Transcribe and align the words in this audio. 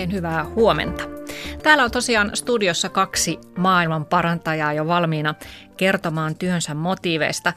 Oikein 0.00 0.16
hyvää 0.16 0.44
huomenta. 0.44 1.04
Täällä 1.62 1.84
on 1.84 1.90
tosiaan 1.90 2.30
studiossa 2.34 2.88
kaksi 2.88 3.38
maailman 3.58 4.04
parantajaa 4.04 4.72
jo 4.72 4.86
valmiina 4.86 5.34
kertomaan 5.76 6.34
työnsä 6.34 6.74
motiiveista. 6.74 7.52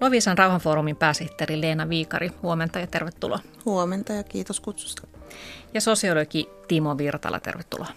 Lovisan 0.00 0.38
rauhanfoorumin 0.38 0.96
pääsihteeri 0.96 1.60
Leena 1.60 1.88
Viikari, 1.88 2.30
huomenta 2.42 2.78
ja 2.78 2.86
tervetuloa. 2.86 3.38
Huomenta 3.64 4.12
ja 4.12 4.22
kiitos 4.22 4.60
kutsusta. 4.60 5.06
Ja 5.74 5.80
sosiologi 5.80 6.48
Timo 6.68 6.98
Virtala, 6.98 7.40
tervetuloa. 7.40 7.88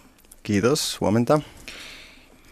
Kiitos, 0.43 1.01
huomenta. 1.01 1.41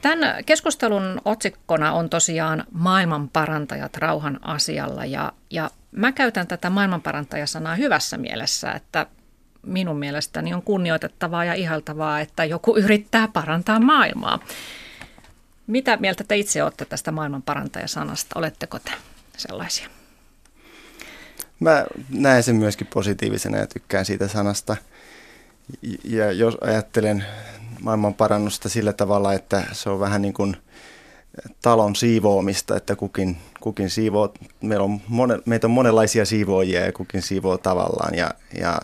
Tämän 0.01 0.45
keskustelun 0.45 1.21
otsikkona 1.25 1.91
on 1.91 2.09
tosiaan 2.09 2.63
maailmanparantajat 2.71 3.97
rauhan 3.97 4.39
asialla 4.41 5.05
ja, 5.05 5.33
ja 5.49 5.69
mä 5.91 6.11
käytän 6.11 6.47
tätä 6.47 6.69
maailmanparantajasanaa 6.69 7.75
hyvässä 7.75 8.17
mielessä, 8.17 8.71
että 8.71 9.05
minun 9.65 9.99
mielestäni 9.99 10.53
on 10.53 10.61
kunnioitettavaa 10.61 11.45
ja 11.45 11.53
ihaltavaa, 11.53 12.19
että 12.19 12.45
joku 12.45 12.77
yrittää 12.77 13.27
parantaa 13.27 13.79
maailmaa. 13.79 14.39
Mitä 15.67 15.97
mieltä 15.97 16.23
te 16.23 16.37
itse 16.37 16.63
olette 16.63 16.85
tästä 16.85 17.11
maailmanparantajasanasta? 17.11 18.39
Oletteko 18.39 18.79
te 18.79 18.91
sellaisia? 19.37 19.89
Mä 21.59 21.85
näen 22.09 22.43
sen 22.43 22.55
myöskin 22.55 22.87
positiivisena 22.93 23.57
ja 23.57 23.67
tykkään 23.67 24.05
siitä 24.05 24.27
sanasta. 24.27 24.77
Ja 26.03 26.31
jos 26.31 26.57
ajattelen 26.61 27.25
maailman 27.81 28.13
parannusta 28.13 28.69
sillä 28.69 28.93
tavalla, 28.93 29.33
että 29.33 29.63
se 29.71 29.89
on 29.89 29.99
vähän 29.99 30.21
niin 30.21 30.33
kuin 30.33 30.57
talon 31.61 31.95
siivoamista, 31.95 32.77
että 32.77 32.95
kukin, 32.95 33.37
kukin 33.59 33.89
siivoo, 33.89 34.33
meillä 34.61 34.83
on 34.83 35.01
mone, 35.07 35.39
meitä 35.45 35.67
on 35.67 35.71
monenlaisia 35.71 36.25
siivoojia 36.25 36.85
ja 36.85 36.91
kukin 36.91 37.21
siivoo 37.21 37.57
tavallaan 37.57 38.15
ja, 38.15 38.31
ja 38.59 38.79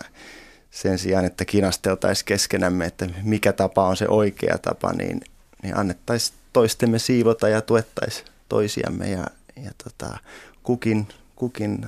sen 0.74 0.98
sijaan, 0.98 1.24
että 1.24 1.44
kinasteltaisiin 1.44 2.26
keskenämme, 2.26 2.86
että 2.86 3.08
mikä 3.22 3.52
tapa 3.52 3.88
on 3.88 3.96
se 3.96 4.08
oikea 4.08 4.58
tapa, 4.58 4.92
niin, 4.92 5.20
niin 5.62 5.76
annettaisiin 5.76 6.38
toistemme 6.52 6.98
siivota 6.98 7.48
ja 7.48 7.60
tuettaisiin 7.60 8.26
toisiamme 8.48 9.10
ja, 9.10 9.26
ja 9.64 9.70
tota, 9.84 10.18
kukin, 10.62 11.08
kukin 11.36 11.86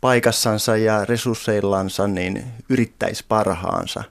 paikassansa 0.00 0.76
ja 0.76 1.04
resursseillansa 1.04 2.06
niin 2.06 2.44
yrittäisi 2.68 3.24
parhaansa, 3.28 4.04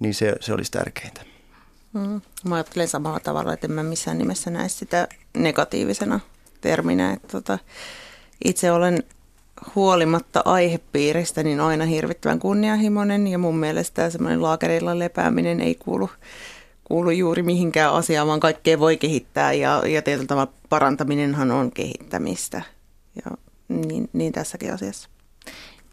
niin 0.00 0.14
se, 0.14 0.34
se 0.40 0.52
olisi 0.52 0.70
tärkeintä. 0.70 1.20
Mm. 1.92 2.20
Mä 2.44 2.54
ajattelen 2.54 2.88
samalla 2.88 3.20
tavalla, 3.20 3.52
että 3.52 3.66
en 3.66 3.72
mä 3.72 3.82
missään 3.82 4.18
nimessä 4.18 4.50
näe 4.50 4.68
sitä 4.68 5.08
negatiivisena 5.36 6.20
terminä. 6.60 7.12
Että 7.12 7.28
tota, 7.28 7.58
itse 8.44 8.72
olen 8.72 9.02
huolimatta 9.74 10.42
aihepiiristä 10.44 11.42
niin 11.42 11.60
aina 11.60 11.84
hirvittävän 11.84 12.38
kunnianhimoinen 12.38 13.26
ja 13.26 13.38
mun 13.38 13.56
mielestä 13.56 14.10
semmoinen 14.10 14.42
laakerilla 14.42 14.98
lepääminen 14.98 15.60
ei 15.60 15.74
kuulu, 15.74 16.10
kuulu 16.84 17.10
juuri 17.10 17.42
mihinkään 17.42 17.92
asiaan, 17.92 18.28
vaan 18.28 18.40
kaikkea 18.40 18.78
voi 18.78 18.96
kehittää 18.96 19.52
ja, 19.52 19.82
ja 19.86 20.02
tietyllä 20.02 20.26
tavalla 20.26 20.52
parantaminenhan 20.68 21.50
on 21.50 21.72
kehittämistä 21.72 22.62
ja 23.24 23.36
niin, 23.68 24.10
niin 24.12 24.32
tässäkin 24.32 24.74
asiassa. 24.74 25.08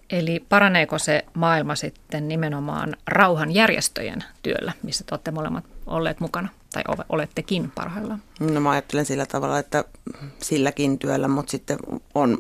Eli 0.10 0.46
paraneeko 0.50 1.00
se 1.00 1.26
maailma 1.34 1.76
sitten 1.76 2.28
nimenomaan 2.28 2.96
rauhanjärjestöjen 3.08 4.24
työllä, 4.44 4.74
missä 4.84 5.04
te 5.04 5.16
olette 5.16 5.32
molemmat 5.32 5.66
olleet 5.88 6.20
mukana 6.20 6.50
tai 6.74 6.84
olettekin 7.10 7.72
parhaillaan? 7.76 8.22
No 8.40 8.62
mä 8.62 8.70
ajattelen 8.70 9.06
sillä 9.06 9.26
tavalla, 9.26 9.60
että 9.60 9.84
silläkin 10.42 11.00
työllä, 11.00 11.28
mutta 11.28 11.52
sitten 11.52 11.78
on 12.16 12.38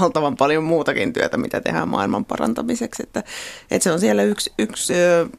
valtavan 0.00 0.36
paljon 0.36 0.64
muutakin 0.64 1.12
työtä, 1.12 1.36
mitä 1.36 1.60
tehdään 1.60 1.88
maailman 1.88 2.24
parantamiseksi. 2.24 3.02
Että, 3.02 3.22
että 3.70 3.84
se 3.84 3.92
on 3.92 4.00
siellä 4.00 4.22
yksi, 4.22 4.52
yksi 4.58 4.92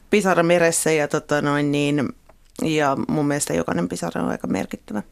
pisara 0.09 0.43
meressä 0.43 0.91
ja, 0.91 1.07
tota 1.07 1.41
noin 1.41 1.71
niin, 1.71 2.09
ja 2.61 2.97
mun 3.07 3.27
mielestä 3.27 3.53
jokainen 3.53 3.89
pisara 3.89 4.21
on 4.21 4.29
aika 4.29 4.47
merkittävä. 4.47 5.03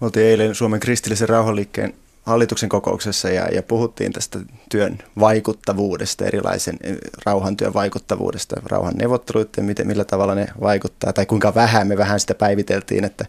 Me 0.00 0.04
oltiin 0.04 0.26
eilen 0.26 0.54
Suomen 0.54 0.80
kristillisen 0.80 1.28
rauhanliikkeen 1.28 1.94
hallituksen 2.22 2.68
kokouksessa 2.68 3.28
ja, 3.28 3.48
ja 3.48 3.62
puhuttiin 3.62 4.12
tästä 4.12 4.38
työn 4.68 4.98
vaikuttavuudesta, 5.20 6.24
erilaisen 6.24 6.78
rauhantyön 7.26 7.74
vaikuttavuudesta, 7.74 8.62
rauhan 8.64 8.94
neuvotteluiden, 8.94 9.64
miten, 9.64 9.86
millä 9.86 10.04
tavalla 10.04 10.34
ne 10.34 10.46
vaikuttaa, 10.60 11.12
tai 11.12 11.26
kuinka 11.26 11.54
vähän 11.54 11.86
me 11.86 11.96
vähän 11.96 12.20
sitä 12.20 12.34
päiviteltiin, 12.34 13.04
että 13.04 13.24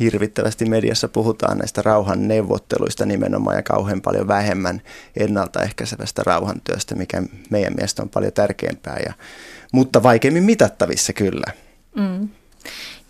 hirvittävästi 0.00 0.64
mediassa 0.64 1.08
puhutaan 1.08 1.58
näistä 1.58 1.82
rauhan 1.82 2.28
neuvotteluista 2.28 3.06
nimenomaan 3.06 3.56
ja 3.56 3.62
kauhean 3.62 4.00
paljon 4.00 4.28
vähemmän 4.28 4.82
ennaltaehkäisevästä 5.16 6.22
rauhantyöstä, 6.26 6.94
mikä 6.94 7.22
meidän 7.50 7.74
mielestä 7.76 8.02
on 8.02 8.08
paljon 8.08 8.32
tärkeämpää, 8.32 8.98
ja, 9.06 9.12
mutta 9.72 10.02
vaikeammin 10.02 10.44
mitattavissa 10.44 11.12
kyllä. 11.12 11.52
Mm. 11.96 12.28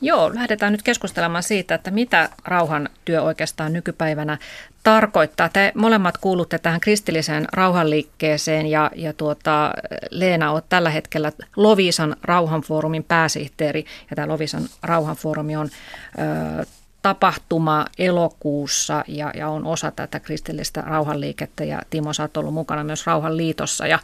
Joo, 0.05 0.35
lähdetään 0.35 0.73
nyt 0.73 0.83
keskustelemaan 0.83 1.43
siitä, 1.43 1.75
että 1.75 1.91
mitä 1.91 2.29
rauhan 2.45 2.89
työ 3.05 3.23
oikeastaan 3.23 3.73
nykypäivänä 3.73 4.39
tarkoittaa. 4.83 5.49
Te 5.49 5.73
molemmat 5.75 6.19
kuulutte 6.19 6.59
tähän 6.59 6.81
kristilliseen 6.81 7.47
rauhanliikkeeseen 7.53 8.67
ja, 8.67 8.91
ja 8.95 9.13
tuota, 9.13 9.73
Leena 10.11 10.53
on 10.53 10.63
tällä 10.69 10.91
hetkellä 10.91 11.33
Lovisan 11.57 12.17
rauhanfoorumin 12.23 13.05
pääsihteeri. 13.05 13.85
Ja 14.11 14.17
tämä 14.17 14.29
Lovisan 14.29 14.63
rauhanfoorumi 14.83 15.57
on 15.57 15.69
ö, 15.69 16.67
tapahtuma 17.03 17.87
elokuussa 17.99 19.05
ja, 19.09 19.31
ja 19.35 19.49
on 19.49 19.67
osa 19.67 19.91
tätä 19.91 20.21
kristillistä 20.21 20.81
rauhanliikettä. 20.81 21.65
Ja 21.65 21.83
Timo 21.91 22.13
sä 22.13 22.23
oot 22.23 22.37
ollut 22.37 22.55
mukana 22.55 22.85
myös 22.85 23.07
Rauhanliitossa. 23.07 23.87
Ja 23.87 23.99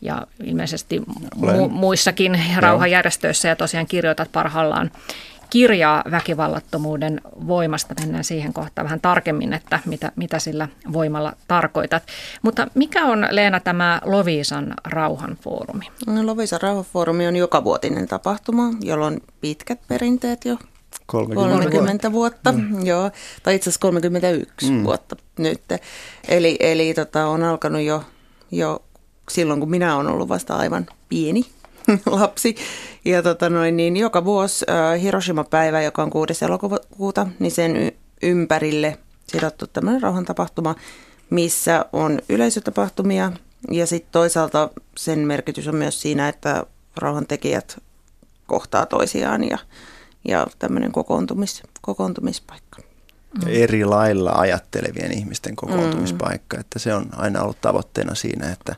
ja 0.00 0.26
ilmeisesti 0.44 1.02
mu- 1.36 1.68
muissakin 1.68 2.40
rauhanjärjestöissä 2.58 3.48
ja 3.48 3.56
tosiaan 3.56 3.86
kirjoitat 3.86 4.32
parhaillaan 4.32 4.90
kirjaa 5.50 6.02
väkivallattomuuden 6.10 7.20
voimasta. 7.46 7.94
Mennään 8.00 8.24
siihen 8.24 8.52
kohtaan 8.52 8.84
vähän 8.84 9.00
tarkemmin, 9.00 9.52
että 9.52 9.80
mitä, 9.84 10.12
mitä 10.16 10.38
sillä 10.38 10.68
voimalla 10.92 11.32
tarkoitat. 11.48 12.02
Mutta 12.42 12.66
mikä 12.74 13.04
on 13.04 13.26
Leena 13.30 13.60
tämä 13.60 14.00
Lovisan 14.04 14.74
rauhanfoorumi? 14.84 15.84
No, 16.06 16.26
Lovisan 16.26 16.60
rauhanfoorumi 16.60 17.26
on 17.26 17.36
jokavuotinen 17.36 18.08
tapahtuma, 18.08 18.70
jolla 18.80 19.06
on 19.06 19.20
pitkät 19.40 19.80
perinteet 19.88 20.44
jo 20.44 20.56
30, 21.06 21.70
30 21.70 22.12
vuotta, 22.12 22.52
mm. 22.52 22.86
joo, 22.86 23.10
tai 23.42 23.54
itse 23.54 23.70
asiassa 23.70 23.80
31 23.80 24.70
mm. 24.70 24.84
vuotta 24.84 25.16
nyt. 25.38 25.62
Eli, 26.28 26.56
eli 26.60 26.94
tota, 26.94 27.26
on 27.26 27.44
alkanut 27.44 27.82
jo, 27.82 28.04
jo 28.50 28.82
silloin, 29.30 29.60
kun 29.60 29.70
minä 29.70 29.96
olen 29.96 30.06
ollut 30.06 30.28
vasta 30.28 30.56
aivan 30.56 30.86
pieni 31.08 31.46
lapsi. 32.06 32.56
Ja 33.04 33.22
tota 33.22 33.50
noin, 33.50 33.76
niin 33.76 33.96
joka 33.96 34.24
vuosi 34.24 34.66
äh, 34.70 35.02
Hiroshima-päivä, 35.02 35.82
joka 35.82 36.02
on 36.02 36.10
6. 36.10 36.44
elokuuta, 36.44 37.26
niin 37.38 37.52
sen 37.52 37.92
ympärille 38.22 38.98
sidottu 39.26 39.66
tämmöinen 39.66 40.02
rauhantapahtuma, 40.02 40.74
missä 41.30 41.84
on 41.92 42.18
yleisötapahtumia 42.28 43.32
ja 43.70 43.86
sitten 43.86 44.12
toisaalta 44.12 44.70
sen 44.96 45.18
merkitys 45.18 45.68
on 45.68 45.76
myös 45.76 46.02
siinä, 46.02 46.28
että 46.28 46.66
rauhantekijät 46.96 47.82
kohtaa 48.46 48.86
toisiaan 48.86 49.44
ja, 49.44 49.58
ja 50.28 50.46
tämmöinen 50.58 50.92
kokoontumis, 50.92 51.62
kokoontumispaikka. 51.80 52.82
Mm. 53.34 53.48
Eri 53.48 53.84
lailla 53.84 54.32
ajattelevien 54.32 55.12
ihmisten 55.12 55.56
kokoontumispaikka, 55.56 56.56
mm. 56.56 56.60
että 56.60 56.78
se 56.78 56.94
on 56.94 57.06
aina 57.16 57.42
ollut 57.42 57.60
tavoitteena 57.60 58.14
siinä, 58.14 58.52
että 58.52 58.76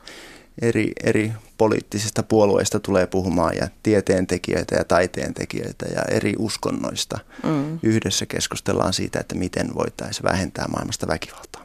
eri, 0.63 0.93
eri 1.05 1.33
poliittisista 1.59 2.23
puolueista 2.23 2.81
tulee 2.81 3.07
puhumaan 3.07 3.57
ja 3.61 3.69
tieteentekijöitä 3.83 4.75
ja 4.75 4.85
taiteentekijöitä 4.85 5.87
ja 5.95 6.03
eri 6.11 6.35
uskonnoista. 6.39 7.19
Mm. 7.45 7.79
Yhdessä 7.83 8.27
keskustellaan 8.27 8.93
siitä, 8.93 9.21
että 9.21 9.35
miten 9.35 9.75
voitaisiin 9.75 10.25
vähentää 10.25 10.69
maailmasta 10.69 11.07
väkivaltaa. 11.09 11.65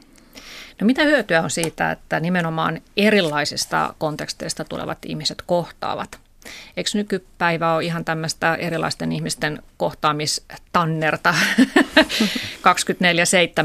No 0.80 0.86
mitä 0.86 1.02
hyötyä 1.04 1.42
on 1.42 1.50
siitä, 1.50 1.90
että 1.90 2.20
nimenomaan 2.20 2.80
erilaisista 2.96 3.94
konteksteista 3.98 4.64
tulevat 4.64 4.98
ihmiset 5.06 5.42
kohtaavat? 5.46 6.20
Eikö 6.76 6.90
nykypäivä 6.94 7.74
ole 7.74 7.84
ihan 7.84 8.04
tämmöistä 8.04 8.54
erilaisten 8.54 9.12
ihmisten 9.12 9.62
kohtaamistannerta 9.76 11.34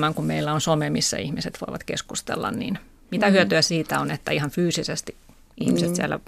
24-7, 0.10 0.14
kun 0.16 0.26
meillä 0.26 0.54
on 0.54 0.62
some, 0.62 0.90
missä 0.90 1.18
ihmiset 1.18 1.58
voivat 1.68 1.84
keskustella, 1.84 2.52
niin– 2.52 2.80
mitä 3.14 3.26
mm-hmm. 3.26 3.36
hyötyä 3.36 3.62
siitä 3.62 4.00
on, 4.00 4.12
että 4.12 4.32
ihan 4.32 4.50
fyysisesti 4.50 5.16
ihmiset 5.58 5.90
mm. 5.90 5.96
siellä 5.96 6.20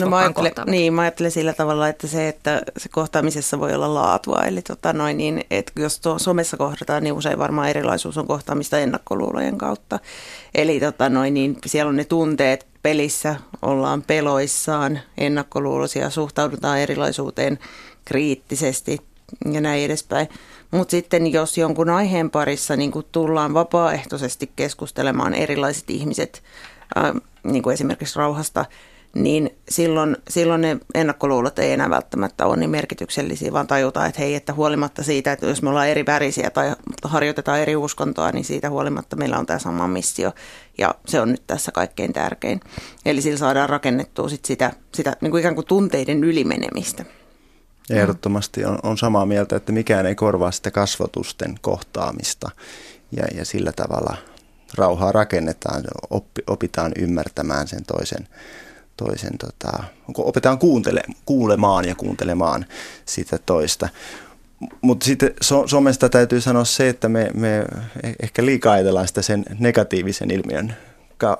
no, 0.00 0.08
mä 0.08 0.16
ajattelen, 0.16 0.52
Niin, 0.66 0.94
mä 0.94 1.02
ajattelen 1.02 1.30
sillä 1.30 1.52
tavalla, 1.52 1.88
että 1.88 2.06
se, 2.06 2.28
että 2.28 2.62
se 2.76 2.88
kohtaamisessa 2.88 3.60
voi 3.60 3.74
olla 3.74 3.94
laatua. 3.94 4.42
Eli 4.42 4.62
tota 4.62 4.92
noin, 4.92 5.16
niin, 5.16 5.44
että 5.50 5.72
jos 5.76 6.00
tuo 6.00 6.18
somessa 6.18 6.56
kohdataan, 6.56 7.02
niin 7.02 7.12
usein 7.12 7.38
varmaan 7.38 7.68
erilaisuus 7.68 8.18
on 8.18 8.26
kohtaamista 8.26 8.78
ennakkoluulojen 8.78 9.58
kautta. 9.58 9.98
Eli 10.54 10.80
tota 10.80 11.08
noin, 11.08 11.34
niin 11.34 11.58
siellä 11.66 11.88
on 11.88 11.96
ne 11.96 12.04
tunteet 12.04 12.66
pelissä, 12.82 13.36
ollaan 13.62 14.02
peloissaan, 14.02 15.00
ennakkoluuloisia, 15.18 16.10
suhtaudutaan 16.10 16.78
erilaisuuteen 16.78 17.58
kriittisesti 18.04 19.00
ja 19.52 19.60
näin 19.60 19.84
edespäin. 19.84 20.28
Mutta 20.70 20.90
sitten 20.90 21.32
jos 21.32 21.58
jonkun 21.58 21.90
aiheen 21.90 22.30
parissa 22.30 22.76
niin 22.76 22.90
kuin 22.90 23.06
tullaan 23.12 23.54
vapaaehtoisesti 23.54 24.52
keskustelemaan 24.56 25.34
erilaiset 25.34 25.90
ihmiset, 25.90 26.42
ää, 26.94 27.14
niin 27.42 27.62
kuin 27.62 27.74
esimerkiksi 27.74 28.18
rauhasta, 28.18 28.64
niin 29.14 29.50
silloin, 29.68 30.16
silloin 30.28 30.60
ne 30.60 30.78
ennakkoluulot 30.94 31.58
ei 31.58 31.72
enää 31.72 31.90
välttämättä 31.90 32.46
ole 32.46 32.56
niin 32.56 32.70
merkityksellisiä, 32.70 33.52
vaan 33.52 33.66
tajutaan, 33.66 34.08
että 34.08 34.20
hei, 34.20 34.34
että 34.34 34.52
huolimatta 34.52 35.02
siitä, 35.02 35.32
että 35.32 35.46
jos 35.46 35.62
me 35.62 35.68
ollaan 35.68 35.88
eri 35.88 36.06
värisiä 36.06 36.50
tai 36.50 36.72
harjoitetaan 37.04 37.60
eri 37.60 37.76
uskontoa, 37.76 38.32
niin 38.32 38.44
siitä 38.44 38.70
huolimatta 38.70 39.16
meillä 39.16 39.38
on 39.38 39.46
tämä 39.46 39.58
sama 39.58 39.88
missio 39.88 40.32
ja 40.78 40.94
se 41.06 41.20
on 41.20 41.30
nyt 41.30 41.42
tässä 41.46 41.72
kaikkein 41.72 42.12
tärkein. 42.12 42.60
Eli 43.06 43.22
sillä 43.22 43.38
saadaan 43.38 43.68
rakennettua 43.68 44.28
sit 44.28 44.44
sitä, 44.44 44.72
sitä 44.94 45.16
niin 45.20 45.30
kuin 45.30 45.40
ikään 45.40 45.54
kuin 45.54 45.66
tunteiden 45.66 46.24
ylimenemistä. 46.24 47.04
Ehdottomasti 47.90 48.64
on, 48.64 48.78
on 48.82 48.98
samaa 48.98 49.26
mieltä, 49.26 49.56
että 49.56 49.72
mikään 49.72 50.06
ei 50.06 50.14
korvaa 50.14 50.50
sitä 50.50 50.70
kasvatusten 50.70 51.54
kohtaamista 51.60 52.50
ja, 53.12 53.24
ja 53.34 53.44
sillä 53.44 53.72
tavalla 53.72 54.16
rauhaa 54.74 55.12
rakennetaan, 55.12 55.84
oppi, 56.10 56.42
opitaan 56.46 56.92
ymmärtämään 56.98 57.68
sen 57.68 57.84
toisen, 57.84 58.28
toisen 58.96 59.38
tota, 59.38 59.84
opetaan 60.18 60.58
kuuntele, 60.58 61.02
kuulemaan 61.24 61.84
ja 61.84 61.94
kuuntelemaan 61.94 62.66
sitä 63.04 63.38
toista. 63.38 63.88
Mutta 64.80 65.04
sitten 65.04 65.34
so, 65.40 65.66
somesta 65.66 66.08
täytyy 66.08 66.40
sanoa 66.40 66.64
se, 66.64 66.88
että 66.88 67.08
me, 67.08 67.30
me 67.34 67.58
e-, 68.02 68.14
ehkä 68.22 68.46
liikaa 68.46 68.72
ajatellaan 68.72 69.08
sitä 69.08 69.22
sen 69.22 69.44
negatiivisen 69.58 70.30
ilmiön 70.30 70.76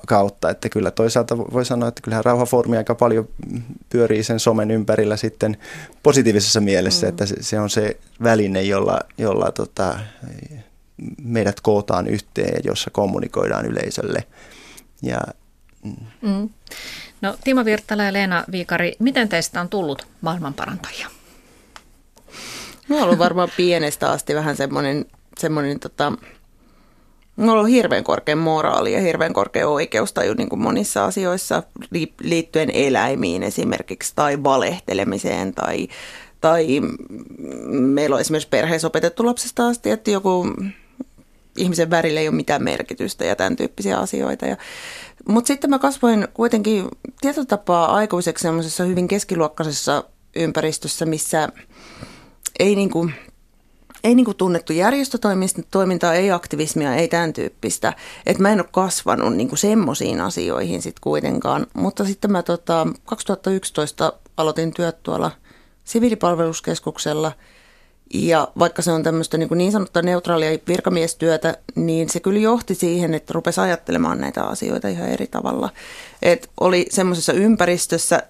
kautta, 0.07 0.49
että 0.49 0.69
kyllä 0.69 0.91
toisaalta 0.91 1.37
voi 1.37 1.65
sanoa, 1.65 1.89
että 1.89 2.01
kyllähän 2.01 2.25
rauhafoorumi 2.25 2.77
aika 2.77 2.95
paljon 2.95 3.27
pyörii 3.89 4.23
sen 4.23 4.39
somen 4.39 4.71
ympärillä 4.71 5.17
sitten 5.17 5.57
positiivisessa 6.03 6.61
mielessä, 6.61 7.07
mm. 7.07 7.09
että 7.09 7.25
se, 7.25 7.35
se 7.43 7.59
on 7.59 7.69
se 7.69 7.97
väline, 8.23 8.61
jolla, 8.61 8.99
jolla 9.17 9.51
tota, 9.51 9.99
meidät 11.23 11.61
kootaan 11.61 12.07
yhteen, 12.07 12.61
jossa 12.63 12.89
kommunikoidaan 12.89 13.65
yleisölle. 13.65 14.23
Ja, 15.01 15.21
mm. 15.83 15.95
Mm. 16.21 16.49
No 17.21 17.35
Timo 17.43 17.65
Virtala 17.65 18.03
ja 18.03 18.13
Leena 18.13 18.43
Viikari, 18.51 18.95
miten 18.99 19.29
teistä 19.29 19.61
on 19.61 19.69
tullut 19.69 20.07
maailmanparantajia? 20.21 21.07
No 22.89 22.97
on 22.97 23.03
ollut 23.03 23.19
varmaan 23.19 23.49
pienestä 23.57 24.11
asti 24.11 24.35
vähän 24.35 24.55
semmoinen, 24.55 25.05
semmoinen 25.37 25.79
tota, 25.79 26.13
Mulla 27.35 27.61
on 27.61 27.67
hirveän 27.67 28.03
korkea 28.03 28.35
moraali 28.35 28.93
ja 28.93 29.01
hirveän 29.01 29.33
korkea 29.33 29.67
oikeustaju 29.67 30.33
niin 30.33 30.49
kuin 30.49 30.61
monissa 30.61 31.05
asioissa 31.05 31.63
liittyen 32.23 32.69
eläimiin 32.69 33.43
esimerkiksi 33.43 34.13
tai 34.15 34.43
valehtelemiseen 34.43 35.53
tai, 35.53 35.87
tai 36.41 36.81
meillä 37.69 38.13
on 38.13 38.21
esimerkiksi 38.21 38.49
perheessä 38.49 38.87
opetettu 38.87 39.25
lapsesta 39.25 39.67
asti, 39.67 39.89
että 39.89 40.11
joku 40.11 40.47
ihmisen 41.57 41.89
värille 41.89 42.19
ei 42.19 42.27
ole 42.27 42.35
mitään 42.35 42.63
merkitystä 42.63 43.25
ja 43.25 43.35
tämän 43.35 43.55
tyyppisiä 43.55 43.97
asioita. 43.97 44.45
Ja, 44.45 44.57
mutta 45.27 45.47
sitten 45.47 45.69
mä 45.69 45.79
kasvoin 45.79 46.27
kuitenkin 46.33 46.87
tietotapaa 47.21 47.95
aikuiseksi 47.95 48.41
semmoisessa 48.41 48.83
hyvin 48.83 49.07
keskiluokkaisessa 49.07 50.03
ympäristössä, 50.35 51.05
missä 51.05 51.49
ei 52.59 52.75
niin 52.75 52.89
kuin, 52.89 53.13
ei 54.05 54.15
niin 54.15 54.25
kuin 54.25 54.37
tunnettu 54.37 54.73
järjestötoimintaa, 54.73 56.13
ei 56.13 56.31
aktivismia, 56.31 56.95
ei 56.95 57.07
tämän 57.07 57.33
tyyppistä. 57.33 57.93
Että 58.25 58.41
mä 58.41 58.49
en 58.49 58.59
ole 58.59 58.67
kasvanut 58.71 59.35
niin 59.35 59.47
kuin 59.47 59.59
semmoisiin 59.59 60.21
asioihin 60.21 60.81
sitten 60.81 61.01
kuitenkaan. 61.01 61.67
Mutta 61.73 62.05
sitten 62.05 62.31
mä 62.31 62.43
tota, 62.43 62.87
2011 63.05 64.13
aloitin 64.37 64.73
työt 64.73 65.03
tuolla 65.03 65.31
siviilipalveluskeskuksella– 65.83 67.31
ja 68.13 68.47
vaikka 68.59 68.81
se 68.81 68.91
on 68.91 69.03
tämmöistä 69.03 69.37
niin, 69.37 69.49
niin 69.55 69.71
sanottua 69.71 70.01
neutraalia 70.01 70.59
virkamiestyötä, 70.67 71.57
niin 71.75 72.09
se 72.09 72.19
kyllä 72.19 72.39
johti 72.39 72.75
siihen, 72.75 73.13
että 73.13 73.33
rupesi 73.33 73.61
ajattelemaan 73.61 74.21
näitä 74.21 74.43
asioita 74.43 74.87
ihan 74.87 75.09
eri 75.09 75.27
tavalla. 75.27 75.69
Et 76.21 76.49
oli 76.59 76.85
semmoisessa 76.89 77.33
ympäristössä 77.33 78.23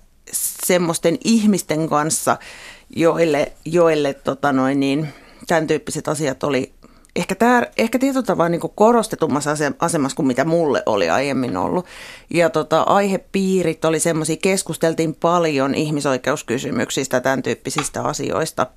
semmoisten 0.65 1.17
ihmisten 1.23 1.89
kanssa, 1.89 2.37
joille, 2.95 3.51
joille 3.65 4.13
tota 4.13 4.53
noin, 4.53 4.79
niin, 4.79 5.07
tämän 5.47 5.67
tyyppiset 5.67 6.07
asiat 6.07 6.43
oli 6.43 6.73
ehkä, 7.15 7.35
tää, 7.35 7.67
ehkä 7.77 7.99
tietyllä 7.99 8.25
tavalla 8.25 8.49
niin 8.49 8.61
korostetummassa 8.75 9.55
asemassa 9.79 10.15
kuin 10.15 10.27
mitä 10.27 10.45
mulle 10.45 10.83
oli 10.85 11.09
aiemmin 11.09 11.57
ollut. 11.57 11.85
Ja 12.29 12.49
tota, 12.49 12.81
aihepiirit 12.81 13.85
oli 13.85 13.99
semmoisia, 13.99 14.37
keskusteltiin 14.41 15.15
paljon 15.15 15.75
ihmisoikeuskysymyksistä, 15.75 17.19
tämän 17.19 17.43
tyyppisistä 17.43 18.03
asioista– 18.03 18.67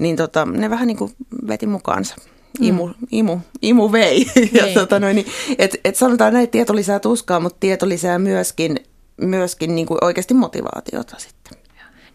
niin 0.00 0.16
tota, 0.16 0.44
ne 0.44 0.70
vähän 0.70 0.86
niin 0.86 0.96
kuin 0.96 1.12
veti 1.48 1.66
mukaansa. 1.66 2.16
Imu, 2.60 2.86
mm. 2.86 2.94
imu, 3.10 3.38
imu 3.62 3.92
vei. 3.92 4.26
ja 4.52 4.64
niin. 4.64 4.74
tota 4.74 5.00
noin, 5.00 5.16
niin, 5.16 5.26
et, 5.58 5.80
et 5.84 5.96
sanotaan 5.96 6.32
näin, 6.32 6.44
että 6.44 6.52
tieto 6.52 6.76
lisää 6.76 7.00
tuskaa, 7.00 7.40
mutta 7.40 7.56
tieto 7.60 7.88
lisää 7.88 8.18
myöskin, 8.18 8.76
myöskin 9.20 9.74
niin 9.74 9.86
kuin 9.86 10.04
oikeasti 10.04 10.34
motivaatiota 10.34 11.16
sitten 11.18 11.59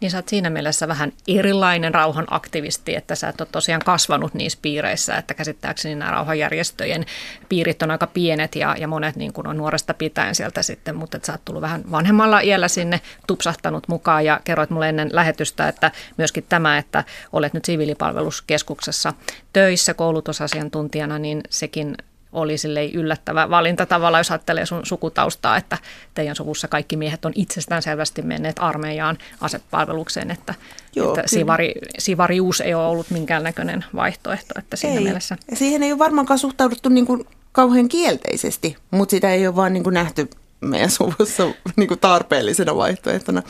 niin 0.05 0.11
sä 0.11 0.17
oot 0.17 0.27
siinä 0.27 0.49
mielessä 0.49 0.87
vähän 0.87 1.13
erilainen 1.27 1.93
rauhan 1.93 2.25
aktivisti, 2.29 2.95
että 2.95 3.15
sä 3.15 3.29
et 3.29 3.41
ole 3.41 3.47
tosiaan 3.51 3.81
kasvanut 3.85 4.33
niissä 4.33 4.59
piireissä, 4.61 5.17
että 5.17 5.33
käsittääkseni 5.33 5.95
nämä 5.95 6.11
rauhanjärjestöjen 6.11 7.05
piirit 7.49 7.81
on 7.81 7.91
aika 7.91 8.07
pienet 8.07 8.55
ja, 8.55 8.75
ja 8.79 8.87
monet 8.87 9.15
niin 9.15 9.33
kuin 9.33 9.47
on 9.47 9.57
nuoresta 9.57 9.93
pitäen 9.93 10.35
sieltä 10.35 10.61
sitten, 10.61 10.95
mutta 10.95 11.19
sä 11.23 11.31
oot 11.31 11.45
tullut 11.45 11.61
vähän 11.61 11.91
vanhemmalla 11.91 12.39
iällä 12.39 12.67
sinne 12.67 13.01
tupsahtanut 13.27 13.87
mukaan 13.87 14.25
ja 14.25 14.39
kerroit 14.43 14.69
mulle 14.69 14.89
ennen 14.89 15.09
lähetystä, 15.11 15.67
että 15.67 15.91
myöskin 16.17 16.45
tämä, 16.49 16.77
että 16.77 17.03
olet 17.33 17.53
nyt 17.53 17.65
siviilipalveluskeskuksessa 17.65 19.13
töissä 19.53 19.93
koulutusasiantuntijana, 19.93 21.19
niin 21.19 21.41
sekin 21.49 21.95
oli 22.35 22.91
yllättävä 22.93 23.49
valinta 23.49 23.85
tavalla, 23.85 24.17
jos 24.17 24.31
ajattelee 24.31 24.65
sun 24.65 24.85
sukutaustaa, 24.85 25.57
että 25.57 25.77
teidän 26.13 26.35
suvussa 26.35 26.67
kaikki 26.67 26.97
miehet 26.97 27.25
on 27.25 27.31
itsestään 27.35 27.81
selvästi 27.81 28.21
menneet 28.21 28.55
armeijaan 28.59 29.17
asepalvelukseen, 29.41 30.31
että, 30.31 30.53
Joo, 30.95 31.15
että 31.15 31.27
sivari, 31.29 31.73
sivarius 31.97 32.61
ei 32.61 32.73
ole 32.73 32.85
ollut 32.85 33.09
minkäännäköinen 33.09 33.85
vaihtoehto, 33.95 34.53
että 34.59 34.75
siinä 34.75 34.97
ei. 34.97 35.03
mielessä. 35.03 35.37
Siihen 35.53 35.83
ei 35.83 35.91
ole 35.91 35.99
varmaankaan 35.99 36.39
suhtauduttu 36.39 36.89
niin 36.89 37.05
kuin 37.05 37.25
kauhean 37.51 37.87
kielteisesti, 37.87 38.77
mutta 38.91 39.11
sitä 39.11 39.31
ei 39.31 39.47
ole 39.47 39.55
vaan 39.55 39.73
niin 39.73 39.83
kuin 39.83 39.93
nähty 39.93 40.29
meidän 40.61 40.89
suvussa 40.89 41.43
niin 41.75 41.87
kuin 41.87 41.99
tarpeellisena 41.99 42.75
vaihtoehtona. 42.75 43.43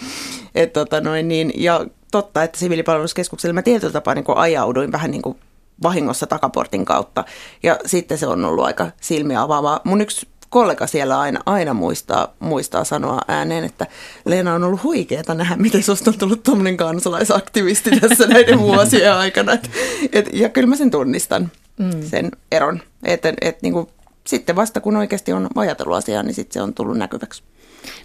Et, 0.55 0.73
tota 0.73 1.01
noin, 1.01 1.27
niin, 1.27 1.53
ja 1.55 1.85
totta, 2.11 2.43
että 2.43 2.59
siviilipalveluskeskuksella 2.59 3.53
mä 3.53 3.61
tietyllä 3.61 3.93
tapaa 3.93 4.15
niin 4.15 4.25
kuin 4.25 4.37
ajauduin 4.37 4.91
vähän 4.91 5.11
niin 5.11 5.21
kuin 5.21 5.37
vahingossa 5.83 6.27
takaportin 6.27 6.85
kautta. 6.85 7.23
Ja 7.63 7.79
sitten 7.85 8.17
se 8.17 8.27
on 8.27 8.45
ollut 8.45 8.65
aika 8.65 8.91
silmiä 9.01 9.41
avaavaa. 9.41 9.79
Mun 9.83 10.01
yksi 10.01 10.27
kollega 10.49 10.87
siellä 10.87 11.19
aina, 11.19 11.39
aina 11.45 11.73
muistaa, 11.73 12.33
muistaa 12.39 12.83
sanoa 12.83 13.21
ääneen, 13.27 13.63
että 13.63 13.87
Leena 14.25 14.53
on 14.53 14.63
ollut 14.63 14.83
huikeeta 14.83 15.33
nähdä, 15.33 15.55
miten 15.55 15.83
susta 15.83 16.11
on 16.11 16.17
tullut 16.17 16.43
tuommoinen 16.43 16.77
kansalaisaktivisti 16.77 17.91
tässä 17.99 18.27
näiden 18.27 18.59
vuosien 18.59 19.13
aikana. 19.13 19.53
Et, 19.53 19.69
et, 20.11 20.29
ja 20.33 20.49
kyllä 20.49 20.67
mä 20.67 20.75
sen 20.75 20.91
tunnistan, 20.91 21.51
mm. 21.77 22.01
sen 22.01 22.31
eron. 22.51 22.81
Että 23.03 23.33
et, 23.41 23.61
niin 23.61 23.87
sitten 24.27 24.55
vasta 24.55 24.81
kun 24.81 24.95
oikeasti 24.95 25.33
on 25.33 25.47
ajatellut 25.55 25.97
asiaa, 25.97 26.23
niin 26.23 26.33
sitten 26.33 26.53
se 26.53 26.61
on 26.61 26.73
tullut 26.73 26.97
näkyväksi. 26.97 27.43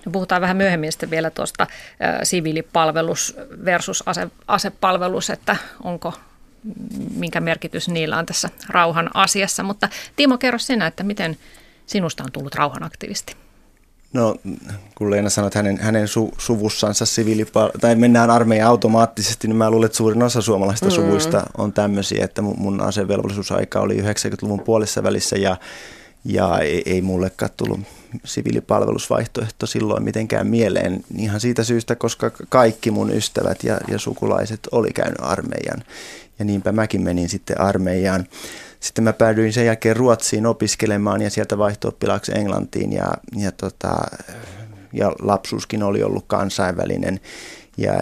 No 0.07 0.13
puhutaan 0.13 0.43
vähän 0.43 0.57
myöhemmin 0.57 0.93
sitten 0.93 1.11
vielä 1.11 1.31
tuosta 1.31 1.63
äh, 1.63 2.19
siviilipalvelus 2.23 3.37
versus 3.65 4.03
ase, 4.07 4.29
asepalvelus, 4.47 5.31
että 5.31 5.57
onko 5.85 6.13
minkä 7.15 7.41
merkitys 7.41 7.89
niillä 7.89 8.19
on 8.19 8.27
tässä 8.27 8.51
rauhan 8.69 9.11
asiassa. 9.15 9.63
Mutta 9.63 9.89
Timo, 10.17 10.39
kerro 10.39 10.59
sinä, 10.59 10.87
että 10.87 11.03
miten 11.03 11.37
sinusta 11.87 12.25
on 12.25 12.33
tullut 12.33 12.55
rauhanaktivisti? 12.55 13.37
No, 14.13 14.37
kun 14.95 15.11
Leena 15.11 15.31
sanoi, 15.31 15.47
että 15.47 15.59
hänen, 15.59 15.79
hänen 15.79 16.09
su, 16.09 16.33
suvussansa 16.39 17.05
siviilipal- 17.05 17.79
tai 17.81 17.95
mennään 17.95 18.31
armeijaan 18.31 18.71
automaattisesti, 18.71 19.49
niin 19.49 19.57
mä 19.57 19.71
luulen, 19.71 19.87
että 19.87 19.97
suurin 19.97 20.23
osa 20.23 20.43
suomalaisista 20.43 20.87
mm. 20.87 20.93
suvuista 20.93 21.43
on 21.59 21.73
tämmöisiä, 21.73 22.25
että 22.25 22.43
mun, 22.43 22.55
mun 22.59 22.81
asevelvollisuusaika 22.81 23.81
oli 23.81 24.01
90-luvun 24.01 24.61
puolessa 24.61 25.03
välissä 25.03 25.37
ja, 25.37 25.57
ja 26.25 26.59
ei, 26.59 26.83
ei 26.87 27.03
mullekaan 27.03 27.51
tullut 27.57 27.81
siviilipalvelusvaihtoehto 28.25 29.67
silloin 29.67 30.03
mitenkään 30.03 30.47
mieleen 30.47 31.05
ihan 31.19 31.41
siitä 31.41 31.65
syystä, 31.65 31.97
koska 31.97 32.31
kaikki 32.49 32.91
mun 32.91 33.11
ystävät 33.11 33.65
ja, 33.65 33.79
ja 33.89 33.99
sukulaiset 33.99 34.61
oli 34.73 34.91
käynyt 34.93 35.21
armeijan 35.21 35.85
ja 36.41 36.45
niinpä 36.45 36.73
mäkin 36.73 37.03
menin 37.03 37.29
sitten 37.29 37.61
armeijaan. 37.61 38.27
Sitten 38.81 39.05
mä 39.05 39.13
päädyin 39.13 39.53
sen 39.53 39.67
jälkeen 39.67 39.97
Ruotsiin 39.97 40.47
opiskelemaan 40.47 41.23
ja 41.23 41.31
sieltä 41.31 41.59
vaihto 41.59 41.97
Englantiin 42.35 42.93
ja, 42.93 43.13
ja, 43.37 43.53
tota, 43.53 43.97
ja 44.93 45.13
lapsuuskin 45.23 45.83
oli 45.83 46.03
ollut 46.03 46.25
kansainvälinen. 46.27 47.21
Ja, 47.77 47.93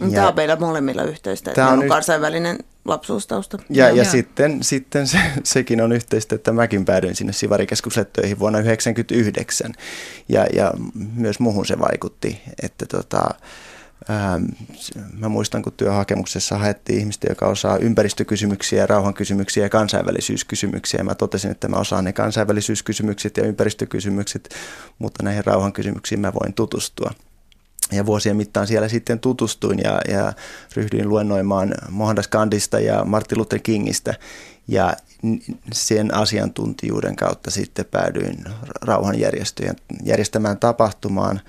ja, 0.00 0.10
tämä 0.14 0.28
on 0.28 0.34
meillä 0.36 0.56
molemmilla 0.56 1.02
yhteistä, 1.02 1.50
että 1.50 1.68
on, 1.68 1.78
on 1.78 1.88
kansainvälinen 1.88 2.58
lapsuustausta. 2.84 3.58
Ja, 3.70 3.88
ja, 3.88 3.96
ja 3.96 4.04
sitten, 4.04 4.62
sitten 4.62 5.06
se, 5.06 5.18
sekin 5.44 5.80
on 5.80 5.92
yhteistä, 5.92 6.34
että 6.34 6.52
mäkin 6.52 6.84
päädyin 6.84 7.14
sinne 7.14 7.32
Sivarikeskukselle 7.32 8.08
töihin 8.12 8.38
vuonna 8.38 8.58
1999 8.58 9.72
ja, 10.28 10.46
ja 10.54 10.72
myös 11.14 11.40
muuhun 11.40 11.66
se 11.66 11.78
vaikutti, 11.78 12.40
että 12.62 12.86
tota, 12.86 13.30
mä 15.18 15.28
muistan, 15.28 15.62
kun 15.62 15.72
työhakemuksessa 15.72 16.58
haettiin 16.58 16.98
ihmistä, 16.98 17.26
joka 17.30 17.46
osaa 17.46 17.76
ympäristökysymyksiä, 17.76 18.86
rauhankysymyksiä 18.86 19.62
ja 19.62 19.68
kansainvälisyyskysymyksiä. 19.68 21.02
Mä 21.02 21.14
totesin, 21.14 21.50
että 21.50 21.68
mä 21.68 21.76
osaan 21.76 22.04
ne 22.04 22.12
kansainvälisyyskysymykset 22.12 23.36
ja 23.36 23.46
ympäristökysymykset, 23.46 24.54
mutta 24.98 25.22
näihin 25.22 25.44
rauhankysymyksiin 25.44 26.20
mä 26.20 26.32
voin 26.34 26.54
tutustua. 26.54 27.10
ja 27.92 28.06
vuosien 28.06 28.36
mittaan 28.36 28.66
siellä 28.66 28.88
sitten 28.88 29.20
tutustuin 29.20 29.78
ja, 29.78 30.00
ja 30.08 30.32
ryhdyin 30.76 31.08
luennoimaan 31.08 31.74
Mohandas 31.90 32.28
Gandhista 32.28 32.80
ja 32.80 33.04
Martin 33.04 33.38
Luther 33.38 33.58
Kingistä. 33.58 34.14
Ja 34.68 34.96
sen 35.72 36.14
asiantuntijuuden 36.14 37.16
kautta 37.16 37.50
sitten 37.50 37.84
päädyin 37.84 38.44
rauhanjärjestöjen 38.82 39.76
järjestämään 40.04 40.58
tapahtumaan. 40.58 41.40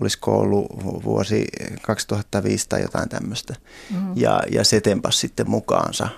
Olisiko 0.00 0.38
ollut 0.38 0.66
vuosi 1.04 1.48
2005 1.82 2.68
tai 2.68 2.82
jotain 2.82 3.08
tämmöistä. 3.08 3.54
Mm. 3.90 4.12
Ja, 4.16 4.42
ja 4.50 4.64
se 4.64 4.80
tempas 4.80 5.20
sitten 5.20 5.50
mukaansa. 5.50 6.08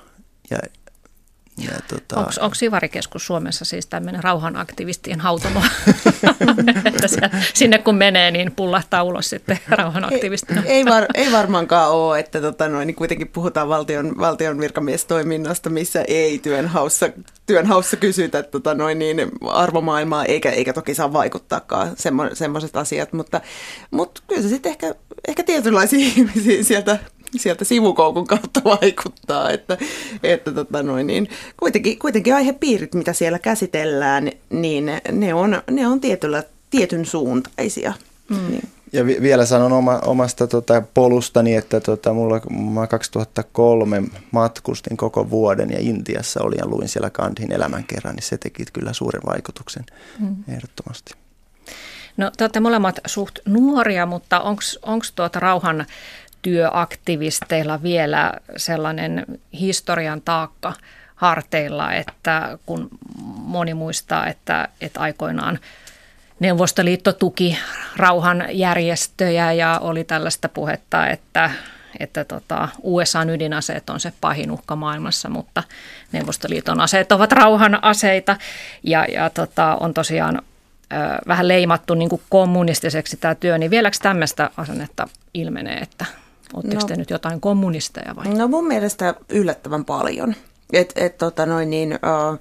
Ja 0.50 0.58
tota... 1.88 2.20
Onko 2.40 2.54
Sivarikeskus 2.54 3.26
Suomessa 3.26 3.64
siis 3.64 3.86
tämmöinen 3.86 4.24
rauhanaktivistien 4.24 5.20
hautomo? 5.20 5.62
että 6.84 7.08
siellä, 7.08 7.30
sinne 7.54 7.78
kun 7.78 7.94
menee, 7.94 8.30
niin 8.30 8.52
pullahtaa 8.52 9.02
ulos 9.02 9.30
sitten 9.30 9.58
rauhanaktivistina. 9.68 10.62
Ei, 10.66 10.72
ei, 10.72 10.84
var, 10.84 11.06
ei 11.14 11.32
varmaankaan 11.32 11.90
ole, 11.90 12.18
että 12.18 12.40
tota 12.40 12.68
noin, 12.68 12.86
niin 12.86 12.94
kuitenkin 12.94 13.28
puhutaan 13.28 13.68
valtion, 13.68 14.18
valtion 14.18 14.60
virkamiestoiminnasta, 14.60 15.70
missä 15.70 16.04
ei 16.08 16.38
työnhaussa, 16.38 17.08
työnhaussa 17.46 17.96
kysytä 17.96 18.42
tota 18.42 18.74
noin, 18.74 18.98
niin 18.98 19.30
arvomaailmaa, 19.48 20.24
eikä, 20.24 20.50
eikä 20.50 20.72
toki 20.72 20.94
saa 20.94 21.12
vaikuttaakaan 21.12 21.92
semmo, 21.96 22.30
semmoiset 22.32 22.76
asiat, 22.76 23.12
mutta, 23.12 23.40
mutta 23.90 24.22
kyllä 24.28 24.42
se 24.42 24.48
sitten 24.48 24.70
ehkä, 24.70 24.94
ehkä 25.28 25.42
tietynlaisia 25.42 25.98
ihmisiä 26.16 26.62
sieltä 26.62 26.98
sieltä 27.38 27.64
sivukoukun 27.64 28.26
kautta 28.26 28.60
vaikuttaa, 28.82 29.50
että, 29.50 29.78
että 30.22 30.52
tota 30.52 30.82
noin, 30.82 31.06
niin 31.06 31.28
kuitenkin, 31.56 31.98
kuitenkin 31.98 32.34
aihepiirit, 32.34 32.94
mitä 32.94 33.12
siellä 33.12 33.38
käsitellään, 33.38 34.30
niin 34.50 34.90
ne 35.12 35.34
on, 35.34 35.62
ne 35.70 35.86
on 35.86 36.00
tietyllä, 36.00 36.42
tietyn 36.70 37.06
suuntaisia. 37.06 37.92
Mm. 38.28 38.50
Niin. 38.50 38.68
Ja 38.92 39.06
vi- 39.06 39.22
vielä 39.22 39.46
sanon 39.46 39.72
oma, 39.72 39.98
omasta 40.04 40.46
tota, 40.46 40.82
polustani, 40.94 41.54
että 41.54 41.80
tota, 41.80 42.12
mulla, 42.12 42.40
mä 42.74 42.86
2003 42.86 44.02
matkustin 44.30 44.96
koko 44.96 45.30
vuoden 45.30 45.70
ja 45.70 45.78
Intiassa 45.80 46.42
olin 46.42 46.58
ja 46.58 46.66
luin 46.66 46.88
siellä 46.88 47.10
Gandhin 47.10 47.52
elämänkerran, 47.52 48.14
niin 48.14 48.22
se 48.22 48.38
teki 48.38 48.64
kyllä 48.72 48.92
suuren 48.92 49.22
vaikutuksen 49.26 49.84
mm. 50.20 50.36
ehdottomasti. 50.48 51.14
No 52.16 52.30
te 52.36 52.44
olette 52.44 52.60
molemmat 52.60 53.00
suht 53.06 53.38
nuoria, 53.46 54.06
mutta 54.06 54.40
onko 54.82 55.04
tuota 55.14 55.40
rauhan 55.40 55.86
työaktivisteilla 56.44 57.82
vielä 57.82 58.32
sellainen 58.56 59.26
historian 59.52 60.22
taakka 60.24 60.72
harteilla, 61.14 61.92
että 61.92 62.58
kun 62.66 62.88
moni 63.24 63.74
muistaa, 63.74 64.26
että, 64.26 64.68
että 64.80 65.00
aikoinaan 65.00 65.58
Neuvostoliitto 66.40 67.12
tuki 67.12 67.58
rauhanjärjestöjä 67.96 69.52
ja 69.52 69.78
oli 69.82 70.04
tällaista 70.04 70.48
puhetta, 70.48 71.06
että, 71.06 71.50
että 72.00 72.24
tota, 72.24 72.68
USAn 72.82 73.30
ydinaseet 73.30 73.90
on 73.90 74.00
se 74.00 74.12
pahin 74.20 74.50
uhka 74.50 74.76
maailmassa, 74.76 75.28
mutta 75.28 75.62
Neuvostoliiton 76.12 76.80
aseet 76.80 77.12
ovat 77.12 77.32
rauhan 77.32 77.84
aseita. 77.84 78.36
Ja, 78.82 79.04
ja 79.04 79.30
tota, 79.30 79.76
on 79.80 79.94
tosiaan 79.94 80.36
ö, 80.36 80.96
vähän 81.28 81.48
leimattu 81.48 81.94
niin 81.94 82.08
kuin 82.08 82.22
kommunistiseksi 82.28 83.16
tämä 83.16 83.34
työ, 83.34 83.58
niin 83.58 83.70
vieläkö 83.70 83.96
tämmöistä 84.02 84.50
asennetta 84.56 85.08
ilmenee, 85.34 85.78
että 85.78 86.04
Oletteko 86.54 86.80
no, 86.80 86.86
te 86.86 86.96
nyt 86.96 87.10
jotain 87.10 87.40
kommunisteja 87.40 88.16
vai? 88.16 88.28
No 88.28 88.48
mun 88.48 88.66
mielestä 88.66 89.14
yllättävän 89.28 89.84
paljon. 89.84 90.34
Et, 90.72 90.92
et, 90.96 91.18
tota 91.18 91.46
noin 91.46 91.70
niin, 91.70 91.92
uh, 91.92 92.38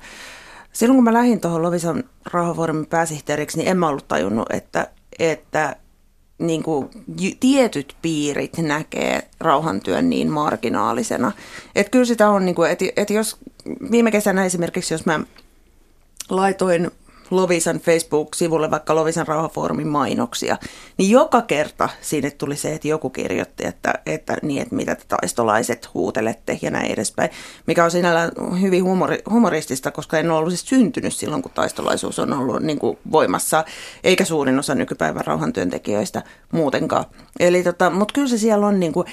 silloin 0.73 0.97
kun 0.97 1.03
mä 1.03 1.13
lähdin 1.13 1.41
tuohon 1.41 1.61
Lovisan 1.61 2.03
rauhafoorumin 2.25 2.85
pääsihteeriksi, 2.85 3.57
niin 3.57 3.67
en 3.67 3.77
mä 3.77 3.87
ollut 3.87 4.07
tajunnut, 4.07 4.47
että, 4.49 4.87
että 5.19 5.75
niin 6.37 6.63
kuin, 6.63 6.89
tietyt 7.39 7.95
piirit 8.01 8.57
näkee 8.57 9.27
rauhantyön 9.39 10.09
niin 10.09 10.31
marginaalisena. 10.31 11.31
Että 11.75 11.91
kyllä 11.91 12.05
sitä 12.05 12.29
on, 12.29 12.45
niin 12.45 12.55
kuin, 12.55 12.71
että, 12.71 12.85
että 12.97 13.13
jos 13.13 13.37
viime 13.91 14.11
kesänä 14.11 14.45
esimerkiksi, 14.45 14.93
jos 14.93 15.05
mä 15.05 15.19
laitoin 16.29 16.91
Lovisan 17.35 17.79
Facebook-sivulle 17.79 18.71
vaikka 18.71 18.95
Lovisan 18.95 19.27
rauhafoorumin 19.27 19.87
mainoksia, 19.87 20.57
niin 20.97 21.09
joka 21.09 21.41
kerta 21.41 21.89
sinne 22.01 22.31
tuli 22.31 22.55
se, 22.55 22.73
että 22.73 22.87
joku 22.87 23.09
kirjoitti, 23.09 23.65
että, 23.65 23.93
että, 24.05 24.37
niin, 24.41 24.61
että 24.61 24.75
mitä 24.75 24.95
te 24.95 25.03
taistolaiset 25.07 25.93
huutelette 25.93 26.59
ja 26.61 26.71
näin 26.71 26.91
edespäin, 26.91 27.29
mikä 27.67 27.83
on 27.83 27.91
sinällään 27.91 28.31
hyvin 28.61 28.83
humori, 28.83 29.17
humoristista, 29.29 29.91
koska 29.91 30.19
en 30.19 30.31
ole 30.31 30.39
ollut 30.39 30.51
siis 30.51 30.69
syntynyt 30.69 31.13
silloin, 31.13 31.41
kun 31.41 31.51
taistolaisuus 31.51 32.19
on 32.19 32.33
ollut 32.33 32.61
niin 32.61 32.79
kuin 32.79 32.97
voimassa, 33.11 33.65
eikä 34.03 34.25
suurin 34.25 34.59
osa 34.59 34.75
nykypäivän 34.75 35.25
rauhantyöntekijöistä 35.25 36.21
muutenkaan. 36.51 37.05
Eli 37.39 37.63
tota, 37.63 37.89
mutta 37.89 38.13
kyllä 38.13 38.27
se 38.27 38.37
siellä 38.37 38.67
on 38.67 38.79
niin 38.79 38.93
kuin, 38.93 39.07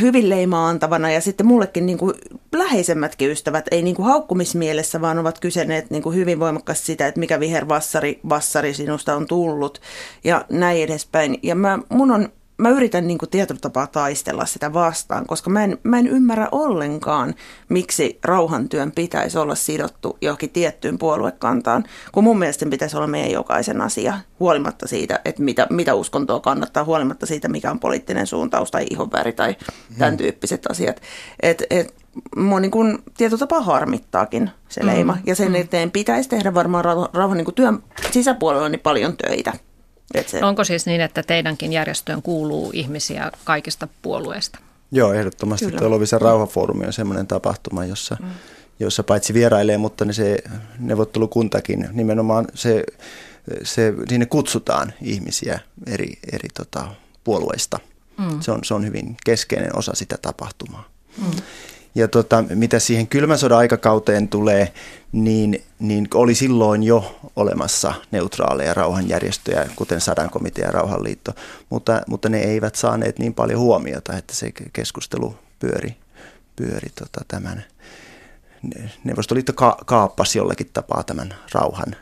hyvin 0.00 0.30
leimaa 0.30 0.68
antavana 0.68 1.10
ja 1.10 1.20
sitten 1.20 1.46
mullekin 1.46 1.86
niin 1.86 1.98
kuin 1.98 2.14
läheisemmätkin 2.52 3.30
ystävät, 3.30 3.64
ei 3.70 3.82
niin 3.82 3.96
kuin 3.96 4.06
haukkumismielessä, 4.06 5.00
vaan 5.00 5.18
ovat 5.18 5.38
kysyneet 5.38 5.90
niin 5.90 6.02
kuin 6.02 6.16
hyvin 6.16 6.40
voimakkaasti 6.40 6.86
sitä, 6.86 7.06
että 7.06 7.20
mikä 7.20 7.40
vihervassari 7.40 8.20
vassari 8.28 8.74
sinusta 8.74 9.16
on 9.16 9.26
tullut 9.26 9.80
ja 10.24 10.44
näin 10.50 10.82
edespäin. 10.82 11.38
Ja 11.42 11.54
mä, 11.54 11.78
mun 11.88 12.10
on 12.10 12.28
mä 12.58 12.68
yritän 12.70 13.06
niin 13.06 13.18
kuin 13.18 13.30
tietyllä 13.30 13.60
tapaa 13.60 13.86
taistella 13.86 14.46
sitä 14.46 14.72
vastaan, 14.72 15.26
koska 15.26 15.50
mä 15.50 15.64
en, 15.64 15.78
mä 15.82 15.98
en 15.98 16.06
ymmärrä 16.06 16.48
ollenkaan, 16.52 17.34
miksi 17.68 18.18
rauhantyön 18.24 18.92
pitäisi 18.92 19.38
olla 19.38 19.54
sidottu 19.54 20.18
johonkin 20.20 20.50
tiettyyn 20.50 20.98
puoluekantaan, 20.98 21.84
kun 22.12 22.24
mun 22.24 22.38
mielestä 22.38 22.66
pitäisi 22.66 22.96
olla 22.96 23.06
meidän 23.06 23.30
jokaisen 23.30 23.80
asia, 23.80 24.18
huolimatta 24.40 24.88
siitä, 24.88 25.20
että 25.24 25.42
mitä, 25.42 25.66
mitä 25.70 25.94
uskontoa 25.94 26.40
kannattaa, 26.40 26.84
huolimatta 26.84 27.26
siitä, 27.26 27.48
mikä 27.48 27.70
on 27.70 27.80
poliittinen 27.80 28.26
suuntaus 28.26 28.70
tai 28.70 28.86
ihonväri 28.90 29.32
tai 29.32 29.56
tämän 29.98 30.14
mm. 30.14 30.18
tyyppiset 30.18 30.66
asiat. 30.70 31.02
Et, 31.40 31.62
et, 31.70 31.94
mua 32.36 32.60
niin 32.60 32.70
kuin 32.70 32.98
tietyllä 33.16 33.38
tapaa 33.38 33.60
harmittaakin 33.60 34.50
se 34.68 34.86
leima, 34.86 35.12
mm. 35.12 35.22
ja 35.26 35.34
sen 35.34 35.48
mm. 35.48 35.54
eteen 35.54 35.90
pitäisi 35.90 36.28
tehdä 36.28 36.54
varmaan 36.54 36.84
rauhan 37.12 37.36
niin 37.36 37.44
kuin 37.44 37.54
työn 37.54 37.82
sisäpuolella 38.10 38.68
niin 38.68 38.80
paljon 38.80 39.16
töitä. 39.16 39.52
Se... 40.26 40.44
Onko 40.44 40.64
siis 40.64 40.86
niin, 40.86 41.00
että 41.00 41.22
teidänkin 41.22 41.72
järjestöön 41.72 42.22
kuuluu 42.22 42.70
ihmisiä 42.74 43.32
kaikista 43.44 43.88
puolueista? 44.02 44.58
Joo, 44.92 45.12
ehdottomasti. 45.12 45.66
Kyllä. 45.66 45.78
Tuo 45.78 45.90
Lovisen 45.90 46.20
rauhafoorumi 46.20 46.86
on 46.86 46.92
sellainen 46.92 47.26
tapahtuma, 47.26 47.84
jossa, 47.84 48.16
mm. 48.20 48.28
jossa 48.80 49.02
paitsi 49.02 49.34
vierailee, 49.34 49.78
mutta 49.78 50.04
ne 50.04 50.12
se 50.12 50.38
neuvottelukuntakin 50.78 51.88
nimenomaan 51.92 52.46
se, 52.54 52.84
se, 53.62 53.94
sinne 54.08 54.26
kutsutaan 54.26 54.92
ihmisiä 55.02 55.60
eri, 55.86 56.18
eri 56.32 56.48
tota, 56.54 56.88
puolueista. 57.24 57.78
Mm. 58.18 58.40
Se, 58.40 58.50
on, 58.50 58.64
se 58.64 58.74
on 58.74 58.86
hyvin 58.86 59.16
keskeinen 59.24 59.76
osa 59.76 59.92
sitä 59.94 60.18
tapahtumaa. 60.22 60.88
Mm. 61.18 61.30
Ja 61.98 62.08
tota, 62.08 62.44
mitä 62.54 62.78
siihen 62.78 63.06
kylmän 63.06 63.38
sodan 63.38 63.58
aikakauteen 63.58 64.28
tulee, 64.28 64.72
niin, 65.12 65.64
niin 65.78 66.08
oli 66.14 66.34
silloin 66.34 66.82
jo 66.82 67.20
olemassa 67.36 67.94
neutraaleja 68.10 68.74
rauhanjärjestöjä, 68.74 69.68
kuten 69.76 70.00
Sadan 70.00 70.30
komitea 70.30 70.66
ja 70.66 70.72
Rauhanliitto, 70.72 71.32
mutta, 71.70 72.02
mutta 72.06 72.28
ne 72.28 72.38
eivät 72.38 72.74
saaneet 72.74 73.18
niin 73.18 73.34
paljon 73.34 73.60
huomiota, 73.60 74.16
että 74.16 74.34
se 74.34 74.52
keskustelu 74.72 75.36
pyöri, 75.58 75.96
pyöri 76.56 76.88
tota, 76.94 77.20
tämän. 77.28 77.64
Neuvostoliitto 79.04 79.52
ka- 79.52 79.78
kaappasi 79.86 80.38
jollakin 80.38 80.70
tapaa 80.72 81.02
tämän 81.02 81.34
rauhan 81.52 81.96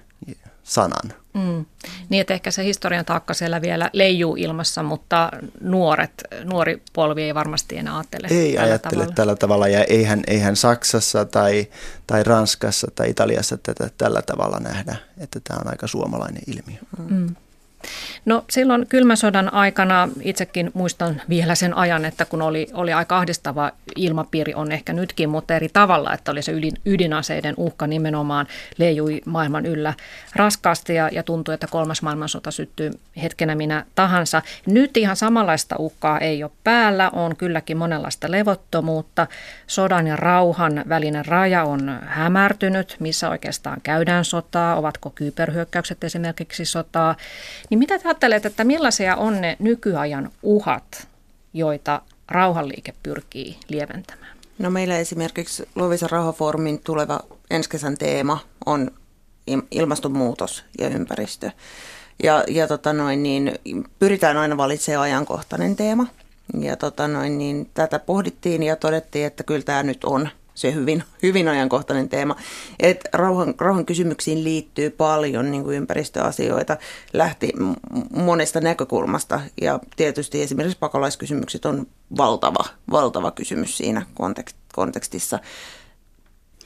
sanan. 0.62 1.12
Mm. 1.36 1.64
Niin, 2.08 2.20
että 2.20 2.34
ehkä 2.34 2.50
se 2.50 2.64
historian 2.64 3.04
taakka 3.04 3.34
siellä 3.34 3.62
vielä 3.62 3.90
leijuu 3.92 4.36
ilmassa, 4.36 4.82
mutta 4.82 5.30
nuoret, 5.60 6.12
nuori 6.44 6.82
polvi 6.92 7.22
ei 7.22 7.34
varmasti 7.34 7.76
enää 7.76 7.96
ajattele 7.96 8.26
Ei 8.30 8.52
tällä 8.52 8.68
ajattele 8.68 8.92
tavalla. 8.92 9.14
tällä 9.14 9.36
tavalla 9.36 9.68
ja 9.68 9.84
eihän, 9.84 10.22
eihän 10.26 10.56
Saksassa 10.56 11.24
tai, 11.24 11.66
tai 12.06 12.22
Ranskassa 12.24 12.88
tai 12.94 13.10
Italiassa 13.10 13.56
tätä 13.56 13.90
tällä 13.98 14.22
tavalla 14.22 14.60
nähdä, 14.60 14.96
että 15.18 15.40
tämä 15.48 15.60
on 15.60 15.70
aika 15.70 15.86
suomalainen 15.86 16.42
ilmiö. 16.46 16.78
Mm. 17.08 17.36
No 18.24 18.44
silloin 18.50 18.86
kylmän 18.88 19.16
sodan 19.16 19.54
aikana 19.54 20.08
itsekin 20.22 20.70
muistan 20.74 21.22
vielä 21.28 21.54
sen 21.54 21.76
ajan, 21.76 22.04
että 22.04 22.24
kun 22.24 22.42
oli, 22.42 22.66
oli 22.72 22.92
aika 22.92 23.18
ahdistava 23.18 23.70
ilmapiiri, 23.96 24.54
on 24.54 24.72
ehkä 24.72 24.92
nytkin, 24.92 25.28
mutta 25.28 25.56
eri 25.56 25.68
tavalla, 25.72 26.14
että 26.14 26.30
oli 26.30 26.42
se 26.42 26.52
ydin, 26.52 26.74
ydinaseiden 26.86 27.54
uhka 27.56 27.86
nimenomaan 27.86 28.46
leijui 28.78 29.20
maailman 29.24 29.66
yllä 29.66 29.94
raskaasti 30.36 30.94
ja, 30.94 31.08
ja 31.12 31.22
tuntui, 31.22 31.54
että 31.54 31.66
kolmas 31.66 32.02
maailmansota 32.02 32.50
syttyy 32.50 32.90
hetkenä 33.22 33.54
minä 33.54 33.84
tahansa. 33.94 34.42
Nyt 34.66 34.96
ihan 34.96 35.16
samanlaista 35.16 35.76
uhkaa 35.78 36.18
ei 36.18 36.42
ole 36.42 36.50
päällä, 36.64 37.10
on 37.10 37.36
kylläkin 37.36 37.76
monenlaista 37.76 38.30
levottomuutta. 38.30 39.26
Sodan 39.66 40.06
ja 40.06 40.16
rauhan 40.16 40.84
välinen 40.88 41.26
raja 41.26 41.64
on 41.64 42.00
hämärtynyt, 42.06 42.96
missä 43.00 43.30
oikeastaan 43.30 43.80
käydään 43.82 44.24
sotaa, 44.24 44.76
ovatko 44.76 45.10
kyberhyökkäykset 45.10 46.04
esimerkiksi 46.04 46.64
sotaa. 46.64 47.16
Niin 47.70 47.75
mitä 47.78 47.98
te 47.98 48.08
ajattelet, 48.08 48.46
että 48.46 48.64
millaisia 48.64 49.16
on 49.16 49.40
ne 49.40 49.56
nykyajan 49.58 50.30
uhat, 50.42 51.08
joita 51.52 52.02
rauhanliike 52.28 52.94
pyrkii 53.02 53.58
lieventämään? 53.68 54.36
No 54.58 54.70
meillä 54.70 54.98
esimerkiksi 54.98 55.68
Lovisa 55.74 56.06
Rauhafoorumin 56.10 56.78
tuleva 56.78 57.20
ensi 57.50 57.70
kesän 57.70 57.98
teema 57.98 58.38
on 58.66 58.90
ilmastonmuutos 59.70 60.64
ja 60.78 60.88
ympäristö. 60.88 61.50
Ja, 62.22 62.44
ja 62.48 62.68
tota 62.68 62.92
noin, 62.92 63.22
niin 63.22 63.58
pyritään 63.98 64.36
aina 64.36 64.56
valitsemaan 64.56 65.02
ajankohtainen 65.02 65.76
teema. 65.76 66.06
Ja 66.60 66.76
tota 66.76 67.08
noin, 67.08 67.38
niin 67.38 67.70
tätä 67.74 67.98
pohdittiin 67.98 68.62
ja 68.62 68.76
todettiin, 68.76 69.26
että 69.26 69.44
kyllä 69.44 69.62
tämä 69.62 69.82
nyt 69.82 70.04
on 70.04 70.28
se 70.56 70.74
hyvin, 70.74 71.02
hyvin 71.22 71.48
ajankohtainen 71.48 72.08
teema. 72.08 72.36
Et 72.80 73.04
rauhan, 73.12 73.54
rauhan 73.58 73.86
kysymyksiin 73.86 74.44
liittyy 74.44 74.90
paljon 74.90 75.50
niin 75.50 75.64
kuin 75.64 75.76
ympäristöasioita, 75.76 76.76
lähti 77.12 77.52
monesta 78.10 78.60
näkökulmasta 78.60 79.40
ja 79.60 79.80
tietysti 79.96 80.42
esimerkiksi 80.42 80.78
pakolaiskysymykset 80.78 81.64
on 81.64 81.86
valtava, 82.16 82.64
valtava 82.90 83.30
kysymys 83.30 83.76
siinä 83.76 84.06
kontekstissa. 84.72 85.38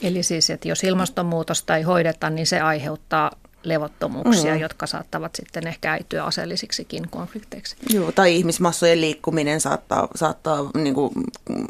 Eli 0.02 0.22
siis, 0.22 0.50
että 0.50 0.68
jos 0.68 0.84
ilmastonmuutosta 0.84 1.76
ei 1.76 1.82
hoideta, 1.82 2.30
niin 2.30 2.46
se 2.46 2.60
aiheuttaa 2.60 3.30
levottomuuksia, 3.62 4.54
mm. 4.54 4.60
jotka 4.60 4.86
saattavat 4.86 5.34
sitten 5.34 5.66
ehkä 5.66 5.92
äityä 5.92 6.24
aseellisiksikin 6.24 7.08
konflikteiksi. 7.10 7.76
Joo, 7.90 8.12
tai 8.12 8.36
ihmismassojen 8.36 9.00
liikkuminen 9.00 9.60
saattaa, 9.60 10.08
saattaa 10.14 10.70
niin 10.74 10.94
kuin, 10.94 11.12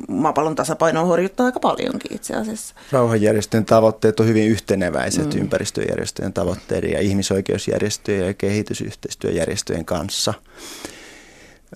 maapallon 0.09 0.55
tasapainoa 0.55 1.05
horjuttaa 1.05 1.47
aika 1.47 1.61
paljonkin 1.61 2.15
itse 2.15 2.35
asiassa. 2.35 2.75
Rauhanjärjestöjen 2.93 3.65
tavoitteet 3.65 4.21
on 4.21 4.27
hyvin 4.27 4.49
yhteneväiset 4.49 5.35
mm. 5.35 5.41
ympäristöjärjestöjen 5.41 6.33
tavoitteiden 6.33 6.91
ja 6.91 7.01
ihmisoikeusjärjestöjen 7.01 8.27
ja 8.27 8.35
kehitysyhteistyöjärjestöjen 8.35 9.85
kanssa. 9.85 10.35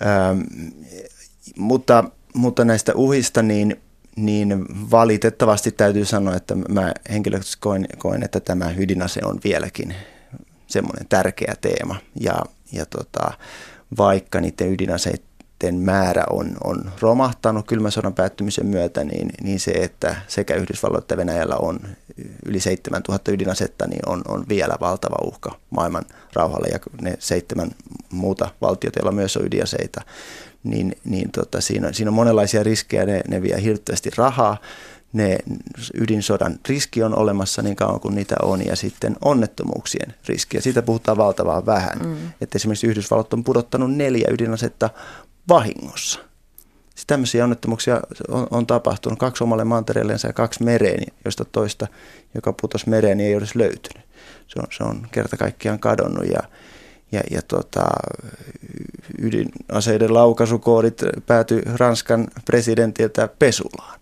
Ähm, 0.07 0.41
mutta, 1.57 2.05
mutta 2.35 2.65
näistä 2.65 2.95
uhista, 2.95 3.43
niin 3.43 3.81
niin 4.17 4.67
valitettavasti 4.91 5.73
täytyy 5.73 6.05
sanoa, 6.05 6.35
että 6.35 6.55
mä 6.55 6.93
henkilökohtaisesti 7.11 7.61
koen, 7.61 7.87
koen 7.99 8.23
että 8.23 8.41
tämä 8.41 8.75
ydinase 8.79 9.21
on 9.25 9.41
vieläkin 9.45 9.95
semmoinen 10.67 11.07
tärkeä 11.09 11.55
teema. 11.61 11.97
Ja, 12.21 12.35
ja 12.73 12.87
tota, 12.87 13.33
vaikka 13.99 14.41
niiden 14.41 14.73
ydinaseiden 14.73 15.75
määrä 15.75 16.25
on, 16.31 16.57
on 16.65 16.93
romahtanut 17.01 17.67
kylmän 17.67 17.93
sodan 17.93 18.15
päättymisen 18.15 18.67
myötä, 18.67 19.05
niin, 19.05 19.31
niin 19.43 19.61
se, 19.61 19.71
että 19.71 20.17
sekä 20.29 20.55
Yhdysvalloilla 20.55 21.03
että 21.03 21.17
Venäjällä 21.17 21.57
on 21.57 21.81
yli 22.47 22.61
7000 22.61 23.33
ydinasetta, 23.33 23.87
niin 23.87 24.09
on, 24.09 24.23
on 24.29 24.45
vielä 24.49 24.77
valtava 24.81 25.17
uhka 25.23 25.59
maailman 25.71 26.05
rauhalle. 26.33 26.69
Ja 26.69 26.79
ne 27.01 27.17
seitsemän 27.19 27.71
muuta 28.13 28.49
valtiota, 28.61 28.99
joilla 28.99 29.13
myös 29.13 29.37
on 29.37 29.47
ydinaseita, 29.47 30.01
niin, 30.65 30.97
niin 31.05 31.31
tota, 31.31 31.61
siinä, 31.61 31.93
siinä 31.93 32.11
on 32.11 32.15
monenlaisia 32.15 32.63
riskejä, 32.63 33.07
ne, 33.07 33.21
ne 33.29 33.43
vie 33.43 33.63
hirveästi 33.63 34.11
rahaa, 34.17 34.57
ne 35.13 35.39
ydinsodan 35.95 36.59
riski 36.69 37.03
on 37.03 37.19
olemassa 37.19 37.63
niin 37.63 37.77
kauan 37.77 38.01
kuin 38.01 38.15
niitä 38.15 38.37
on 38.43 38.67
ja 38.67 38.77
sitten 38.77 39.17
onnettomuuksien 39.25 40.15
riski. 40.29 40.57
Ja 40.57 40.63
siitä 40.63 40.83
puhutaan 40.83 41.19
valtavaa 41.19 41.67
vähän. 41.67 41.99
Mm. 42.05 42.17
Että 42.41 42.57
esimerkiksi 42.57 42.87
Yhdysvallat 42.87 43.33
on 43.33 43.45
pudottanut 43.45 43.95
neljä 43.95 44.29
ydinasetta 44.31 44.91
vahingossa. 45.49 46.21
Sitten 46.85 47.07
tämmöisiä 47.07 47.45
onnettomuuksia 47.45 48.01
on, 48.29 48.47
on 48.51 48.67
tapahtunut 48.67 49.19
kaksi 49.19 49.45
omalle 49.45 49.65
mantereelleensa 49.65 50.27
ja 50.27 50.33
kaksi 50.33 50.65
mereen, 50.65 51.07
joista 51.25 51.45
toista, 51.45 51.87
joka 52.35 52.55
putosi 52.61 52.89
mereen, 52.89 53.19
niin 53.19 53.29
ei 53.29 53.37
olisi 53.37 53.59
löytynyt. 53.59 54.05
Se 54.47 54.59
on, 54.59 54.67
se 54.77 54.85
on 54.85 55.07
kerta 55.11 55.37
kaikkiaan 55.37 55.79
kadonnut 55.79 56.27
ja, 56.27 56.43
ja, 57.15 57.21
ja 57.31 57.43
tota, 57.43 57.87
ydinaseiden 59.19 60.15
laukaisukoodit 60.15 61.03
päätyi 61.27 61.63
Ranskan 61.79 62.29
presidentiltä 62.45 63.29
Pesulaan 63.39 64.01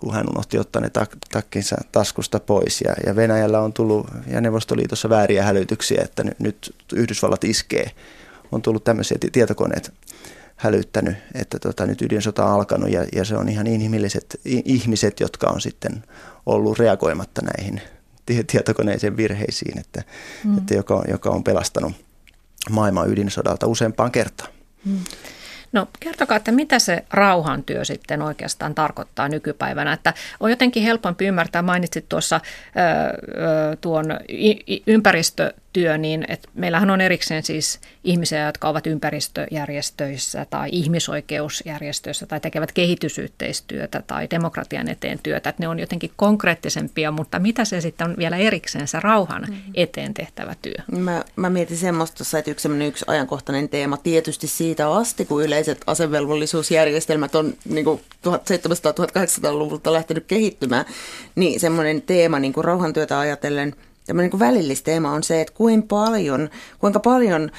kun 0.00 0.14
hän 0.14 0.30
unohti 0.30 0.58
ottaa 0.58 0.82
ne 0.82 0.88
tak- 0.88 1.18
takkinsa 1.32 1.76
taskusta 1.92 2.40
pois. 2.40 2.80
Ja, 2.80 2.94
ja 3.06 3.16
Venäjällä 3.16 3.60
on 3.60 3.72
tullut 3.72 4.06
ja 4.26 4.40
Neuvostoliitossa 4.40 5.08
vääriä 5.08 5.44
hälytyksiä, 5.44 6.02
että 6.04 6.24
nyt, 6.24 6.38
nyt 6.38 6.74
Yhdysvallat 6.94 7.44
iskee. 7.44 7.90
On 8.52 8.62
tullut 8.62 8.84
tämmöisiä 8.84 9.18
tietokoneet 9.32 9.92
hälyttänyt, 10.56 11.16
että 11.34 11.58
tota, 11.58 11.86
nyt 11.86 12.02
ydin-sota 12.02 12.44
on 12.44 12.52
alkanut 12.52 12.90
ja, 12.90 13.06
ja 13.12 13.24
se 13.24 13.36
on 13.36 13.48
ihan 13.48 13.66
inhimilliset 13.66 14.40
ihmiset, 14.44 15.20
jotka 15.20 15.46
on 15.50 15.60
sitten 15.60 16.04
ollut 16.46 16.78
reagoimatta 16.78 17.42
näihin 17.42 17.80
tietokoneisen 18.46 19.16
virheisiin, 19.16 19.78
että, 19.78 20.02
mm. 20.44 20.58
että 20.58 20.74
joka, 20.74 21.02
joka 21.08 21.30
on 21.30 21.44
pelastanut 21.44 21.92
maailman 22.70 23.10
ydinsodalta 23.10 23.66
useampaan 23.66 24.10
kertaan. 24.10 24.50
Mm. 24.84 24.98
No 25.72 25.88
kertokaa, 26.00 26.36
että 26.36 26.52
mitä 26.52 26.78
se 26.78 27.04
rauhantyö 27.10 27.84
sitten 27.84 28.22
oikeastaan 28.22 28.74
tarkoittaa 28.74 29.28
nykypäivänä, 29.28 29.92
että 29.92 30.14
on 30.40 30.50
jotenkin 30.50 30.82
helpompi 30.82 31.26
ymmärtää, 31.26 31.62
mainitsit 31.62 32.08
tuossa 32.08 32.40
ö, 32.40 33.76
tuon 33.80 34.04
ympäristö 34.86 35.54
työ, 35.72 35.98
niin 35.98 36.24
että 36.28 36.48
meillähän 36.54 36.90
on 36.90 37.00
erikseen 37.00 37.42
siis 37.42 37.80
ihmisiä, 38.04 38.46
jotka 38.46 38.68
ovat 38.68 38.86
ympäristöjärjestöissä 38.86 40.46
tai 40.50 40.68
ihmisoikeusjärjestöissä 40.72 42.26
tai 42.26 42.40
tekevät 42.40 42.72
kehitysyhteistyötä 42.72 44.02
tai 44.06 44.26
demokratian 44.30 44.88
eteen 44.88 45.18
työtä, 45.22 45.50
että 45.50 45.62
ne 45.62 45.68
on 45.68 45.78
jotenkin 45.78 46.10
konkreettisempia, 46.16 47.10
mutta 47.10 47.38
mitä 47.38 47.64
se 47.64 47.80
sitten 47.80 48.10
on 48.10 48.16
vielä 48.18 48.36
erikseen 48.36 48.88
se 48.88 49.00
rauhan 49.00 49.46
mm. 49.48 49.56
eteen 49.74 50.14
tehtävä 50.14 50.54
työ? 50.62 50.74
Mä, 50.92 51.24
mä 51.36 51.50
mietin 51.50 51.76
semmoista, 51.76 52.38
että 52.38 52.50
yksi, 52.50 52.68
yksi 52.86 53.04
ajankohtainen 53.08 53.68
teema 53.68 53.96
tietysti 53.96 54.46
siitä 54.46 54.92
asti, 54.92 55.24
kun 55.24 55.44
yleiset 55.44 55.80
asevelvollisuusjärjestelmät 55.86 57.34
on 57.34 57.54
niin 57.64 57.86
1700-1800-luvulta 57.86 59.92
lähtenyt 59.92 60.24
kehittymään, 60.26 60.84
niin 61.34 61.60
semmoinen 61.60 62.02
teema 62.02 62.38
niin 62.38 62.52
kuin 62.52 62.64
rauhantyötä 62.64 63.18
ajatellen– 63.18 63.74
tämmöinen 64.06 64.30
niin 64.30 64.38
välillisteema 64.40 65.10
on 65.12 65.22
se, 65.22 65.40
että 65.40 65.54
kuinka 65.54 65.86
paljon, 65.88 66.50
kuinka 66.78 67.00
paljon 67.00 67.50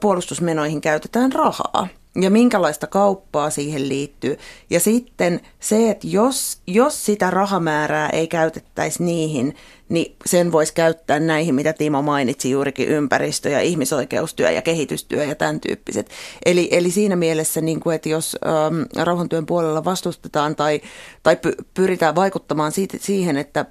puolustusmenoihin 0.00 0.80
käytetään 0.80 1.32
rahaa 1.32 1.88
ja 2.20 2.30
minkälaista 2.30 2.86
kauppaa 2.86 3.50
siihen 3.50 3.88
liittyy. 3.88 4.38
Ja 4.70 4.80
sitten 4.80 5.40
se, 5.60 5.90
että 5.90 6.06
jos, 6.06 6.58
jos 6.66 7.04
sitä 7.04 7.30
rahamäärää 7.30 8.10
ei 8.10 8.28
käytettäisi 8.28 9.02
niihin, 9.02 9.56
niin 9.88 10.16
sen 10.26 10.52
voisi 10.52 10.74
käyttää 10.74 11.20
näihin, 11.20 11.54
mitä 11.54 11.72
Timo 11.72 12.02
mainitsi 12.02 12.50
juurikin, 12.50 12.88
ympäristö- 12.88 13.48
ja 13.48 13.60
ihmisoikeustyö 13.60 14.50
ja 14.50 14.62
kehitystyö 14.62 15.24
ja 15.24 15.34
tämän 15.34 15.60
tyyppiset. 15.60 16.10
Eli, 16.46 16.68
eli 16.70 16.90
siinä 16.90 17.16
mielessä, 17.16 17.60
niin 17.60 17.80
kuin, 17.80 17.96
että 17.96 18.08
jos 18.08 18.36
ähm, 18.46 19.04
rauhantyön 19.04 19.46
puolella 19.46 19.84
vastustetaan 19.84 20.56
tai, 20.56 20.80
tai 21.22 21.38
pyritään 21.74 22.14
vaikuttamaan 22.14 22.72
siitä, 22.72 22.96
siihen, 23.00 23.36
että 23.36 23.66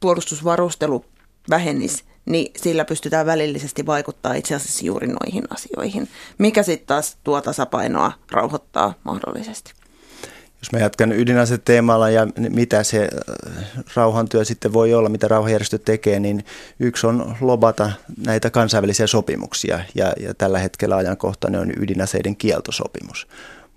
puolustusvarustelu 0.00 1.04
vähennisi, 1.50 2.04
niin 2.24 2.52
sillä 2.56 2.84
pystytään 2.84 3.26
välillisesti 3.26 3.86
vaikuttaa 3.86 4.34
itse 4.34 4.54
asiassa 4.54 4.86
juuri 4.86 5.06
noihin 5.06 5.44
asioihin, 5.50 6.08
mikä 6.38 6.62
sitten 6.62 6.86
taas 6.86 7.16
tuo 7.24 7.40
tasapainoa 7.40 8.12
rauhoittaa 8.32 8.94
mahdollisesti. 9.04 9.72
Jos 10.62 10.72
mä 10.72 10.78
jatkan 10.78 11.12
ydinaseteemalla 11.12 12.10
ja 12.10 12.26
mitä 12.48 12.82
se 12.82 13.02
äh, 13.02 13.84
rauhantyö 13.94 14.44
sitten 14.44 14.72
voi 14.72 14.94
olla, 14.94 15.08
mitä 15.08 15.28
rauhanjärjestö 15.28 15.78
tekee, 15.78 16.20
niin 16.20 16.44
yksi 16.80 17.06
on 17.06 17.36
lobata 17.40 17.92
näitä 18.26 18.50
kansainvälisiä 18.50 19.06
sopimuksia 19.06 19.80
ja, 19.94 20.12
ja 20.20 20.34
tällä 20.34 20.58
hetkellä 20.58 20.96
ajankohtainen 20.96 21.60
on 21.60 21.72
ydinaseiden 21.76 22.36
kieltosopimus. 22.36 23.28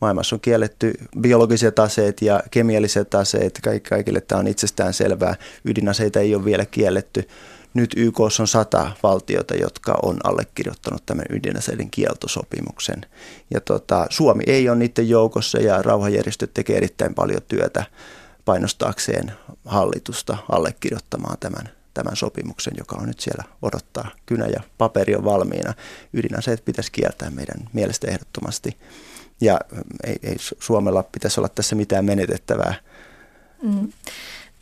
Maailmassa 0.02 0.36
on 0.36 0.40
kielletty 0.40 0.94
biologiset 1.20 1.80
aseet 1.80 2.22
ja 2.22 2.44
kemialliset 2.52 3.16
aseet, 3.16 3.60
kaikille 3.90 4.22
tämä 4.22 4.40
on 4.40 4.48
itsestään 4.48 4.94
selvää. 4.94 5.36
Ydinaseita 5.66 6.20
ei 6.20 6.36
ole 6.36 6.46
vielä 6.46 6.66
kielletty 6.66 7.28
nyt 7.74 7.94
YK 7.98 8.20
on 8.20 8.48
sata 8.48 8.92
valtiota, 9.04 9.56
jotka 9.56 10.00
on 10.04 10.18
allekirjoittanut 10.24 11.06
tämän 11.06 11.26
ydinaseiden 11.30 11.92
kieltosopimuksen. 11.92 13.06
Ja 13.54 13.62
tota, 13.62 14.08
Suomi 14.10 14.44
ei 14.48 14.70
ole 14.70 14.78
niiden 14.78 15.10
joukossa 15.10 15.58
ja 15.58 15.82
rauhanjärjestöt 15.82 16.54
tekee 16.54 16.78
erittäin 16.78 17.14
paljon 17.14 17.42
työtä 17.48 17.86
painostaakseen 18.46 19.32
hallitusta 19.66 20.38
allekirjoittamaan 20.50 21.38
tämän, 21.40 21.70
tämän 21.94 22.16
sopimuksen, 22.16 22.74
joka 22.78 22.96
on 22.96 23.08
nyt 23.08 23.20
siellä 23.20 23.44
odottaa. 23.62 24.12
Kynä 24.26 24.46
ja 24.46 24.62
paperi 24.78 25.16
on 25.16 25.24
valmiina. 25.24 25.74
Ydinaseet 26.14 26.66
pitäisi 26.66 26.92
kieltää 26.92 27.30
meidän 27.30 27.70
mielestä 27.74 28.08
ehdottomasti. 28.08 28.78
Ja 29.42 29.60
ei, 30.04 30.16
ei 30.24 30.36
Suomella 30.40 31.04
pitäisi 31.04 31.40
olla 31.40 31.50
tässä 31.50 31.76
mitään 31.76 32.06
menetettävää. 32.06 32.74
Mm. 33.62 33.92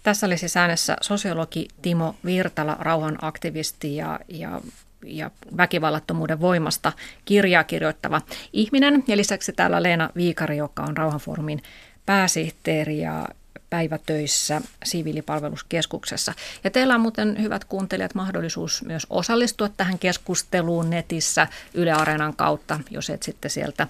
Tässä 0.04 0.26
oli 0.26 0.38
siis 0.38 0.58
äänessä 0.58 0.98
sosiologi 1.02 1.68
Timo 1.82 2.16
Virtala, 2.26 2.78
rauhanaktivisti 2.80 3.96
ja, 3.96 4.20
ja 4.28 4.62
ja 5.06 5.32
väkivallattomuuden 5.58 6.42
voimasta 6.42 6.92
kirjaa 7.26 7.64
kirjoittava 7.64 8.22
ihminen. 8.54 9.04
Ja 9.08 9.18
lisäksi 9.18 9.54
täällä 9.54 9.84
Leena 9.84 10.10
Viikari, 10.16 10.58
joka 10.58 10.84
on 10.84 10.98
Rauhanfoorumin 10.98 11.64
pääsihteeri 12.06 13.00
ja 13.00 13.28
päivätöissä 13.70 14.62
siviilipalveluskeskuksessa. 14.84 16.34
Ja 16.64 16.72
teillä 16.72 16.96
on 16.96 17.02
muuten, 17.02 17.42
hyvät 17.42 17.66
kuuntelijat, 17.66 18.16
mahdollisuus 18.16 18.84
myös 18.86 19.08
osallistua 19.10 19.70
tähän 19.70 20.00
keskusteluun 20.00 20.90
netissä 20.90 21.48
Yle 21.74 21.92
Areenan 21.92 22.36
kautta, 22.36 22.80
jos 22.90 23.10
etsitte 23.10 23.50
sieltä 23.50 23.88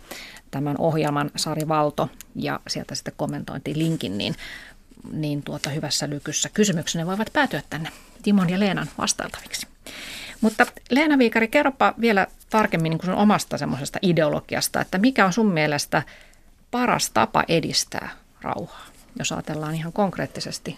tämän 0.51 0.75
ohjelman 0.77 1.31
Sari 1.35 1.67
Valto 1.67 2.09
ja 2.35 2.59
sieltä 2.67 2.95
sitten 2.95 3.13
kommentointilinkin, 3.17 4.17
niin 4.17 4.35
niin 5.11 5.43
tuota 5.43 5.69
hyvässä 5.69 6.09
lykyssä 6.09 6.49
kysymyksenne 6.49 7.05
voivat 7.05 7.33
päätyä 7.33 7.61
tänne 7.69 7.91
Timon 8.23 8.49
ja 8.49 8.59
Leenan 8.59 8.89
vastailtaviksi. 8.97 9.67
Mutta 10.41 10.65
Leena 10.89 11.17
Viikari, 11.17 11.47
kerropa 11.47 11.93
vielä 12.01 12.27
tarkemmin 12.49 12.89
niin 12.89 13.05
sun 13.05 13.13
omasta 13.13 13.57
semmoisesta 13.57 13.99
ideologiasta, 14.01 14.81
että 14.81 14.97
mikä 14.97 15.25
on 15.25 15.33
sun 15.33 15.51
mielestä 15.51 16.03
paras 16.71 17.09
tapa 17.09 17.43
edistää 17.47 18.09
rauhaa, 18.41 18.85
jos 19.19 19.31
ajatellaan 19.31 19.75
ihan 19.75 19.93
konkreettisesti 19.93 20.77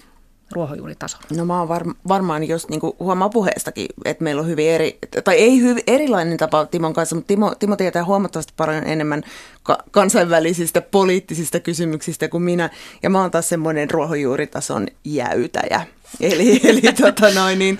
ruohonjuuritasolla? 0.51 1.25
No 1.37 1.45
mä 1.45 1.59
oon 1.59 1.67
var, 1.67 1.85
varmaan, 2.07 2.47
jos 2.47 2.69
niin 2.69 2.79
kuin 2.79 2.93
huomaa 2.99 3.29
puheestakin, 3.29 3.85
että 4.05 4.23
meillä 4.23 4.41
on 4.41 4.47
hyvin 4.47 4.69
eri, 4.69 4.97
tai 5.23 5.35
ei 5.35 5.61
hyvin 5.61 5.83
erilainen 5.87 6.37
tapa 6.37 6.65
Timon 6.65 6.93
kanssa, 6.93 7.15
mutta 7.15 7.27
Timo, 7.27 7.55
Timo 7.55 7.75
tietää 7.75 8.05
huomattavasti 8.05 8.53
paljon 8.57 8.83
enemmän 8.87 9.23
ka- 9.63 9.83
kansainvälisistä 9.91 10.81
poliittisista 10.81 11.59
kysymyksistä 11.59 12.27
kuin 12.27 12.43
minä, 12.43 12.69
ja 13.03 13.09
mä 13.09 13.21
oon 13.21 13.31
taas 13.31 13.49
semmoinen 13.49 13.91
ruohonjuuritason 13.91 14.87
jäytäjä. 15.05 15.85
Eli, 16.19 16.61
eli 16.63 16.81
tota 16.81 17.33
noin, 17.33 17.59
niin 17.59 17.77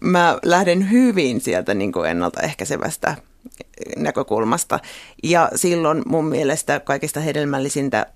mä 0.00 0.38
lähden 0.44 0.90
hyvin 0.90 1.40
sieltä 1.40 1.74
niin 1.74 1.92
kuin 1.92 2.10
ennaltaehkäisevästä 2.10 3.16
näkökulmasta. 3.96 4.80
Ja 5.22 5.50
silloin 5.54 6.02
mun 6.06 6.24
mielestä 6.24 6.80
kaikista 6.80 7.20
hedelmällisintä 7.20 8.06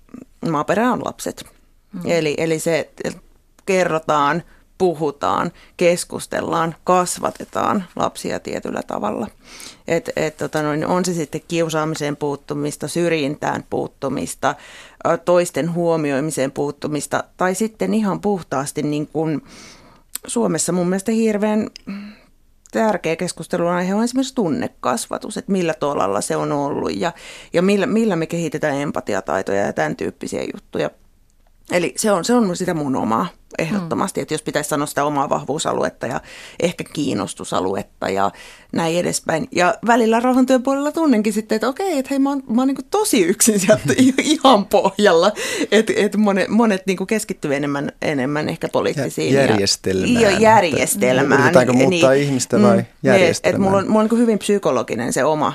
maaperä 0.49 0.91
on 0.91 1.05
lapset. 1.05 1.45
Mm. 1.93 2.01
Eli, 2.05 2.35
eli 2.37 2.59
se 2.59 2.89
kerrotaan, 3.65 4.43
puhutaan, 4.77 5.51
keskustellaan, 5.77 6.75
kasvatetaan 6.83 7.83
lapsia 7.95 8.39
tietyllä 8.39 8.81
tavalla. 8.87 9.27
Et, 9.87 10.09
et, 10.15 10.37
tota 10.37 10.61
noin, 10.61 10.85
on 10.85 11.05
se 11.05 11.13
sitten 11.13 11.41
kiusaamiseen 11.47 12.15
puuttumista, 12.17 12.87
syrjintään 12.87 13.63
puuttumista, 13.69 14.55
toisten 15.25 15.73
huomioimiseen 15.73 16.51
puuttumista 16.51 17.23
tai 17.37 17.55
sitten 17.55 17.93
ihan 17.93 18.21
puhtaasti 18.21 18.83
niin 18.83 19.07
kuin 19.07 19.41
Suomessa 20.27 20.71
mun 20.71 20.89
mielestä 20.89 21.11
hirveän 21.11 21.69
tärkeä 22.71 23.15
keskustelun 23.15 23.71
aihe 23.71 23.95
on 23.95 24.03
esimerkiksi 24.03 24.35
tunnekasvatus, 24.35 25.37
että 25.37 25.51
millä 25.51 25.73
tolalla 25.73 26.21
se 26.21 26.35
on 26.35 26.51
ollut 26.51 26.95
ja, 26.95 27.13
ja 27.53 27.61
millä, 27.61 27.85
millä 27.85 28.15
me 28.15 28.27
kehitetään 28.27 28.75
empatiataitoja 28.75 29.65
ja 29.65 29.73
tämän 29.73 29.95
tyyppisiä 29.95 30.41
juttuja. 30.53 30.89
Eli 31.71 31.93
se 31.97 32.11
on, 32.11 32.25
se 32.25 32.33
on 32.33 32.57
sitä 32.57 32.73
mun 32.73 32.95
omaa 32.95 33.27
ehdottomasti, 33.57 34.19
mm. 34.19 34.21
että 34.21 34.33
jos 34.33 34.41
pitäisi 34.41 34.69
sanoa 34.69 34.85
sitä 34.85 35.05
omaa 35.05 35.29
vahvuusaluetta 35.29 36.07
ja 36.07 36.21
ehkä 36.59 36.83
kiinnostusaluetta 36.93 38.09
ja 38.09 38.31
näin 38.71 38.97
edespäin. 38.97 39.47
Ja 39.51 39.75
välillä 39.87 40.19
rauhantyön 40.19 40.63
puolella 40.63 40.91
tunnenkin 40.91 41.33
sitten, 41.33 41.55
että 41.55 41.67
okei, 41.67 41.97
että 41.97 42.09
hei 42.09 42.19
mä 42.19 42.29
oon, 42.29 42.43
mä 42.49 42.61
oon 42.61 42.67
niin 42.67 42.77
tosi 42.91 43.21
yksin 43.21 43.59
sieltä 43.59 43.93
ihan 44.23 44.65
pohjalla, 44.65 45.31
että 45.71 45.93
et 45.95 46.15
monet, 46.17 46.47
monet 46.47 46.85
niin 46.85 47.07
keskittyy 47.07 47.55
enemmän, 47.55 47.91
enemmän 48.01 48.49
ehkä 48.49 48.67
poliittisiin. 48.67 49.33
Järjestelmään. 49.33 50.21
Ja, 50.21 50.39
järjestelmään. 50.39 51.41
Yritetäänkö 51.41 51.73
muuttaa 51.73 52.11
niin, 52.11 52.23
ihmistä 52.23 52.61
vai 52.61 52.77
mm, 52.77 52.85
järjestelmään? 53.03 53.55
Että 53.55 53.69
mulla 53.69 53.77
on, 53.77 53.87
mulla 53.87 54.03
on 54.03 54.09
niin 54.11 54.21
hyvin 54.21 54.39
psykologinen 54.39 55.13
se 55.13 55.23
oma, 55.23 55.53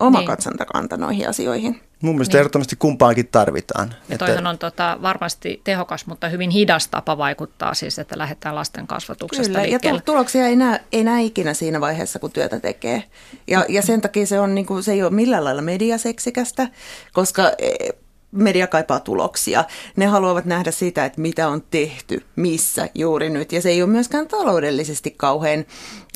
oma 0.00 0.18
niin. 0.18 0.26
katsantakanta 0.26 0.96
noihin 0.96 1.28
asioihin. 1.28 1.80
Mun 2.02 2.14
mielestä 2.14 2.34
niin. 2.34 2.40
ehdottomasti 2.40 2.76
kumpaankin 2.78 3.28
tarvitaan. 3.28 3.88
Ja 3.88 4.14
että... 4.14 4.26
toihan 4.26 4.46
on 4.46 4.58
tota, 4.58 4.98
varmasti 5.02 5.60
tehokas, 5.64 6.06
mutta 6.06 6.28
hyvin 6.28 6.50
hidas 6.50 6.88
tapa 6.88 7.18
vaikuttaa 7.18 7.74
siis, 7.74 7.98
että 7.98 8.18
lähdetään 8.18 8.54
lasten 8.54 8.86
kasvatuksesta 8.86 9.52
Kyllä, 9.52 9.62
liikkeelle. 9.62 9.98
ja 9.98 10.02
tuloksia 10.02 10.46
ei 10.46 10.56
näe, 10.56 10.80
ei 10.92 11.04
näe 11.04 11.22
ikinä 11.22 11.54
siinä 11.54 11.80
vaiheessa, 11.80 12.18
kun 12.18 12.32
työtä 12.32 12.60
tekee. 12.60 13.04
Ja, 13.46 13.64
ja 13.68 13.82
sen 13.82 14.00
takia 14.00 14.26
se, 14.26 14.40
on, 14.40 14.54
niin 14.54 14.66
kuin, 14.66 14.82
se 14.82 14.92
ei 14.92 15.02
ole 15.02 15.10
millään 15.10 15.44
lailla 15.44 15.62
mediaseksikästä, 15.62 16.68
koska 17.12 17.52
e, 17.58 17.88
media 18.32 18.66
kaipaa 18.66 19.00
tuloksia. 19.00 19.64
Ne 19.96 20.06
haluavat 20.06 20.44
nähdä 20.44 20.70
sitä, 20.70 21.04
että 21.04 21.20
mitä 21.20 21.48
on 21.48 21.62
tehty, 21.70 22.22
missä 22.36 22.88
juuri 22.94 23.30
nyt. 23.30 23.52
Ja 23.52 23.62
se 23.62 23.70
ei 23.70 23.82
ole 23.82 23.90
myöskään 23.90 24.28
taloudellisesti 24.28 25.10
kauhean 25.10 25.64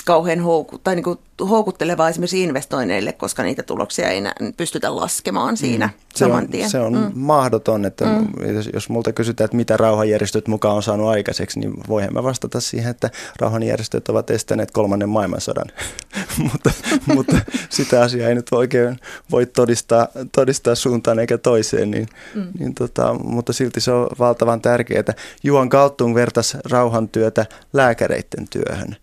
kauhean 0.06 0.40
houku, 0.40 0.78
tai 0.78 0.94
niin 0.94 1.04
kuin 1.04 1.18
houkuttelevaa 1.40 2.08
esimerkiksi 2.08 2.42
investoinneille, 2.42 3.12
koska 3.12 3.42
niitä 3.42 3.62
tuloksia 3.62 4.08
ei 4.08 4.22
pystytä 4.56 4.96
laskemaan 4.96 5.56
siinä 5.56 5.86
mm. 5.86 5.92
se 6.14 6.18
saman 6.18 6.44
on, 6.44 6.48
tien. 6.48 6.70
Se 6.70 6.78
on 6.78 6.92
mm. 6.92 7.10
mahdoton, 7.14 7.84
että 7.84 8.04
mm. 8.04 8.28
jos 8.74 8.88
multa 8.88 9.12
kysytään, 9.12 9.44
että 9.44 9.56
mitä 9.56 9.76
rauhanjärjestöt 9.76 10.48
mukaan 10.48 10.76
on 10.76 10.82
saanut 10.82 11.08
aikaiseksi, 11.08 11.60
niin 11.60 11.74
voihan 11.88 12.14
mä 12.14 12.22
vastata 12.22 12.60
siihen, 12.60 12.90
että 12.90 13.10
rauhanjärjestöt 13.40 14.08
ovat 14.08 14.30
estäneet 14.30 14.70
kolmannen 14.70 15.08
maailmansodan. 15.08 15.66
mutta, 16.52 16.70
mutta 17.06 17.36
sitä 17.68 18.02
asiaa 18.02 18.28
ei 18.28 18.34
nyt 18.34 18.52
oikein 18.52 18.98
voi 19.30 19.46
todistaa, 19.46 20.08
todistaa 20.32 20.74
suuntaan 20.74 21.18
eikä 21.18 21.38
toiseen, 21.38 21.90
niin, 21.90 22.08
mm. 22.34 22.46
niin 22.58 22.74
tota, 22.74 23.14
mutta 23.14 23.52
silti 23.52 23.80
se 23.80 23.92
on 23.92 24.06
valtavan 24.18 24.60
tärkeää. 24.60 25.14
Juan 25.42 25.68
Galtung 25.68 26.14
vertasi 26.14 26.58
rauhantyötä 26.70 27.46
lääkäreiden 27.72 28.48
työhön 28.50 28.96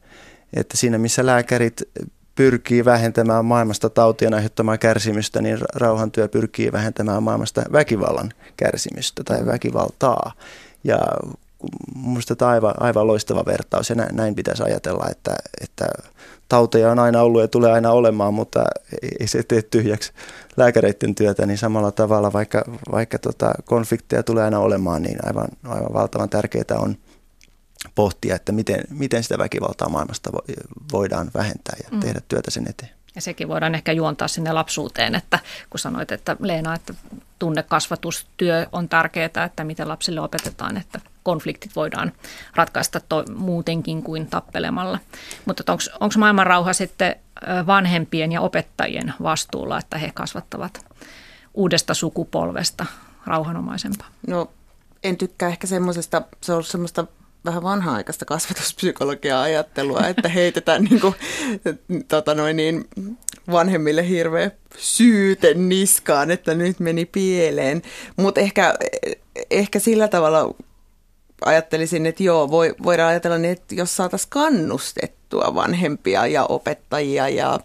että 0.53 0.77
siinä 0.77 0.97
missä 0.97 1.25
lääkärit 1.25 1.81
pyrkii 2.35 2.85
vähentämään 2.85 3.45
maailmasta 3.45 3.89
tautien 3.89 4.33
aiheuttamaa 4.33 4.77
kärsimystä, 4.77 5.41
niin 5.41 5.57
rauhantyö 5.75 6.27
pyrkii 6.27 6.71
vähentämään 6.71 7.23
maailmasta 7.23 7.61
väkivallan 7.71 8.31
kärsimystä 8.57 9.23
tai 9.23 9.45
väkivaltaa. 9.45 10.31
Ja 10.83 10.99
minusta 12.05 12.35
tämä 12.35 12.49
on 12.49 12.53
aivan, 12.53 12.73
aivan 12.79 13.07
loistava 13.07 13.45
vertaus 13.45 13.89
ja 13.89 13.95
näin, 13.95 14.35
pitäisi 14.35 14.63
ajatella, 14.63 15.05
että, 15.11 15.35
että 15.61 15.85
tauteja 16.49 16.91
on 16.91 16.99
aina 16.99 17.21
ollut 17.21 17.41
ja 17.41 17.47
tulee 17.47 17.71
aina 17.71 17.91
olemaan, 17.91 18.33
mutta 18.33 18.63
ei 19.19 19.27
se 19.27 19.43
tee 19.43 19.61
tyhjäksi 19.61 20.11
lääkäreiden 20.57 21.15
työtä, 21.15 21.45
niin 21.45 21.57
samalla 21.57 21.91
tavalla 21.91 22.33
vaikka, 22.33 22.63
vaikka 22.91 23.19
tota 23.19 23.53
konflikteja 23.65 24.23
tulee 24.23 24.43
aina 24.43 24.59
olemaan, 24.59 25.01
niin 25.01 25.17
aivan, 25.27 25.47
aivan 25.63 25.93
valtavan 25.93 26.29
tärkeää 26.29 26.79
on– 26.79 26.97
pohtia, 27.95 28.35
että 28.35 28.51
miten, 28.51 28.83
miten 28.89 29.23
sitä 29.23 29.37
väkivaltaa 29.37 29.89
maailmasta 29.89 30.29
voidaan 30.91 31.31
vähentää 31.33 31.75
ja 31.83 31.89
mm. 31.91 31.99
tehdä 31.99 32.21
työtä 32.27 32.51
sen 32.51 32.67
eteen. 32.69 32.91
Ja 33.15 33.21
sekin 33.21 33.47
voidaan 33.47 33.75
ehkä 33.75 33.91
juontaa 33.91 34.27
sinne 34.27 34.51
lapsuuteen, 34.51 35.15
että 35.15 35.39
kun 35.69 35.79
sanoit, 35.79 36.11
että 36.11 36.37
Leena, 36.39 36.75
että 36.75 36.93
tunnekasvatustyö 37.39 38.67
on 38.71 38.89
tärkeää, 38.89 39.43
että 39.45 39.63
miten 39.63 39.87
lapsille 39.87 40.21
opetetaan, 40.21 40.77
että 40.77 40.99
konfliktit 41.23 41.75
voidaan 41.75 42.11
ratkaista 42.55 42.99
to- 42.99 43.25
muutenkin 43.35 44.03
kuin 44.03 44.27
tappelemalla. 44.27 44.99
Mutta 45.45 45.73
onko 45.99 46.15
maailman 46.17 46.47
rauha 46.47 46.73
sitten 46.73 47.15
vanhempien 47.67 48.31
ja 48.31 48.41
opettajien 48.41 49.13
vastuulla, 49.23 49.79
että 49.79 49.97
he 49.97 50.11
kasvattavat 50.13 50.85
uudesta 51.53 51.93
sukupolvesta 51.93 52.85
rauhanomaisempaa? 53.25 54.07
No 54.27 54.51
en 55.03 55.17
tykkää 55.17 55.49
ehkä 55.49 55.67
semmoisesta, 55.67 56.21
se 56.41 56.53
on 56.53 56.63
semmoista 56.63 57.05
vähän 57.45 57.63
vanha-aikaista 57.63 58.25
kasvatuspsykologiaa 58.25 59.41
ajattelua, 59.41 60.07
että 60.07 60.29
heitetään 60.29 60.83
niin 60.89 61.01
kuin, 61.01 61.13
tota 62.07 62.35
noin 62.35 62.55
niin, 62.55 62.87
vanhemmille 63.51 64.09
hirveä 64.09 64.51
syyte 64.77 65.53
niskaan, 65.53 66.31
että 66.31 66.53
nyt 66.53 66.79
meni 66.79 67.05
pieleen. 67.05 67.81
Mutta 68.15 68.41
ehkä, 68.41 68.73
ehkä 69.51 69.79
sillä 69.79 70.07
tavalla 70.07 70.55
ajattelisin, 71.45 72.05
että 72.05 72.23
joo, 72.23 72.51
voi, 72.51 72.75
voidaan 72.83 73.09
ajatella 73.09 73.37
niin, 73.37 73.51
että 73.51 73.75
jos 73.75 73.95
saataisiin 73.95 74.29
kannustettua 74.29 75.55
vanhempia 75.55 76.27
ja 76.27 76.45
opettajia 76.45 77.29
ja, 77.29 77.59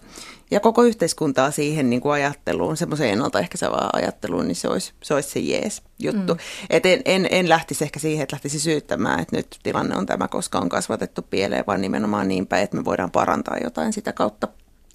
ja 0.51 0.61
koko 0.61 0.83
yhteiskuntaa 0.83 1.51
siihen 1.51 1.91
niin 1.91 2.01
kuin 2.01 2.13
ajatteluun, 2.13 2.77
semmoiseen 2.77 3.13
ennaltaehkäisevään 3.13 3.91
ajatteluun, 3.93 4.49
niin 4.49 4.57
se 4.57 4.69
olisi 4.69 4.93
se, 5.03 5.15
olisi 5.15 5.31
se 5.31 5.41
jees 5.41 5.83
juttu. 5.99 6.35
Mm. 6.35 6.41
Et 6.71 6.87
en, 6.87 7.03
en, 7.05 7.29
en 7.31 7.49
lähtisi 7.49 7.85
ehkä 7.85 7.99
siihen, 7.99 8.23
että 8.23 8.35
lähtisi 8.35 8.61
syyttämään, 8.61 9.21
että 9.21 9.37
nyt 9.37 9.59
tilanne 9.63 9.97
on 9.97 10.07
tämä, 10.07 10.29
koska 10.29 10.59
on 10.59 10.69
kasvatettu 10.69 11.23
pieleen, 11.23 11.65
vaan 11.67 11.81
nimenomaan 11.81 12.29
niin 12.29 12.47
päin, 12.47 12.65
että 12.65 12.77
me 12.77 12.85
voidaan 12.85 13.11
parantaa 13.11 13.59
jotain 13.65 13.93
sitä 13.93 14.13
kautta, 14.13 14.49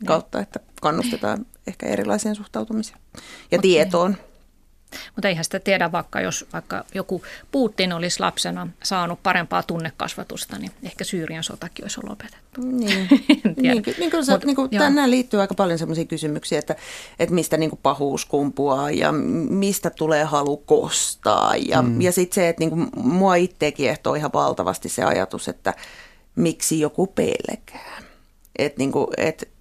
kautta 0.05 0.39
että 0.39 0.59
kannustetaan 0.81 1.45
ehkä 1.67 1.85
erilaiseen 1.85 2.35
suhtautumiseen 2.35 2.99
ja 3.51 3.57
okay. 3.57 3.61
tietoon. 3.61 4.17
Mutta 5.15 5.27
eihän 5.27 5.43
sitä 5.43 5.59
tiedä, 5.59 5.91
vaikka 5.91 6.21
jos 6.21 6.45
vaikka 6.53 6.85
joku 6.93 7.21
Putin 7.51 7.93
olisi 7.93 8.19
lapsena 8.19 8.67
saanut 8.83 9.19
parempaa 9.23 9.63
tunnekasvatusta, 9.63 10.57
niin 10.57 10.71
ehkä 10.83 11.03
Syyrian 11.03 11.43
sotakin 11.43 11.85
olisi 11.85 11.99
lopetettu. 12.03 12.61
Niin, 12.61 13.07
niin, 13.61 13.83
niin 13.99 14.25
se, 14.25 14.31
Mut, 14.31 14.45
niin 14.45 14.55
kuin, 14.55 14.69
tänään 14.69 15.11
liittyy 15.11 15.41
aika 15.41 15.55
paljon 15.55 15.79
sellaisia 15.79 16.05
kysymyksiä, 16.05 16.59
että, 16.59 16.75
että 17.19 17.35
mistä 17.35 17.57
niin 17.57 17.69
kuin 17.69 17.79
pahuus 17.83 18.25
kumpuaa 18.25 18.91
ja 18.91 19.11
mistä 19.49 19.89
tulee 19.89 20.23
halu 20.23 20.57
kostaa. 20.57 21.55
Ja, 21.55 21.81
mm. 21.81 22.01
ja 22.01 22.11
sitten 22.11 22.35
se, 22.35 22.49
että 22.49 22.59
niin 22.59 22.69
kuin, 22.69 22.87
mua 22.95 23.35
itse 23.35 23.71
kiehtoo 23.71 24.15
ihan 24.15 24.33
valtavasti 24.33 24.89
se 24.89 25.03
ajatus, 25.03 25.47
että 25.47 25.73
miksi 26.35 26.79
joku 26.79 27.07
pelkää. 27.07 28.01
Että 28.57 28.77
niin 28.77 28.91
kuin, 28.91 29.07
et, 29.17 29.52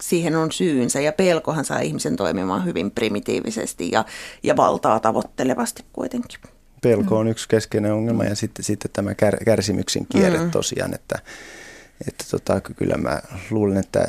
siihen 0.00 0.36
on 0.36 0.52
syynsä 0.52 1.00
ja 1.00 1.12
pelkohan 1.12 1.64
saa 1.64 1.80
ihmisen 1.80 2.16
toimimaan 2.16 2.64
hyvin 2.64 2.90
primitiivisesti 2.90 3.90
ja, 3.92 4.04
ja 4.42 4.56
valtaa 4.56 5.00
tavoittelevasti 5.00 5.84
kuitenkin. 5.92 6.40
Pelko 6.82 7.18
on 7.18 7.28
yksi 7.28 7.48
keskeinen 7.48 7.92
ongelma 7.92 8.24
ja 8.24 8.36
sitten, 8.36 8.64
sitten 8.64 8.90
tämä 8.92 9.14
kär, 9.14 9.44
kärsimyksen 9.44 10.06
kierre 10.06 10.38
mm. 10.38 10.50
tosiaan, 10.50 10.94
että, 10.94 11.18
että 12.08 12.24
tota, 12.30 12.60
kyllä 12.60 12.96
mä 12.96 13.22
luulen, 13.50 13.76
että 13.76 14.08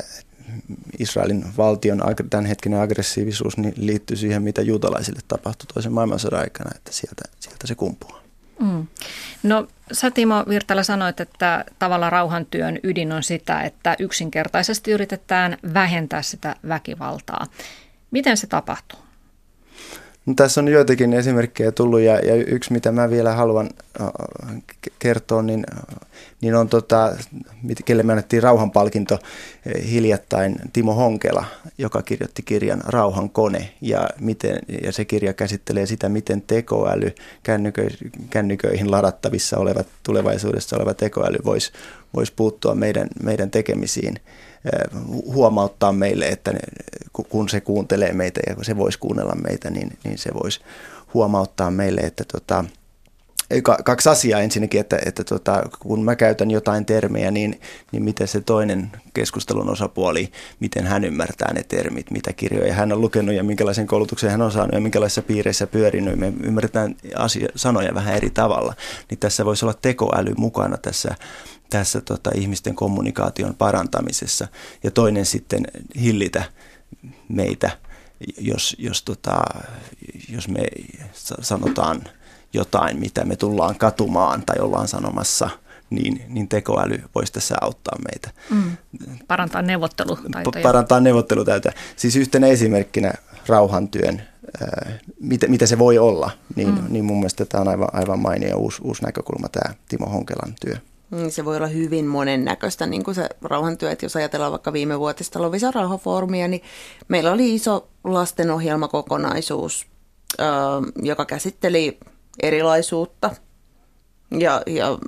Israelin 0.98 1.44
valtion 1.56 2.02
tämänhetkinen 2.30 2.80
aggressiivisuus 2.80 3.56
niin 3.56 3.74
liittyy 3.76 4.16
siihen, 4.16 4.42
mitä 4.42 4.62
juutalaisille 4.62 5.20
tapahtui 5.28 5.66
toisen 5.74 5.92
maailmansodan 5.92 6.40
aikana, 6.40 6.70
että 6.74 6.92
sieltä, 6.92 7.22
sieltä 7.40 7.66
se 7.66 7.74
kumpuaa. 7.74 8.27
Mm. 8.58 8.86
No 9.42 9.68
sä 9.92 10.10
Timo 10.10 10.44
Virtala 10.48 10.82
sanoit, 10.82 11.20
että 11.20 11.64
tavalla 11.78 12.10
rauhantyön 12.10 12.78
ydin 12.82 13.12
on 13.12 13.22
sitä, 13.22 13.62
että 13.62 13.96
yksinkertaisesti 13.98 14.90
yritetään 14.90 15.56
vähentää 15.74 16.22
sitä 16.22 16.56
väkivaltaa. 16.68 17.46
Miten 18.10 18.36
se 18.36 18.46
tapahtuu? 18.46 19.07
No, 20.28 20.34
tässä 20.34 20.60
on 20.60 20.68
joitakin 20.68 21.12
esimerkkejä 21.12 21.72
tullut 21.72 22.00
ja, 22.00 22.18
ja 22.18 22.34
yksi, 22.34 22.72
mitä 22.72 22.92
mä 22.92 23.10
vielä 23.10 23.32
haluan 23.32 23.70
kertoa, 24.98 25.42
niin, 25.42 25.66
niin 26.40 26.54
on, 26.54 26.68
tota, 26.68 27.16
kelle 27.84 28.02
me 28.02 28.12
annettiin 28.12 28.42
rauhanpalkinto 28.42 29.18
eh, 29.66 29.90
hiljattain 29.90 30.56
Timo 30.72 30.94
Honkela, 30.94 31.44
joka 31.78 32.02
kirjoitti 32.02 32.42
kirjan 32.42 32.82
Rauhan 32.86 33.30
kone 33.30 33.74
ja, 33.80 34.08
miten, 34.20 34.58
ja 34.82 34.92
se 34.92 35.04
kirja 35.04 35.32
käsittelee 35.32 35.86
sitä, 35.86 36.08
miten 36.08 36.42
tekoäly, 36.42 37.14
kännykö, 37.42 37.90
kännyköihin 38.30 38.90
ladattavissa 38.90 39.58
olevat, 39.58 39.86
tulevaisuudessa 40.02 40.76
oleva 40.76 40.94
tekoäly 40.94 41.38
voisi 41.44 41.72
vois 42.14 42.30
puuttua 42.30 42.74
meidän, 42.74 43.08
meidän 43.22 43.50
tekemisiin 43.50 44.14
huomauttaa 45.06 45.92
meille, 45.92 46.28
että 46.28 46.52
kun 47.28 47.48
se 47.48 47.60
kuuntelee 47.60 48.12
meitä 48.12 48.40
ja 48.46 48.64
se 48.64 48.76
voisi 48.76 48.98
kuunnella 48.98 49.34
meitä, 49.34 49.70
niin, 49.70 49.98
niin 50.04 50.18
se 50.18 50.34
voisi 50.34 50.60
huomauttaa 51.14 51.70
meille, 51.70 52.00
että 52.00 52.24
tota, 52.32 52.64
kaksi 53.84 54.08
asiaa 54.08 54.40
ensinnäkin, 54.40 54.80
että, 54.80 54.98
että 55.06 55.24
tota, 55.24 55.62
kun 55.78 56.04
mä 56.04 56.16
käytän 56.16 56.50
jotain 56.50 56.86
termiä, 56.86 57.30
niin, 57.30 57.60
niin 57.92 58.02
miten 58.02 58.28
se 58.28 58.40
toinen 58.40 58.92
keskustelun 59.14 59.70
osapuoli, 59.70 60.32
miten 60.60 60.86
hän 60.86 61.04
ymmärtää 61.04 61.52
ne 61.54 61.62
termit, 61.62 62.10
mitä 62.10 62.32
kirjoja 62.32 62.74
hän 62.74 62.92
on 62.92 63.00
lukenut 63.00 63.34
ja 63.34 63.44
minkälaisen 63.44 63.86
koulutuksen 63.86 64.30
hän 64.30 64.42
on 64.42 64.52
saanut 64.52 64.72
ja 64.72 64.80
minkälaisissa 64.80 65.22
piireissä 65.22 65.66
pyörinyt. 65.66 66.18
Me 66.18 66.32
ymmärretään 66.42 66.96
asia, 67.16 67.48
sanoja 67.54 67.94
vähän 67.94 68.14
eri 68.14 68.30
tavalla. 68.30 68.74
Niin 69.10 69.18
tässä 69.18 69.44
voisi 69.44 69.64
olla 69.64 69.74
tekoäly 69.82 70.34
mukana 70.36 70.76
tässä 70.76 71.14
tässä 71.70 72.00
tota, 72.00 72.30
ihmisten 72.34 72.74
kommunikaation 72.74 73.54
parantamisessa 73.54 74.48
ja 74.84 74.90
toinen 74.90 75.26
sitten 75.26 75.62
hillitä 76.00 76.42
meitä, 77.28 77.70
jos, 78.38 78.76
jos, 78.78 79.02
tota, 79.02 79.40
jos 80.28 80.48
me 80.48 80.60
sanotaan 81.40 82.02
jotain, 82.52 83.00
mitä 83.00 83.24
me 83.24 83.36
tullaan 83.36 83.76
katumaan 83.76 84.42
tai 84.46 84.56
ollaan 84.60 84.88
sanomassa, 84.88 85.50
niin, 85.90 86.24
niin 86.28 86.48
tekoäly 86.48 87.02
voisi 87.14 87.32
tässä 87.32 87.56
auttaa 87.60 87.98
meitä. 88.12 88.30
Mm. 88.50 88.76
Parantaa 89.28 89.62
neuvottelutaitoja. 89.62 90.62
Parantaa 90.62 91.00
neuvottelutaitoja. 91.00 91.74
Siis 91.96 92.16
yhtenä 92.16 92.46
esimerkkinä 92.46 93.12
rauhantyön, 93.46 94.22
mitä, 95.20 95.46
mitä 95.46 95.66
se 95.66 95.78
voi 95.78 95.98
olla, 95.98 96.30
niin, 96.56 96.68
mm. 96.68 96.84
niin 96.88 97.04
mun 97.04 97.16
mielestä 97.16 97.44
tämä 97.44 97.62
on 97.62 97.68
aivan, 97.68 97.88
aivan 97.92 98.18
mainio 98.18 98.56
uusi, 98.56 98.82
uusi 98.82 99.02
näkökulma 99.02 99.48
tämä 99.48 99.74
Timo 99.88 100.06
Honkelan 100.06 100.54
työ. 100.60 100.76
Mm, 101.10 101.30
se 101.30 101.44
voi 101.44 101.56
olla 101.56 101.66
hyvin 101.66 102.06
monennäköistä, 102.06 102.86
niin 102.86 103.04
kuin 103.04 103.14
se 103.14 103.28
rauhantyö, 103.42 103.90
että 103.90 104.04
jos 104.04 104.16
ajatellaan 104.16 104.52
vaikka 104.52 104.72
viime 104.72 104.98
vuotista 104.98 105.42
Lovisa 105.42 105.70
rauhafoorumia, 105.70 106.48
niin 106.48 106.62
meillä 107.08 107.32
oli 107.32 107.54
iso 107.54 107.88
lastenohjelmakokonaisuus, 108.04 109.86
joka 111.02 111.24
käsitteli 111.24 111.98
erilaisuutta. 112.42 113.30
Ja, 114.38 114.62
ja 114.66 114.98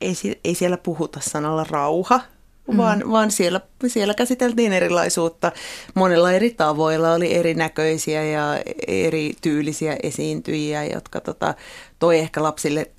ei, 0.00 0.14
ei 0.44 0.54
siellä 0.54 0.76
puhuta 0.76 1.20
sanalla 1.22 1.64
rauha, 1.70 2.20
mm. 2.68 2.76
vaan, 2.76 3.02
vaan 3.10 3.30
siellä, 3.30 3.60
siellä 3.86 4.14
käsiteltiin 4.14 4.72
erilaisuutta. 4.72 5.52
Monilla 5.94 6.32
eri 6.32 6.50
tavoilla 6.50 7.12
oli 7.12 7.34
erinäköisiä 7.34 8.24
ja 8.24 8.62
eri 8.86 9.32
tyylisiä 9.42 9.96
esiintyjiä, 10.02 10.84
jotka 10.84 11.20
tota, 11.20 11.54
toi 11.98 12.18
ehkä 12.18 12.42
lapsille 12.42 12.90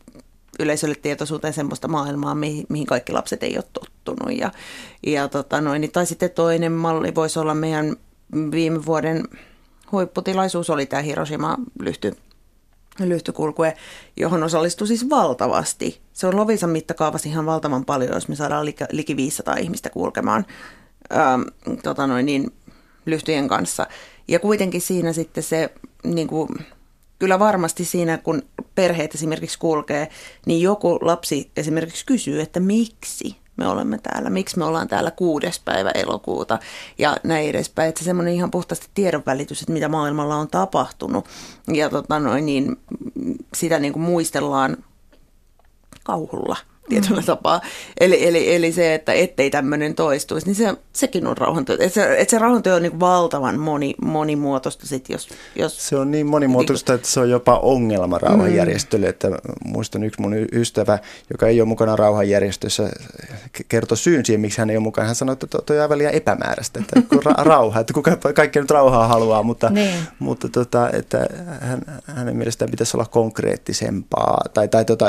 yleisölle 0.59 0.95
tietoisuuteen 0.95 1.53
semmoista 1.53 1.87
maailmaa, 1.87 2.35
mihin, 2.35 2.85
kaikki 2.87 3.11
lapset 3.11 3.43
ei 3.43 3.57
ole 3.57 3.65
tottunut. 3.73 4.37
Ja, 4.37 4.51
ja 5.07 5.27
tota 5.27 5.61
noin, 5.61 5.81
niin, 5.81 5.91
tai 5.91 6.05
sitten 6.05 6.31
toinen 6.31 6.71
malli 6.71 7.15
voisi 7.15 7.39
olla 7.39 7.53
meidän 7.53 7.95
viime 8.51 8.85
vuoden 8.85 9.23
huipputilaisuus 9.91 10.69
oli 10.69 10.85
tämä 10.85 11.01
Hiroshima-lyhty 11.01 12.15
lyhtykulkue, 12.99 13.77
johon 14.17 14.43
osallistui 14.43 14.87
siis 14.87 15.09
valtavasti. 15.09 16.01
Se 16.13 16.27
on 16.27 16.35
Lovisan 16.35 16.69
mittakaavassa 16.69 17.29
ihan 17.29 17.45
valtavan 17.45 17.85
paljon, 17.85 18.13
jos 18.13 18.27
me 18.27 18.35
saadaan 18.35 18.65
liki 18.91 19.15
500 19.15 19.55
ihmistä 19.55 19.89
kulkemaan 19.89 20.45
ähm, 21.13 21.41
tota 21.83 22.07
noin, 22.07 22.25
niin, 22.25 22.51
lyhtyjen 23.05 23.47
kanssa. 23.47 23.87
Ja 24.27 24.39
kuitenkin 24.39 24.81
siinä 24.81 25.13
sitten 25.13 25.43
se 25.43 25.73
niin 26.03 26.27
kuin, 26.27 26.49
kyllä 27.25 27.39
varmasti 27.39 27.85
siinä, 27.85 28.17
kun 28.17 28.41
perheet 28.75 29.15
esimerkiksi 29.15 29.59
kulkee, 29.59 30.09
niin 30.45 30.61
joku 30.61 30.99
lapsi 31.01 31.51
esimerkiksi 31.57 32.05
kysyy, 32.05 32.41
että 32.41 32.59
miksi 32.59 33.35
me 33.57 33.67
olemme 33.67 33.97
täällä, 33.97 34.29
miksi 34.29 34.57
me 34.57 34.65
ollaan 34.65 34.87
täällä 34.87 35.11
kuudes 35.11 35.59
päivä 35.59 35.89
elokuuta 35.89 36.59
ja 36.97 37.17
näin 37.23 37.49
edespäin. 37.49 37.89
Että 37.89 37.99
se 37.99 38.05
semmoinen 38.05 38.33
ihan 38.33 38.51
puhtaasti 38.51 38.87
tiedonvälitys, 38.93 39.61
että 39.61 39.73
mitä 39.73 39.89
maailmalla 39.89 40.35
on 40.35 40.47
tapahtunut 40.47 41.25
ja 41.73 41.89
tota 41.89 42.19
noin, 42.19 42.45
niin 42.45 42.75
sitä 43.55 43.79
niin 43.79 43.93
kuin 43.93 44.03
muistellaan 44.03 44.77
kauhulla 46.03 46.57
tietyllä 46.89 47.21
mm. 47.21 47.25
tapaa. 47.25 47.61
Eli, 47.99 48.27
eli, 48.27 48.55
eli 48.55 48.71
se, 48.71 48.93
että 48.93 49.13
ettei 49.13 49.49
tämmöinen 49.49 49.95
toistuisi, 49.95 50.47
niin 50.47 50.55
se, 50.55 50.73
sekin 50.93 51.27
on 51.27 51.37
rauhantyö. 51.37 51.77
Että 51.79 51.89
se, 51.89 52.15
että 52.17 52.31
se 52.31 52.39
rauhantyö 52.39 52.75
on 52.75 52.81
niin 52.81 52.99
valtavan 52.99 53.59
moni, 53.59 53.95
monimuotoista 54.01 54.87
sit, 54.87 55.09
jos, 55.09 55.29
jos... 55.55 55.89
Se 55.89 55.95
on 55.95 56.11
niin 56.11 56.27
monimuotoista, 56.27 56.91
niin, 56.91 56.95
että 56.95 57.07
se 57.07 57.19
on 57.19 57.29
jopa 57.29 57.59
ongelma 57.59 58.17
rauhanjärjestölle. 58.17 59.05
Mm. 59.05 59.09
Että 59.09 59.27
muistan 59.65 60.03
yksi 60.03 60.21
mun 60.21 60.35
ystävä, 60.51 60.99
joka 61.29 61.47
ei 61.47 61.61
ole 61.61 61.67
mukana 61.67 61.95
rauhanjärjestössä, 61.95 62.89
kertoi 63.67 63.97
syyn 63.97 64.25
siihen, 64.25 64.41
miksi 64.41 64.59
hän 64.59 64.69
ei 64.69 64.77
ole 64.77 64.83
mukana. 64.83 65.05
Hän 65.05 65.15
sanoi, 65.15 65.33
että 65.33 65.47
toi 65.65 65.77
on 65.77 65.81
aivan 65.81 65.97
liian 65.97 66.13
epämääräistä, 66.13 66.79
että 66.79 67.15
ra- 67.15 67.43
rauha, 67.51 67.79
että 67.79 67.93
kuka 67.93 68.17
kaikki 68.35 68.59
nyt 68.59 68.71
rauhaa 68.71 69.07
haluaa, 69.07 69.43
mutta, 69.43 69.69
niin. 69.69 69.95
mutta 70.19 70.49
tota, 70.49 70.89
että 70.89 71.27
hän, 71.61 71.81
hänen 72.05 72.35
mielestään 72.35 72.71
pitäisi 72.71 72.97
olla 72.97 73.05
konkreettisempaa 73.05 74.41
tai, 74.53 74.67
tai 74.67 74.85
tota, 74.85 75.05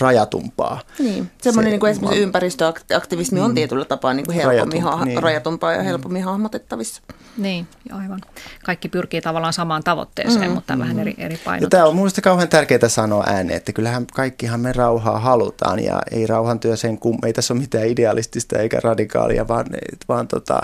rajatumpaa. 0.00 0.80
Niin, 0.98 1.30
semmoinen 1.42 1.68
se, 1.68 1.70
niin 1.70 1.80
kuin 1.80 1.90
esimerkiksi 1.90 2.22
ympäristöaktivismi 2.22 3.40
on 3.40 3.50
mm. 3.50 3.54
tietyllä 3.54 3.84
tapaa 3.84 4.14
niin 4.14 4.26
kuin 4.26 4.36
helpommin 4.36 4.82
Rajatu, 4.82 4.98
ha- 4.98 5.04
niin. 5.04 5.22
rajatumpaa 5.22 5.72
ja 5.72 5.78
mm. 5.78 5.84
helpommin 5.84 6.22
mm. 6.22 6.26
hahmotettavissa. 6.26 7.02
Niin, 7.36 7.66
aivan. 7.90 8.20
Kaikki 8.64 8.88
pyrkii 8.88 9.20
tavallaan 9.20 9.52
samaan 9.52 9.82
tavoitteeseen, 9.82 10.48
mm. 10.48 10.54
mutta 10.54 10.76
mm. 10.76 10.80
vähän 10.80 10.98
eri, 10.98 11.14
eri 11.18 11.40
painotus. 11.44 11.66
Ja 11.66 11.70
tämä 11.70 11.84
on 11.84 11.96
minusta 11.96 12.20
kauhean 12.20 12.48
tärkeää 12.48 12.88
sanoa 12.88 13.24
ääneen, 13.26 13.56
että 13.56 13.72
kyllähän 13.72 14.06
kaikkihan 14.06 14.60
me 14.60 14.72
rauhaa 14.72 15.18
halutaan 15.18 15.84
ja 15.84 16.02
ei 16.10 16.26
rauhantyö 16.26 16.76
sen, 16.76 16.98
kun 16.98 17.18
ei 17.26 17.32
tässä 17.32 17.54
ole 17.54 17.60
mitään 17.60 17.86
idealistista 17.86 18.58
eikä 18.58 18.80
radikaalia, 18.84 19.48
vaan, 19.48 19.66
vaan 20.08 20.28
tota, 20.28 20.60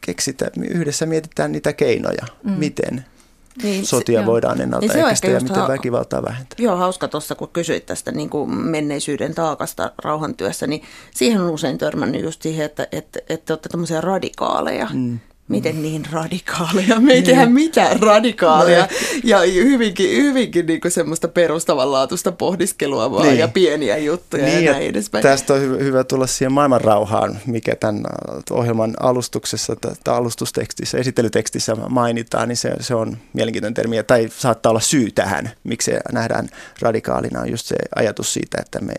keksitä, 0.00 0.50
yhdessä 0.70 1.06
mietitään 1.06 1.52
niitä 1.52 1.72
keinoja, 1.72 2.26
mm. 2.44 2.52
miten– 2.52 3.04
niin, 3.62 3.86
sotia 3.86 4.20
se, 4.20 4.26
voidaan 4.26 4.60
ennaltaehkäistä 4.60 5.26
niin 5.26 5.34
ja 5.34 5.40
miten 5.40 5.62
ha- 5.62 5.68
väkivaltaa 5.68 6.22
vähentää. 6.22 6.56
Joo, 6.58 6.76
hauska 6.76 7.08
tuossa, 7.08 7.34
kun 7.34 7.48
kysyit 7.48 7.86
tästä 7.86 8.12
niin 8.12 8.30
kuin 8.30 8.50
menneisyyden 8.50 9.34
taakasta 9.34 9.92
rauhantyössä, 10.04 10.66
niin 10.66 10.82
siihen 11.14 11.40
on 11.40 11.50
usein 11.50 11.78
törmännyt 11.78 12.22
just 12.22 12.42
siihen, 12.42 12.66
että, 12.66 12.88
että, 12.92 13.18
että 13.28 13.46
te 13.46 13.52
olette 13.52 13.68
tämmöisiä 13.68 14.00
radikaaleja. 14.00 14.88
Mm. 14.92 15.18
Miten 15.48 15.82
niin 15.82 16.06
radikaaleja? 16.12 17.00
Me 17.00 17.12
ei 17.12 17.22
tehdä 17.22 17.44
niin. 17.44 17.54
mitään 17.54 18.00
radikaalia. 18.00 18.80
No. 18.80 18.86
Ja 19.24 19.38
hyvinkin, 19.40 20.22
hyvinkin 20.22 20.66
niin 20.66 20.80
kuin 20.80 20.92
semmoista 20.92 21.28
perustavanlaatuista 21.28 22.32
pohdiskelua 22.32 23.10
vaan 23.10 23.26
niin. 23.26 23.38
ja 23.38 23.48
pieniä 23.48 23.96
juttuja 23.96 24.44
niin, 24.44 24.64
ja 24.64 24.72
näin 24.72 24.86
edespäin. 24.86 25.22
Tästä 25.22 25.54
on 25.54 25.60
hyvä, 25.60 25.76
hyvä 25.76 26.04
tulla 26.04 26.26
siihen 26.26 26.52
maailmanrauhaan, 26.52 27.38
mikä 27.46 27.76
tämän 27.76 28.02
ohjelman 28.50 28.94
alustuksessa 29.00 29.76
tai 30.04 30.14
alustustekstissä, 30.14 30.98
esittelytekstissä 30.98 31.74
mainitaan, 31.74 32.48
niin 32.48 32.56
se, 32.56 32.72
se 32.80 32.94
on 32.94 33.16
mielenkiintoinen 33.32 33.74
termi. 33.74 34.02
Tai 34.02 34.28
saattaa 34.38 34.70
olla 34.70 34.80
syy 34.80 35.10
tähän, 35.10 35.50
miksi 35.64 35.90
se 35.90 36.00
nähdään 36.12 36.48
radikaalina, 36.80 37.40
on 37.40 37.50
just 37.50 37.66
se 37.66 37.76
ajatus 37.96 38.32
siitä, 38.32 38.58
että 38.60 38.80
me, 38.80 38.94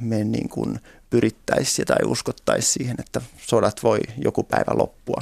me 0.00 0.24
niin 0.24 0.48
kuin 0.48 0.80
pyrittäisiin 1.10 1.86
tai 1.86 1.96
uskottaisiin 2.06 2.72
siihen, 2.72 2.96
että 2.98 3.20
sodat 3.36 3.82
voi 3.82 3.98
joku 4.24 4.42
päivä 4.42 4.78
loppua 4.78 5.20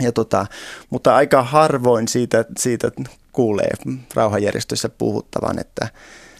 ja 0.00 0.12
tota, 0.12 0.46
mutta 0.90 1.16
aika 1.16 1.42
harvoin 1.42 2.08
siitä, 2.08 2.44
siitä 2.58 2.90
kuulee 3.32 3.70
rauhanjärjestössä 4.14 4.88
puhuttavan, 4.88 5.58
että... 5.58 5.88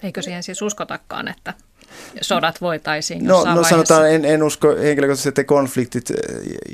Eikö 0.02 0.22
siihen 0.22 0.42
siis 0.42 0.62
uskotakaan, 0.62 1.28
että 1.28 1.54
sodat 2.20 2.60
voitaisiin 2.60 3.24
No, 3.24 3.44
no 3.44 3.64
sanotaan, 3.64 4.10
en, 4.10 4.24
en 4.24 4.42
usko 4.42 4.76
henkilökohtaisesti, 4.76 5.28
että 5.28 5.44
konfliktit 5.44 6.12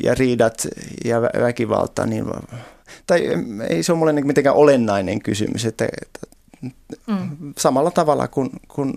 ja 0.05 0.15
riidat 0.15 0.67
ja 1.05 1.23
väkivalta, 1.23 2.07
niin, 2.07 2.25
tai 3.07 3.23
ei 3.69 3.83
se 3.83 3.93
ole 3.93 3.99
mulle 3.99 4.13
mitenkään 4.13 4.57
olennainen 4.57 5.23
kysymys, 5.23 5.65
että, 5.65 5.89
että 6.03 6.21
mm. 7.07 7.55
samalla 7.59 7.91
tavalla 7.91 8.29
kuin, 8.29 8.51
kuin 8.69 8.95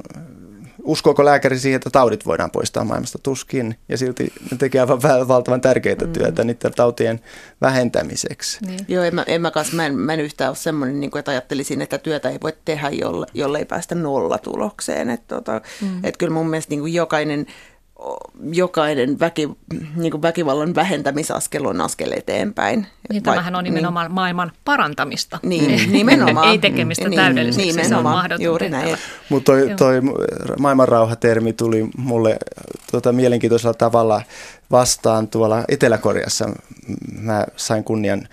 uskooko 0.84 1.26
lääkäri 1.26 1.60
siihen, 1.60 1.76
että 1.76 1.90
taudit 1.90 2.26
voidaan 2.26 2.52
poistaa 2.52 2.84
maailmasta 2.84 3.20
tuskin, 3.24 3.76
ja 3.90 3.98
silti 3.98 4.34
ne 4.52 4.58
tekee 4.58 4.82
aivan 4.82 5.02
valtavan 5.28 5.62
tärkeää 5.62 5.96
mm. 6.06 6.14
työtä 6.14 6.44
niiden 6.44 6.74
tautien 6.74 7.20
vähentämiseksi. 7.62 8.58
Niin. 8.66 8.80
Joo, 8.88 9.04
en 9.04 9.16
mä, 9.16 9.24
en 9.28 9.42
mä, 9.42 9.52
kanssa, 9.52 9.76
mä, 9.76 9.86
en, 9.86 9.96
mä 9.96 10.14
en 10.14 10.20
yhtään 10.20 10.50
ole 10.50 10.56
semmoinen, 10.56 11.00
niin 11.00 11.12
kuin, 11.12 11.20
että 11.20 11.32
ajattelisin, 11.32 11.82
että 11.82 11.98
työtä 11.98 12.30
ei 12.30 12.38
voi 12.44 12.54
tehdä, 12.66 12.90
jolle, 12.90 13.28
jolle 13.34 13.60
ei 13.60 13.66
päästä 13.66 13.96
nollatulokseen. 13.96 15.10
Että 15.10 15.36
tota, 15.36 15.62
mm. 15.82 16.06
et 16.06 16.18
kyllä 16.18 16.34
mun 16.34 16.50
mielestä 16.50 16.70
niin 16.70 16.80
kuin 16.80 16.94
jokainen 16.94 17.46
jokainen 18.52 19.20
väki, 19.20 19.50
niin 19.96 20.12
kuin 20.12 20.22
väkivallan 20.22 20.76
vähentämisaskel 20.76 21.66
on 21.66 21.82
askel 21.82 22.12
eteenpäin. 22.12 22.88
Niin, 23.10 23.24
tämähän 23.24 23.56
on 23.56 23.64
nimenomaan 23.64 24.06
niin, 24.06 24.16
maailman 24.16 24.52
parantamista. 24.66 25.40
Niin, 25.44 25.92
nimenomaan. 25.92 26.48
Ei 26.48 26.58
tekemistä 26.58 27.10
niin, 27.10 27.20
täydelliseksi, 27.20 27.68
nimenomaan, 27.68 27.90
se 27.90 27.96
on 27.96 28.04
mahdoton 28.04 28.46
juuri 28.46 28.70
näin. 28.70 28.98
Mutta 29.30 29.52
toi, 29.52 29.70
toi 29.78 30.02
maailmanrauha-termi 30.60 31.54
tuli 31.54 31.90
mulle 31.98 32.38
tuota, 32.92 33.12
mielenkiintoisella 33.14 33.74
tavalla 33.74 34.22
vastaan 34.72 35.28
tuolla 35.28 35.64
Etelä-Koreassa. 35.68 36.50
Mä 37.20 37.46
sain 37.56 37.84
kunnian 37.84 38.28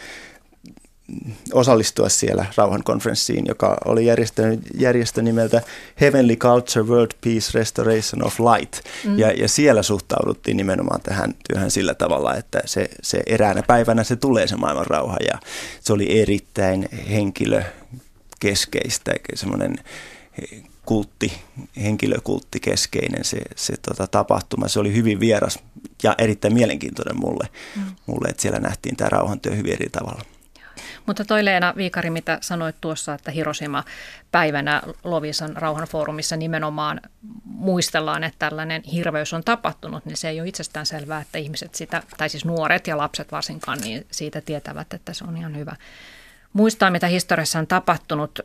osallistua 1.52 2.08
siellä 2.08 2.46
rauhankonferenssiin, 2.56 3.46
joka 3.46 3.76
oli 3.84 4.06
järjestö, 4.06 4.58
järjestö 4.78 5.22
nimeltä 5.22 5.62
Heavenly 6.00 6.36
Culture 6.36 6.86
World 6.86 7.10
Peace 7.24 7.50
Restoration 7.54 8.26
of 8.26 8.40
Light. 8.40 8.74
Mm. 9.04 9.18
Ja, 9.18 9.32
ja 9.32 9.48
siellä 9.48 9.82
suhtauduttiin 9.82 10.56
nimenomaan 10.56 11.00
tähän 11.00 11.34
työhön 11.48 11.70
sillä 11.70 11.94
tavalla, 11.94 12.34
että 12.34 12.60
se, 12.64 12.90
se 13.02 13.20
eräänä 13.26 13.62
päivänä 13.62 14.04
se 14.04 14.16
tulee 14.16 14.46
se 14.46 14.56
maailman 14.56 14.86
rauha 14.86 15.16
ja 15.32 15.38
se 15.80 15.92
oli 15.92 16.20
erittäin 16.20 16.88
henkilökeskeistä, 17.10 19.12
semmoinen 19.34 19.78
kultti, 20.86 21.32
henkilökulttikeskeinen 21.82 23.24
se, 23.24 23.38
se 23.56 23.74
tota, 23.76 24.06
tapahtuma. 24.06 24.68
Se 24.68 24.80
oli 24.80 24.94
hyvin 24.94 25.20
vieras 25.20 25.58
ja 26.02 26.14
erittäin 26.18 26.54
mielenkiintoinen 26.54 27.20
mulle, 27.20 27.48
mm. 27.76 27.82
mulle 28.06 28.28
että 28.28 28.42
siellä 28.42 28.60
nähtiin 28.60 28.96
tämä 28.96 29.08
rauhantyö 29.08 29.54
hyvin 29.54 29.72
eri 29.72 29.90
tavalla. 29.90 30.22
Mutta 31.08 31.24
toi 31.24 31.44
Leena 31.44 31.74
Viikari, 31.76 32.10
mitä 32.10 32.38
sanoit 32.40 32.76
tuossa, 32.80 33.14
että 33.14 33.30
Hiroshima-päivänä 33.30 34.82
Lovisan 35.04 35.56
rauhanfoorumissa 35.56 36.36
nimenomaan 36.36 37.00
muistellaan, 37.44 38.24
että 38.24 38.48
tällainen 38.48 38.82
hirveys 38.82 39.32
on 39.32 39.44
tapahtunut, 39.44 40.04
niin 40.04 40.16
se 40.16 40.28
ei 40.28 40.40
ole 40.40 40.48
itsestään 40.48 40.86
selvää, 40.86 41.20
että 41.20 41.38
ihmiset 41.38 41.74
sitä, 41.74 42.02
tai 42.18 42.28
siis 42.28 42.44
nuoret 42.44 42.86
ja 42.86 42.96
lapset 42.96 43.32
varsinkaan, 43.32 43.78
niin 43.80 44.06
siitä 44.10 44.40
tietävät, 44.40 44.94
että 44.94 45.12
se 45.12 45.24
on 45.24 45.36
ihan 45.36 45.56
hyvä 45.56 45.76
muistaa, 46.52 46.90
mitä 46.90 47.06
historiassa 47.06 47.58
on 47.58 47.66
tapahtunut. 47.66 48.40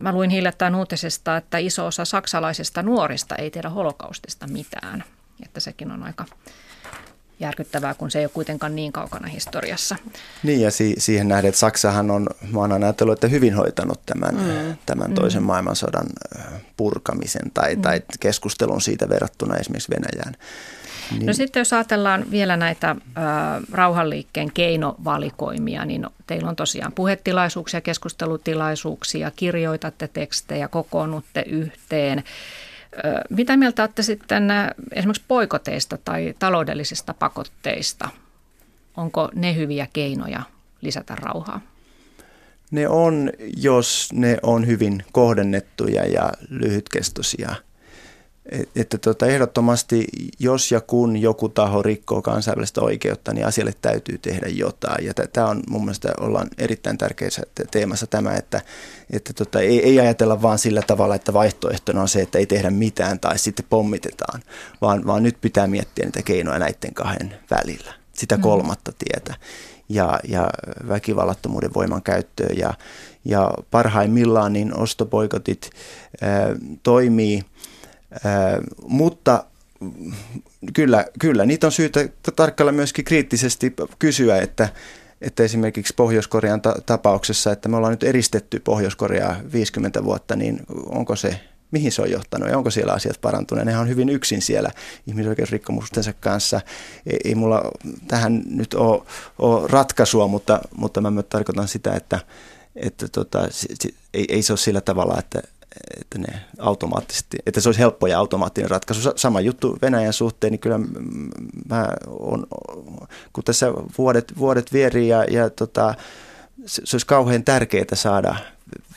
Mä 0.00 0.12
luin 0.12 0.30
hiljattain 0.30 0.74
uutisesta, 0.74 1.36
että 1.36 1.58
iso 1.58 1.86
osa 1.86 2.04
saksalaisista 2.04 2.82
nuorista 2.82 3.36
ei 3.36 3.50
tiedä 3.50 3.68
holokaustista 3.68 4.46
mitään. 4.46 5.04
Että 5.44 5.60
sekin 5.60 5.90
on 5.90 6.02
aika 6.02 6.24
järkyttävää, 7.42 7.94
kun 7.94 8.10
se 8.10 8.18
ei 8.18 8.24
ole 8.24 8.30
kuitenkaan 8.34 8.76
niin 8.76 8.92
kaukana 8.92 9.28
historiassa. 9.28 9.96
Niin 10.42 10.60
ja 10.60 10.70
si- 10.70 10.94
siihen 10.98 11.28
nähden, 11.28 11.48
että 11.48 11.58
Saksahan 11.58 12.10
on, 12.10 12.26
mä 12.52 12.60
oon 12.60 12.72
ajatellut, 12.72 13.12
että 13.12 13.28
hyvin 13.28 13.54
hoitanut 13.54 14.00
tämän, 14.06 14.34
mm. 14.34 14.76
tämän 14.86 15.08
mm. 15.08 15.14
toisen 15.14 15.42
mm. 15.42 15.46
maailmansodan 15.46 16.06
purkamisen 16.76 17.50
tai, 17.54 17.76
mm. 17.76 17.82
tai 17.82 18.02
keskustelun 18.20 18.80
siitä 18.80 19.08
verrattuna 19.08 19.56
esimerkiksi 19.56 19.90
Venäjään. 19.90 20.34
Niin. 21.10 21.26
No 21.26 21.32
sitten 21.32 21.60
jos 21.60 21.72
ajatellaan 21.72 22.30
vielä 22.30 22.56
näitä 22.56 22.90
äh, 22.90 22.96
rauhanliikkeen 23.72 24.52
keinovalikoimia, 24.52 25.84
niin 25.84 26.06
teillä 26.26 26.48
on 26.48 26.56
tosiaan 26.56 26.92
puhetilaisuuksia, 26.92 27.80
keskustelutilaisuuksia, 27.80 29.30
kirjoitatte 29.36 30.08
tekstejä, 30.08 30.68
kokoonnutte 30.68 31.44
yhteen. 31.46 32.24
Mitä 33.30 33.56
mieltä 33.56 33.82
olette 33.82 34.02
sitten 34.02 34.48
esimerkiksi 34.92 35.24
poikoteista 35.28 35.98
tai 36.04 36.34
taloudellisista 36.38 37.14
pakotteista? 37.14 38.08
Onko 38.96 39.30
ne 39.34 39.56
hyviä 39.56 39.86
keinoja 39.92 40.42
lisätä 40.80 41.16
rauhaa? 41.16 41.60
Ne 42.70 42.88
on, 42.88 43.30
jos 43.56 44.08
ne 44.12 44.38
on 44.42 44.66
hyvin 44.66 45.04
kohdennettuja 45.12 46.06
ja 46.06 46.32
lyhytkestoisia– 46.50 47.54
että 48.76 48.98
tota, 48.98 49.26
ehdottomasti 49.26 50.06
jos 50.38 50.72
ja 50.72 50.80
kun 50.80 51.16
joku 51.16 51.48
taho 51.48 51.82
rikkoo 51.82 52.22
kansainvälistä 52.22 52.80
oikeutta, 52.80 53.32
niin 53.32 53.46
asialle 53.46 53.74
täytyy 53.82 54.18
tehdä 54.18 54.48
jotain. 54.48 55.06
Ja 55.06 55.14
tämä 55.14 55.46
on 55.46 55.62
mun 55.70 55.80
mielestä 55.80 56.08
ollaan 56.20 56.48
erittäin 56.58 56.98
tärkeässä 56.98 57.42
teemassa 57.70 58.06
tämä, 58.06 58.34
että, 58.34 58.60
että 59.10 59.32
tota, 59.32 59.60
ei, 59.60 59.82
ei 59.82 60.00
ajatella 60.00 60.42
vaan 60.42 60.58
sillä 60.58 60.82
tavalla, 60.86 61.14
että 61.14 61.32
vaihtoehtona 61.32 62.00
on 62.02 62.08
se, 62.08 62.22
että 62.22 62.38
ei 62.38 62.46
tehdä 62.46 62.70
mitään 62.70 63.20
tai 63.20 63.38
sitten 63.38 63.66
pommitetaan, 63.70 64.42
vaan, 64.80 65.06
vaan 65.06 65.22
nyt 65.22 65.36
pitää 65.40 65.66
miettiä 65.66 66.04
niitä 66.04 66.22
keinoja 66.22 66.58
näiden 66.58 66.94
kahden 66.94 67.34
välillä, 67.50 67.92
sitä 68.12 68.36
mm. 68.36 68.42
kolmatta 68.42 68.92
tietä 68.98 69.34
ja, 69.88 70.20
ja 70.28 70.50
väkivallattomuuden 70.88 71.74
voiman 71.74 72.02
käyttöä 72.02 72.48
ja, 72.56 72.74
ja 73.24 73.50
parhaimmillaan 73.70 74.52
niin 74.52 74.78
ostopoikotit 74.78 75.70
ää, 76.20 76.48
toimii– 76.82 77.44
mutta 78.88 79.44
kyllä, 80.74 81.04
kyllä, 81.18 81.46
niitä 81.46 81.66
on 81.66 81.72
syytä 81.72 82.08
tarkkailla 82.36 82.72
myöskin 82.72 83.04
kriittisesti 83.04 83.74
kysyä, 83.98 84.38
että, 84.38 84.68
että 85.20 85.42
esimerkiksi 85.42 85.94
Pohjois-Korean 85.96 86.60
ta- 86.60 86.76
tapauksessa, 86.86 87.52
että 87.52 87.68
me 87.68 87.76
ollaan 87.76 87.90
nyt 87.90 88.02
eristetty 88.02 88.60
Pohjois-Koreaa 88.60 89.36
50 89.52 90.04
vuotta, 90.04 90.36
niin 90.36 90.60
onko 90.86 91.16
se, 91.16 91.40
mihin 91.70 91.92
se 91.92 92.02
on 92.02 92.10
johtanut 92.10 92.48
ja 92.48 92.58
onko 92.58 92.70
siellä 92.70 92.92
asiat 92.92 93.20
parantuneet? 93.20 93.66
Nehän 93.66 93.82
on 93.82 93.88
hyvin 93.88 94.08
yksin 94.08 94.42
siellä 94.42 94.70
ihmisoikeusrikkomustensa 95.06 96.12
kanssa. 96.12 96.60
Ei, 97.06 97.18
ei 97.24 97.34
mulla 97.34 97.70
tähän 98.08 98.42
nyt 98.46 98.74
ole, 98.74 99.02
ole 99.38 99.68
ratkaisua, 99.68 100.28
mutta, 100.28 100.60
mutta 100.76 101.00
mä 101.00 101.22
tarkoitan 101.22 101.68
sitä, 101.68 101.92
että, 101.94 102.20
että 102.76 103.08
tota, 103.08 103.48
ei, 104.14 104.24
ei 104.28 104.42
se 104.42 104.52
ole 104.52 104.58
sillä 104.58 104.80
tavalla, 104.80 105.18
että, 105.18 105.42
että 106.00 106.18
ne 106.18 106.40
automaattisesti, 106.58 107.38
että 107.46 107.60
se 107.60 107.68
olisi 107.68 107.80
helppo 107.80 108.06
ja 108.06 108.18
automaattinen 108.18 108.70
ratkaisu. 108.70 109.10
Sama 109.16 109.40
juttu 109.40 109.78
Venäjän 109.82 110.12
suhteen, 110.12 110.50
niin 110.50 110.60
kyllä 110.60 110.78
mä 111.68 111.88
on, 112.06 112.46
kun 113.32 113.44
tässä 113.44 113.72
vuodet, 113.98 114.32
vuodet 114.38 114.72
vierii 114.72 115.08
ja, 115.08 115.24
ja 115.24 115.50
tota, 115.50 115.94
se, 116.66 116.82
se 116.84 116.94
olisi 116.96 117.06
kauhean 117.06 117.44
tärkeää 117.44 117.94
saada 117.94 118.36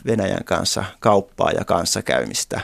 Venäjän 0.05 0.43
kanssa 0.43 0.85
kauppaa 0.99 1.51
ja 1.51 1.65
kanssakäymistä, 1.65 2.61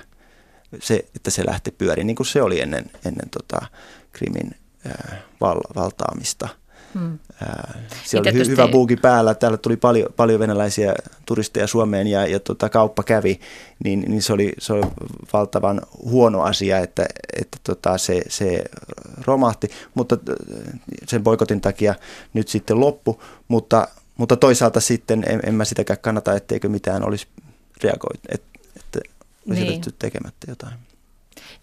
se, 0.79 1.05
että 1.15 1.31
se 1.31 1.45
lähti 1.45 1.71
pyöriin, 1.71 2.07
niin 2.07 2.15
kuin 2.15 2.27
se 2.27 2.41
oli 2.41 2.61
ennen, 2.61 2.91
ennen 3.05 3.29
tota 3.29 3.65
Krimin 4.11 4.55
äh, 4.85 5.19
val, 5.41 5.59
valtaamista– 5.75 6.49
Hmm. 6.93 7.19
Siellä 8.03 8.29
oli 8.29 8.43
hy- 8.43 8.47
hyvä 8.47 8.67
buuki 8.67 8.95
päällä. 8.95 9.33
Täällä 9.33 9.57
tuli 9.57 9.77
paljon, 9.77 10.09
paljon 10.15 10.39
venäläisiä 10.39 10.93
turisteja 11.25 11.67
Suomeen 11.67 12.07
ja, 12.07 12.27
ja 12.27 12.39
tota, 12.39 12.69
kauppa 12.69 13.03
kävi, 13.03 13.39
niin, 13.83 14.05
niin 14.07 14.21
se, 14.21 14.33
oli, 14.33 14.53
se 14.59 14.73
oli 14.73 14.81
valtavan 15.33 15.81
huono 16.03 16.41
asia, 16.41 16.79
että, 16.79 17.05
että 17.41 17.57
tota, 17.63 17.97
se, 17.97 18.21
se 18.29 18.63
romahti, 19.25 19.71
mutta 19.93 20.17
sen 21.07 21.23
boikotin 21.23 21.61
takia 21.61 21.95
nyt 22.33 22.47
sitten 22.47 22.79
loppu, 22.79 23.23
mutta, 23.47 23.87
mutta 24.17 24.35
toisaalta 24.35 24.79
sitten 24.79 25.23
en, 25.27 25.39
en 25.45 25.55
mä 25.55 25.65
sitäkään 25.65 25.99
kannata, 26.01 26.35
etteikö 26.35 26.69
mitään 26.69 27.03
olisi 27.03 27.27
reagoitu, 27.83 28.21
että, 28.29 28.59
että 28.75 28.99
olisi 29.49 29.61
niin. 29.61 29.81
tekemättä 29.99 30.51
jotain. 30.51 30.90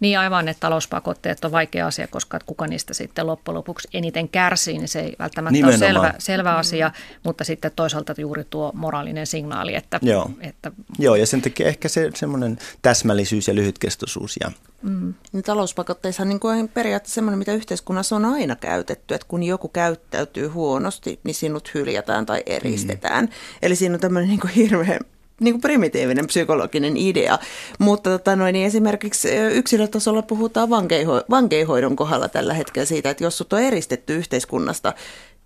Niin 0.00 0.18
aivan, 0.18 0.48
että 0.48 0.60
talouspakotteet 0.60 1.44
on 1.44 1.52
vaikea 1.52 1.86
asia, 1.86 2.08
koska 2.08 2.38
kuka 2.46 2.66
niistä 2.66 2.94
sitten 2.94 3.26
loppujen 3.26 3.56
lopuksi 3.56 3.88
eniten 3.94 4.28
kärsii, 4.28 4.78
niin 4.78 4.88
se 4.88 5.00
ei 5.00 5.16
välttämättä 5.18 5.52
Nimenomaan. 5.52 5.82
ole 5.82 5.88
selvä, 5.88 6.14
selvä 6.18 6.56
asia, 6.56 6.90
mutta 7.24 7.44
sitten 7.44 7.72
toisaalta 7.76 8.14
juuri 8.18 8.44
tuo 8.50 8.72
moraalinen 8.74 9.26
signaali, 9.26 9.74
että... 9.74 10.00
Joo, 10.02 10.30
että, 10.40 10.72
Joo 10.98 11.14
ja 11.14 11.26
sen 11.26 11.42
takia 11.42 11.68
ehkä 11.68 11.88
se 11.88 12.10
semmoinen 12.14 12.58
täsmällisyys 12.82 13.48
ja 13.48 13.54
lyhytkestoisuus 13.54 14.36
ja 14.40 14.50
Mm. 14.82 15.14
Niin 15.32 15.42
talouspakotteissa 15.42 16.24
niin 16.24 16.40
on 16.42 16.68
periaatteessa 16.68 17.14
semmoinen, 17.14 17.38
mitä 17.38 17.52
yhteiskunnassa 17.52 18.16
on 18.16 18.24
aina 18.24 18.56
käytetty, 18.56 19.14
että 19.14 19.26
kun 19.28 19.42
joku 19.42 19.68
käyttäytyy 19.68 20.48
huonosti, 20.48 21.20
niin 21.24 21.34
sinut 21.34 21.74
hyljätään 21.74 22.26
tai 22.26 22.42
eristetään. 22.46 23.24
Mm. 23.24 23.30
Eli 23.62 23.76
siinä 23.76 23.94
on 23.94 24.00
tämmöinen 24.00 24.28
niin 24.28 24.48
hirveän 24.56 25.00
niin 25.40 25.54
kuin 25.54 25.60
primitiivinen 25.60 26.26
psykologinen 26.26 26.96
idea. 26.96 27.38
Mutta 27.78 28.10
tota 28.10 28.36
noin, 28.36 28.52
niin 28.52 28.66
esimerkiksi 28.66 29.28
yksilötasolla 29.36 30.22
puhutaan 30.22 30.68
vankeiho- 30.68 31.24
vankeihoidon 31.30 31.96
kohdalla 31.96 32.28
tällä 32.28 32.54
hetkellä 32.54 32.86
siitä, 32.86 33.10
että 33.10 33.24
jos 33.24 33.38
sut 33.38 33.52
on 33.52 33.62
eristetty 33.62 34.16
yhteiskunnasta 34.16 34.92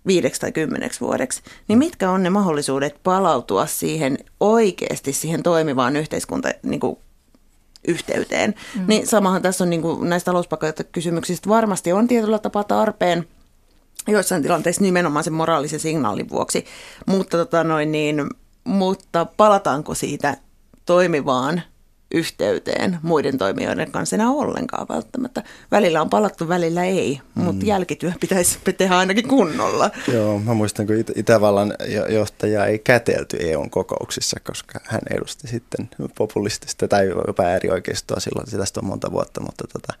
viideksi 0.07 0.41
tai 0.41 0.51
kymmeneksi 0.51 1.01
vuodeksi, 1.01 1.41
niin 1.67 1.79
mitkä 1.79 2.11
on 2.11 2.23
ne 2.23 2.29
mahdollisuudet 2.29 2.95
palautua 3.03 3.65
siihen 3.65 4.17
oikeasti 4.39 5.13
siihen 5.13 5.43
toimivaan 5.43 5.95
yhteiskunta 5.95 6.49
niin 6.63 6.79
kuin 6.79 6.97
yhteyteen. 7.87 8.55
Mm. 8.75 8.85
Niin 8.87 9.07
samahan 9.07 9.41
tässä 9.41 9.63
on 9.63 9.69
niin 9.69 9.81
kuin 9.81 10.09
näistä 10.09 10.25
talouspakottekysymyksistä 10.25 11.49
varmasti 11.49 11.93
on 11.93 12.07
tietyllä 12.07 12.39
tapaa 12.39 12.63
tarpeen, 12.63 13.27
joissain 14.07 14.41
tilanteissa 14.41 14.81
nimenomaan 14.81 15.23
sen 15.23 15.33
moraalisen 15.33 15.79
signaalin 15.79 16.29
vuoksi, 16.29 16.65
mutta 17.05 17.37
tota 17.37 17.63
noin, 17.63 17.91
niin 17.91 18.29
mutta 18.63 19.25
palataanko 19.25 19.95
siitä 19.95 20.37
toimivaan 20.85 21.61
yhteyteen 22.13 22.99
muiden 23.01 23.37
toimijoiden 23.37 23.91
kanssa 23.91 24.15
enää 24.15 24.29
ollenkaan 24.29 24.87
välttämättä. 24.89 25.43
Välillä 25.71 26.01
on 26.01 26.09
palattu, 26.09 26.47
välillä 26.47 26.83
ei, 26.83 27.21
mm. 27.35 27.43
mutta 27.43 27.65
jälkityö 27.65 28.11
pitäisi 28.19 28.59
tehdä 28.77 28.97
ainakin 28.97 29.27
kunnolla. 29.27 29.91
Joo, 30.13 30.39
mä 30.39 30.53
muistan, 30.53 30.87
kun 30.87 30.95
It- 30.95 31.11
Itävallan 31.17 31.73
johtaja 32.09 32.65
ei 32.65 32.79
kätelty 32.79 33.37
EUn 33.39 33.69
kokouksissa, 33.69 34.39
koska 34.39 34.79
hän 34.83 35.01
edusti 35.11 35.47
sitten 35.47 35.89
populistista 36.17 36.87
tai 36.87 37.07
jopa 37.27 37.43
äärioikeistoa 37.43 38.19
silloin, 38.19 38.47
tästä 38.51 38.79
on 38.79 38.85
monta 38.85 39.11
vuotta, 39.11 39.41
mutta 39.41 39.67
tota, 39.73 39.93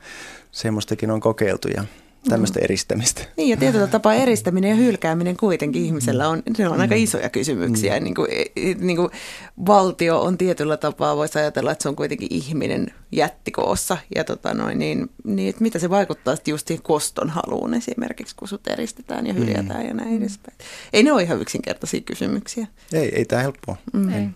semmoistakin 0.51 1.11
on 1.11 1.19
kokeiltu 1.19 1.67
ja 1.67 1.83
tämmöistä 2.29 2.59
mm. 2.59 2.63
eristämistä. 2.63 3.21
Niin 3.37 3.49
ja 3.49 3.57
tietyllä 3.57 3.87
tapaa 3.87 4.13
eristäminen 4.13 4.69
ja 4.69 4.75
hylkääminen 4.75 5.37
kuitenkin 5.37 5.85
ihmisellä 5.85 6.29
on, 6.29 6.43
ne 6.57 6.69
on 6.69 6.81
aika 6.81 6.95
mm. 6.95 7.01
isoja 7.01 7.29
kysymyksiä. 7.29 7.99
Mm. 7.99 8.03
Niin 8.03 8.15
kuin, 8.15 8.27
niin 8.79 8.97
kuin 8.97 9.09
valtio 9.65 10.21
on 10.21 10.37
tietyllä 10.37 10.77
tapaa, 10.77 11.17
voisi 11.17 11.39
ajatella, 11.39 11.71
että 11.71 11.83
se 11.83 11.89
on 11.89 11.95
kuitenkin 11.95 12.27
ihminen 12.31 12.87
jättikoossa. 13.11 13.97
Ja 14.15 14.23
tota 14.23 14.53
noin, 14.53 14.79
niin, 14.79 15.09
niin 15.23 15.49
että 15.49 15.61
mitä 15.61 15.79
se 15.79 15.89
vaikuttaa 15.89 16.35
sitten 16.35 16.51
just 16.51 16.67
siihen 16.67 16.83
koston 16.83 17.29
haluun 17.29 17.73
esimerkiksi, 17.73 18.35
kun 18.35 18.47
sut 18.47 18.67
eristetään 18.67 19.27
ja 19.27 19.33
hyljätään 19.33 19.81
mm. 19.81 19.87
ja 19.87 19.93
näin 19.93 20.17
edespäin. 20.17 20.57
Ei 20.93 21.03
ne 21.03 21.11
ole 21.11 21.23
ihan 21.23 21.41
yksinkertaisia 21.41 22.01
kysymyksiä. 22.01 22.67
Ei, 22.93 23.15
ei 23.15 23.25
tämä 23.25 23.41
helppoa. 23.41 23.77
Mm. 23.93 24.13
Ei. 24.13 24.27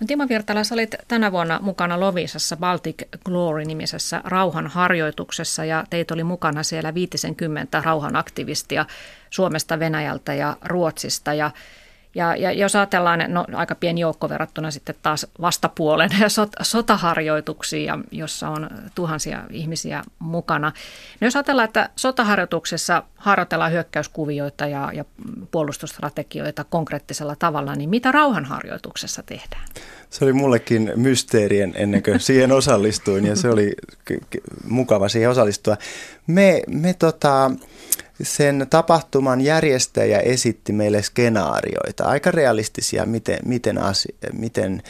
No, 0.00 0.06
Timo 0.06 0.28
Virtala, 0.28 0.64
sä 0.64 0.74
olit 0.74 0.94
tänä 1.08 1.32
vuonna 1.32 1.58
mukana 1.62 2.00
Lovisassa 2.00 2.56
Baltic 2.56 3.02
Glory-nimisessä 3.24 4.20
rauhanharjoituksessa 4.24 5.64
ja 5.64 5.84
teitä 5.90 6.14
oli 6.14 6.24
mukana 6.24 6.62
siellä 6.62 6.94
50 6.94 7.82
rauhanaktivistia 7.84 8.86
Suomesta, 9.30 9.78
Venäjältä 9.78 10.34
ja 10.34 10.56
Ruotsista. 10.64 11.34
Ja 11.34 11.50
ja, 12.14 12.36
ja 12.36 12.52
jos 12.52 12.76
ajatellaan, 12.76 13.24
no 13.28 13.46
aika 13.54 13.74
pieni 13.74 14.00
joukko 14.00 14.28
verrattuna 14.28 14.70
sitten 14.70 14.94
taas 15.02 15.26
vastapuolen 15.40 16.10
sot, 16.28 16.50
sotaharjoituksiin, 16.62 17.90
jossa 18.10 18.48
on 18.48 18.70
tuhansia 18.94 19.42
ihmisiä 19.50 20.02
mukana. 20.18 20.72
No 21.20 21.26
jos 21.26 21.36
ajatellaan, 21.36 21.64
että 21.64 21.90
sotaharjoituksessa 21.96 23.02
harjoitellaan 23.16 23.72
hyökkäyskuvioita 23.72 24.66
ja, 24.66 24.90
ja 24.94 25.04
puolustusstrategioita 25.50 26.64
konkreettisella 26.64 27.36
tavalla, 27.36 27.74
niin 27.74 27.90
mitä 27.90 28.12
rauhanharjoituksessa 28.12 29.22
tehdään? 29.22 29.64
Se 30.10 30.24
oli 30.24 30.32
mullekin 30.32 30.92
mysteerien 30.96 31.72
ennen 31.76 32.02
kuin 32.02 32.20
siihen 32.20 32.52
osallistuin 32.52 33.24
ja 33.24 33.36
se 33.36 33.48
oli 33.48 33.72
mukava 34.64 35.08
siihen 35.08 35.30
osallistua. 35.30 35.76
Me, 36.26 36.62
me 36.68 36.94
tota, 36.94 37.50
sen 38.22 38.66
tapahtuman 38.70 39.40
järjestäjä 39.40 40.18
esitti 40.18 40.72
meille 40.72 41.02
skenaarioita, 41.02 42.04
aika 42.04 42.30
realistisia, 42.30 43.06
miten, 43.06 43.38
miten, 43.44 43.78
asia, 43.78 44.16
miten 44.32 44.82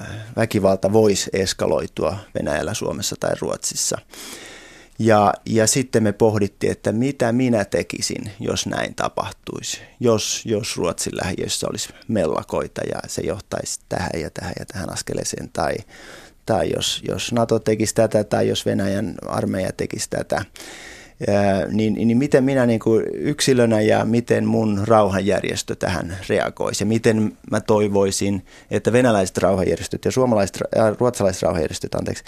äh, 0.00 0.06
väkivalta 0.36 0.92
voisi 0.92 1.30
eskaloitua 1.32 2.16
Venäjällä, 2.38 2.74
Suomessa 2.74 3.16
tai 3.20 3.32
Ruotsissa. 3.40 3.98
Ja, 4.98 5.34
ja 5.46 5.66
sitten 5.66 6.02
me 6.02 6.12
pohdittiin, 6.12 6.72
että 6.72 6.92
mitä 6.92 7.32
minä 7.32 7.64
tekisin, 7.64 8.32
jos 8.40 8.66
näin 8.66 8.94
tapahtuisi. 8.94 9.80
Jos, 10.00 10.42
jos 10.46 10.76
Ruotsin 10.76 11.16
lähiössä 11.16 11.66
olisi 11.70 11.88
mellakoita 12.08 12.80
ja 12.94 13.00
se 13.06 13.22
johtaisi 13.22 13.80
tähän 13.88 14.10
ja 14.20 14.30
tähän 14.30 14.52
ja 14.58 14.66
tähän 14.66 14.92
askeleeseen. 14.92 15.50
Tai, 15.52 15.74
tai 16.46 16.70
jos, 16.76 17.02
jos 17.08 17.32
NATO 17.32 17.58
tekisi 17.58 17.94
tätä 17.94 18.24
tai 18.24 18.48
jos 18.48 18.66
Venäjän 18.66 19.14
armeija 19.26 19.72
tekisi 19.72 20.10
tätä 20.10 20.44
niin, 21.72 21.94
niin 21.94 22.18
miten 22.18 22.44
minä 22.44 22.66
niin 22.66 22.80
kuin 22.80 23.04
yksilönä 23.12 23.80
ja 23.80 24.04
miten 24.04 24.46
mun 24.46 24.82
rauhanjärjestö 24.86 25.74
tähän 25.74 26.16
reagoisi 26.28 26.82
ja 26.82 26.86
miten 26.86 27.38
mä 27.50 27.60
toivoisin, 27.60 28.46
että 28.70 28.92
venäläiset 28.92 29.38
rauhanjärjestöt 29.38 30.04
ja 30.04 30.10
suomalaiset 30.10 30.58
ja 30.76 30.94
ruotsalaiset 31.00 31.42
rauhanjärjestöt 31.42 31.94
anteeksi, 31.94 32.24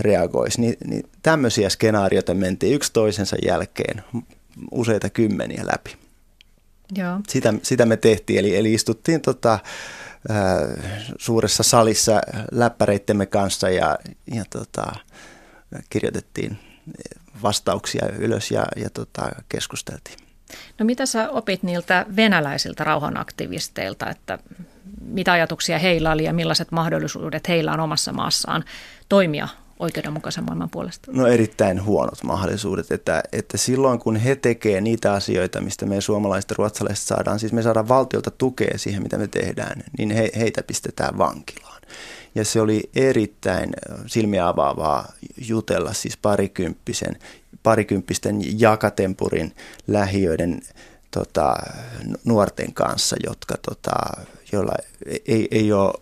reagoisi. 0.00 0.60
Niin, 0.60 0.76
niin 0.86 1.02
tämmöisiä 1.22 1.68
skenaarioita 1.68 2.34
mentiin 2.34 2.74
yksi 2.74 2.92
toisensa 2.92 3.36
jälkeen 3.46 4.04
useita 4.70 5.10
kymmeniä 5.10 5.62
läpi. 5.72 5.96
Joo. 6.96 7.20
Sitä, 7.28 7.54
sitä 7.62 7.86
me 7.86 7.96
tehtiin, 7.96 8.38
eli, 8.38 8.56
eli 8.56 8.74
istuttiin 8.74 9.20
tota, 9.20 9.58
suuressa 11.18 11.62
salissa 11.62 12.20
läppäreittemme 12.52 13.26
kanssa 13.26 13.70
ja, 13.70 13.98
ja 14.34 14.44
tota, 14.50 14.92
kirjoitettiin 15.90 16.58
vastauksia 17.42 18.08
ylös 18.18 18.50
ja, 18.50 18.66
ja 18.76 18.90
tota, 18.90 19.28
keskusteltiin. 19.48 20.16
No 20.78 20.86
mitä 20.86 21.06
sä 21.06 21.30
opit 21.30 21.62
niiltä 21.62 22.06
venäläisiltä 22.16 22.84
rauhanaktivisteilta, 22.84 24.10
että 24.10 24.38
mitä 25.00 25.32
ajatuksia 25.32 25.78
heillä 25.78 26.12
oli 26.12 26.24
ja 26.24 26.32
millaiset 26.32 26.72
mahdollisuudet 26.72 27.48
heillä 27.48 27.72
on 27.72 27.80
omassa 27.80 28.12
maassaan 28.12 28.64
toimia 29.08 29.48
oikeudenmukaisen 29.78 30.44
maailman 30.44 30.70
puolesta? 30.70 31.12
No 31.14 31.26
erittäin 31.26 31.84
huonot 31.84 32.22
mahdollisuudet, 32.22 32.90
että, 32.90 33.22
että 33.32 33.56
silloin 33.56 33.98
kun 33.98 34.16
he 34.16 34.36
tekevät 34.36 34.84
niitä 34.84 35.12
asioita, 35.12 35.60
mistä 35.60 35.86
me 35.86 36.00
suomalaiset 36.00 36.50
ja 36.50 36.56
ruotsalaiset 36.58 37.06
saadaan, 37.06 37.38
siis 37.38 37.52
me 37.52 37.62
saadaan 37.62 37.88
valtiolta 37.88 38.30
tukea 38.30 38.78
siihen, 38.78 39.02
mitä 39.02 39.18
me 39.18 39.28
tehdään, 39.28 39.82
niin 39.98 40.10
he, 40.10 40.30
heitä 40.36 40.62
pistetään 40.62 41.18
vankilaan. 41.18 41.80
Ja 42.34 42.44
se 42.44 42.60
oli 42.60 42.90
erittäin 42.94 43.70
silmiä 44.06 44.48
avaavaa 44.48 45.12
jutella 45.48 45.92
siis 45.92 46.16
parikymppisen, 46.16 47.18
parikymppisten 47.62 48.60
jakatempurin 48.60 49.54
lähiöiden 49.86 50.60
tota, 51.10 51.56
nuorten 52.24 52.72
kanssa, 52.72 53.16
jotka, 53.24 53.54
tota, 53.62 53.92
joilla 54.52 54.72
ei, 55.26 55.48
ei 55.50 55.72
ole 55.72 55.94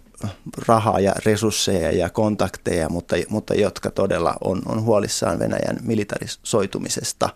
rahaa 0.67 1.01
ja 1.01 1.15
resursseja 1.25 1.93
ja 1.93 2.11
kontakteja, 2.11 2.89
mutta, 2.89 3.17
mutta 3.29 3.55
jotka 3.55 3.91
todella 3.91 4.35
on, 4.45 4.63
on 4.67 4.83
huolissaan 4.83 5.39
Venäjän 5.39 5.79
militarisoitumisesta. 5.83 7.29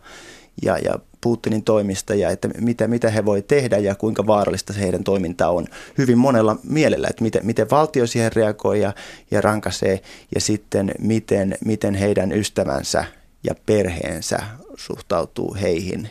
Ja, 0.63 0.79
ja 0.79 0.99
Putinin 1.23 1.65
toimista 1.65 2.15
ja 2.15 2.31
että 2.31 2.49
mitä, 2.61 2.89
mitä 2.89 3.11
he 3.11 3.25
voi 3.25 3.43
tehdä 3.43 3.79
ja 3.79 3.95
kuinka 3.95 4.27
vaarallista 4.27 4.73
se 4.73 4.81
heidän 4.81 5.05
toiminta 5.05 5.49
on 5.49 5.67
hyvin 5.99 6.19
monella 6.19 6.57
mielellä, 6.63 7.09
että 7.11 7.23
miten, 7.23 7.47
miten 7.47 7.71
valtio 7.71 8.07
siihen 8.07 8.33
reagoi 8.33 8.81
ja, 8.81 8.93
ja 9.31 9.41
rankasee 9.41 10.01
ja 10.35 10.41
sitten 10.41 10.93
miten, 10.99 11.55
miten 11.65 11.95
heidän 11.95 12.33
ystävänsä 12.33 13.05
ja 13.45 13.55
perheensä 13.67 14.39
suhtautuu 14.77 15.57
heihin 15.61 16.09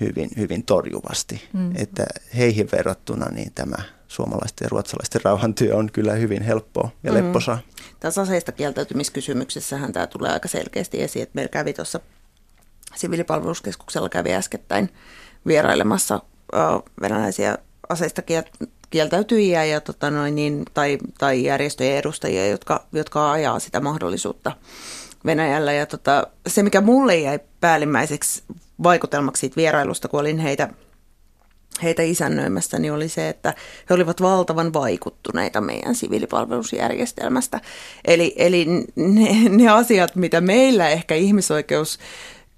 hyvin, 0.00 0.30
hyvin 0.36 0.62
torjuvasti. 0.62 1.48
Mm. 1.52 1.72
Että 1.76 2.06
heihin 2.36 2.68
verrattuna 2.72 3.26
niin 3.26 3.52
tämä 3.54 3.76
suomalaisten 4.08 4.64
ja 4.64 4.68
ruotsalaisten 4.68 5.20
rauhantyö 5.24 5.76
on 5.76 5.90
kyllä 5.92 6.12
hyvin 6.12 6.42
helppoa 6.42 6.90
ja 7.02 7.12
mm. 7.12 7.18
lepposaa. 7.18 7.56
Mm. 7.56 7.62
Tässä 8.00 8.20
aseista 8.20 8.52
kieltäytymiskysymyksessähän 8.52 9.92
tämä 9.92 10.06
tulee 10.06 10.32
aika 10.32 10.48
selkeästi 10.48 11.02
esiin, 11.02 11.22
että 11.22 11.34
meillä 11.34 11.50
kävi 11.50 11.72
tuossa 11.72 12.00
siviilipalveluskeskuksella 12.96 14.08
kävi 14.08 14.32
äskettäin 14.32 14.90
vierailemassa 15.46 16.20
venäläisiä 17.00 17.58
aseista 17.88 18.22
kieltäytyjiä 18.90 19.64
ja, 19.64 19.80
tota 19.80 20.10
noin, 20.10 20.34
niin, 20.34 20.64
tai, 20.74 20.98
tai 21.18 21.44
järjestöjen 21.44 21.96
edustajia, 21.96 22.48
jotka, 22.48 22.84
jotka 22.92 23.32
ajaa 23.32 23.58
sitä 23.58 23.80
mahdollisuutta 23.80 24.52
Venäjällä. 25.26 25.72
Ja 25.72 25.86
tota, 25.86 26.26
se, 26.46 26.62
mikä 26.62 26.80
mulle 26.80 27.16
jäi 27.16 27.38
päällimmäiseksi 27.60 28.42
vaikutelmaksi 28.82 29.40
siitä 29.40 29.56
vierailusta, 29.56 30.08
kun 30.08 30.20
olin 30.20 30.38
heitä, 30.38 30.68
heitä 31.82 32.02
isännöimässä, 32.02 32.78
niin 32.78 32.92
oli 32.92 33.08
se, 33.08 33.28
että 33.28 33.54
he 33.90 33.94
olivat 33.94 34.22
valtavan 34.22 34.72
vaikuttuneita 34.72 35.60
meidän 35.60 35.94
siviilipalvelusjärjestelmästä. 35.94 37.60
Eli, 38.04 38.34
eli 38.36 38.66
ne, 38.96 39.48
ne 39.48 39.68
asiat, 39.68 40.16
mitä 40.16 40.40
meillä 40.40 40.88
ehkä 40.88 41.14
ihmisoikeus 41.14 41.98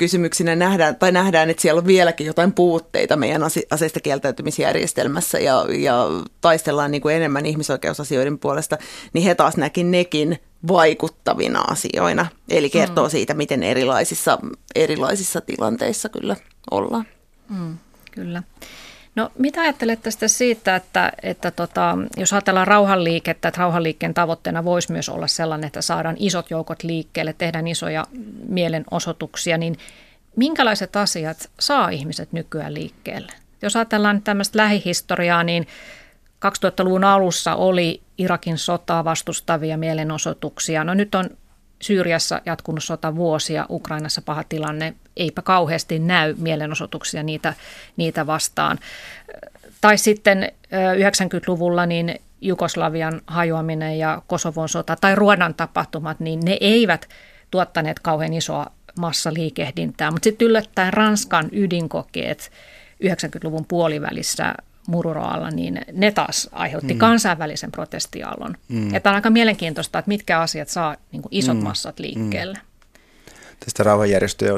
kysymyksinä 0.02 0.56
nähdään, 0.56 0.96
tai 0.96 1.12
nähdään, 1.12 1.50
että 1.50 1.60
siellä 1.60 1.78
on 1.78 1.86
vieläkin 1.86 2.26
jotain 2.26 2.52
puutteita 2.52 3.16
meidän 3.16 3.42
aseista 3.70 4.00
kieltäytymisjärjestelmässä 4.00 5.38
ja, 5.38 5.66
ja 5.78 6.06
taistellaan 6.40 6.90
niin 6.90 7.02
kuin 7.02 7.14
enemmän 7.14 7.46
ihmisoikeusasioiden 7.46 8.38
puolesta, 8.38 8.78
niin 9.12 9.24
he 9.24 9.34
taas 9.34 9.56
näki 9.56 9.84
nekin 9.84 10.38
vaikuttavina 10.68 11.60
asioina. 11.60 12.26
Eli 12.48 12.70
kertoo 12.70 13.04
mm. 13.04 13.10
siitä, 13.10 13.34
miten 13.34 13.62
erilaisissa, 13.62 14.38
erilaisissa 14.74 15.40
tilanteissa 15.40 16.08
kyllä 16.08 16.36
ollaan. 16.70 17.06
Mm, 17.48 17.78
kyllä. 18.10 18.42
No 19.14 19.30
mitä 19.38 19.60
ajattelet 19.60 20.02
tästä 20.02 20.28
siitä, 20.28 20.76
että, 20.76 21.12
että 21.22 21.50
tota, 21.50 21.98
jos 22.16 22.32
ajatellaan 22.32 22.66
rauhanliikettä, 22.66 23.48
että 23.48 23.60
rauhanliikkeen 23.60 24.14
tavoitteena 24.14 24.64
voisi 24.64 24.92
myös 24.92 25.08
olla 25.08 25.26
sellainen, 25.26 25.66
että 25.66 25.82
saadaan 25.82 26.16
isot 26.18 26.50
joukot 26.50 26.82
liikkeelle, 26.82 27.32
tehdään 27.32 27.68
isoja 27.68 28.06
mielenosoituksia, 28.48 29.58
niin 29.58 29.76
minkälaiset 30.36 30.96
asiat 30.96 31.50
saa 31.60 31.88
ihmiset 31.88 32.32
nykyään 32.32 32.74
liikkeelle? 32.74 33.32
Jos 33.62 33.76
ajatellaan 33.76 34.22
tämmöistä 34.22 34.58
lähihistoriaa, 34.58 35.42
niin 35.44 35.66
2000-luvun 36.46 37.04
alussa 37.04 37.54
oli 37.54 38.02
Irakin 38.18 38.58
sotaa 38.58 39.04
vastustavia 39.04 39.76
mielenosoituksia. 39.76 40.84
No 40.84 40.94
nyt 40.94 41.14
on 41.14 41.30
Syyriassa 41.82 42.40
jatkunut 42.46 42.84
sota 42.84 43.14
vuosia, 43.16 43.66
Ukrainassa 43.70 44.22
paha 44.22 44.44
tilanne, 44.48 44.94
eipä 45.16 45.42
kauheasti 45.42 45.98
näy 45.98 46.34
mielenosoituksia 46.38 47.22
niitä, 47.22 47.54
niitä 47.96 48.26
vastaan. 48.26 48.78
Tai 49.80 49.98
sitten 49.98 50.52
90-luvulla 50.72 51.86
niin 51.86 52.20
Jugoslavian 52.40 53.20
hajoaminen 53.26 53.98
ja 53.98 54.22
Kosovon 54.26 54.68
sota 54.68 54.96
tai 54.96 55.14
Ruodan 55.14 55.54
tapahtumat, 55.54 56.20
niin 56.20 56.40
ne 56.40 56.56
eivät 56.60 57.08
tuottaneet 57.50 58.00
kauhean 58.00 58.34
isoa 58.34 58.66
massaliikehdintää. 58.98 60.10
Mutta 60.10 60.24
sitten 60.24 60.48
yllättäen 60.48 60.92
Ranskan 60.92 61.48
ydinkokeet 61.52 62.50
90-luvun 63.04 63.64
puolivälissä 63.68 64.54
Mururoalla, 64.86 65.50
niin 65.50 65.80
ne 65.92 66.10
taas 66.10 66.48
aiheutti 66.52 66.94
mm. 66.94 66.98
kansainvälisen 66.98 67.72
protestiaalon. 67.72 68.56
Mm. 68.68 68.94
Että 68.94 69.10
on 69.10 69.14
aika 69.16 69.30
mielenkiintoista, 69.30 69.98
että 69.98 70.08
mitkä 70.08 70.40
asiat 70.40 70.68
saa 70.68 70.96
niin 71.12 71.22
kuin 71.22 71.34
isot 71.34 71.56
mm. 71.56 71.62
massat 71.62 71.98
liikkeelle. 71.98 72.58
Mm 72.58 72.71
tästä 73.64 73.82
rauhanjärjestöjä 73.82 74.52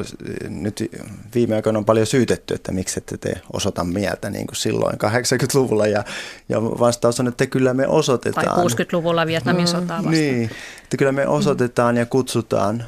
nyt 0.48 0.90
viime 1.34 1.54
aikoina 1.56 1.78
on 1.78 1.84
paljon 1.84 2.06
syytetty, 2.06 2.54
että 2.54 2.72
miksi 2.72 2.98
ette 2.98 3.16
te 3.16 3.40
osoita 3.52 3.84
mieltä 3.84 4.30
niin 4.30 4.46
kuin 4.46 4.56
silloin 4.56 4.94
80-luvulla 4.94 5.86
ja, 5.86 6.04
ja 6.48 6.62
vastaus 6.62 7.20
on, 7.20 7.28
että 7.28 7.46
kyllä 7.46 7.74
me 7.74 7.86
osoitetaan. 7.86 8.46
Tai 8.46 8.64
60-luvulla 8.64 9.26
Vietnamin 9.26 9.64
mm, 9.64 9.66
sotaa 9.66 9.96
vastaan. 9.96 10.14
Niin, 10.14 10.50
että 10.82 10.96
kyllä 10.96 11.12
me 11.12 11.26
osoitetaan 11.26 11.96
ja 11.96 12.06
kutsutaan 12.06 12.84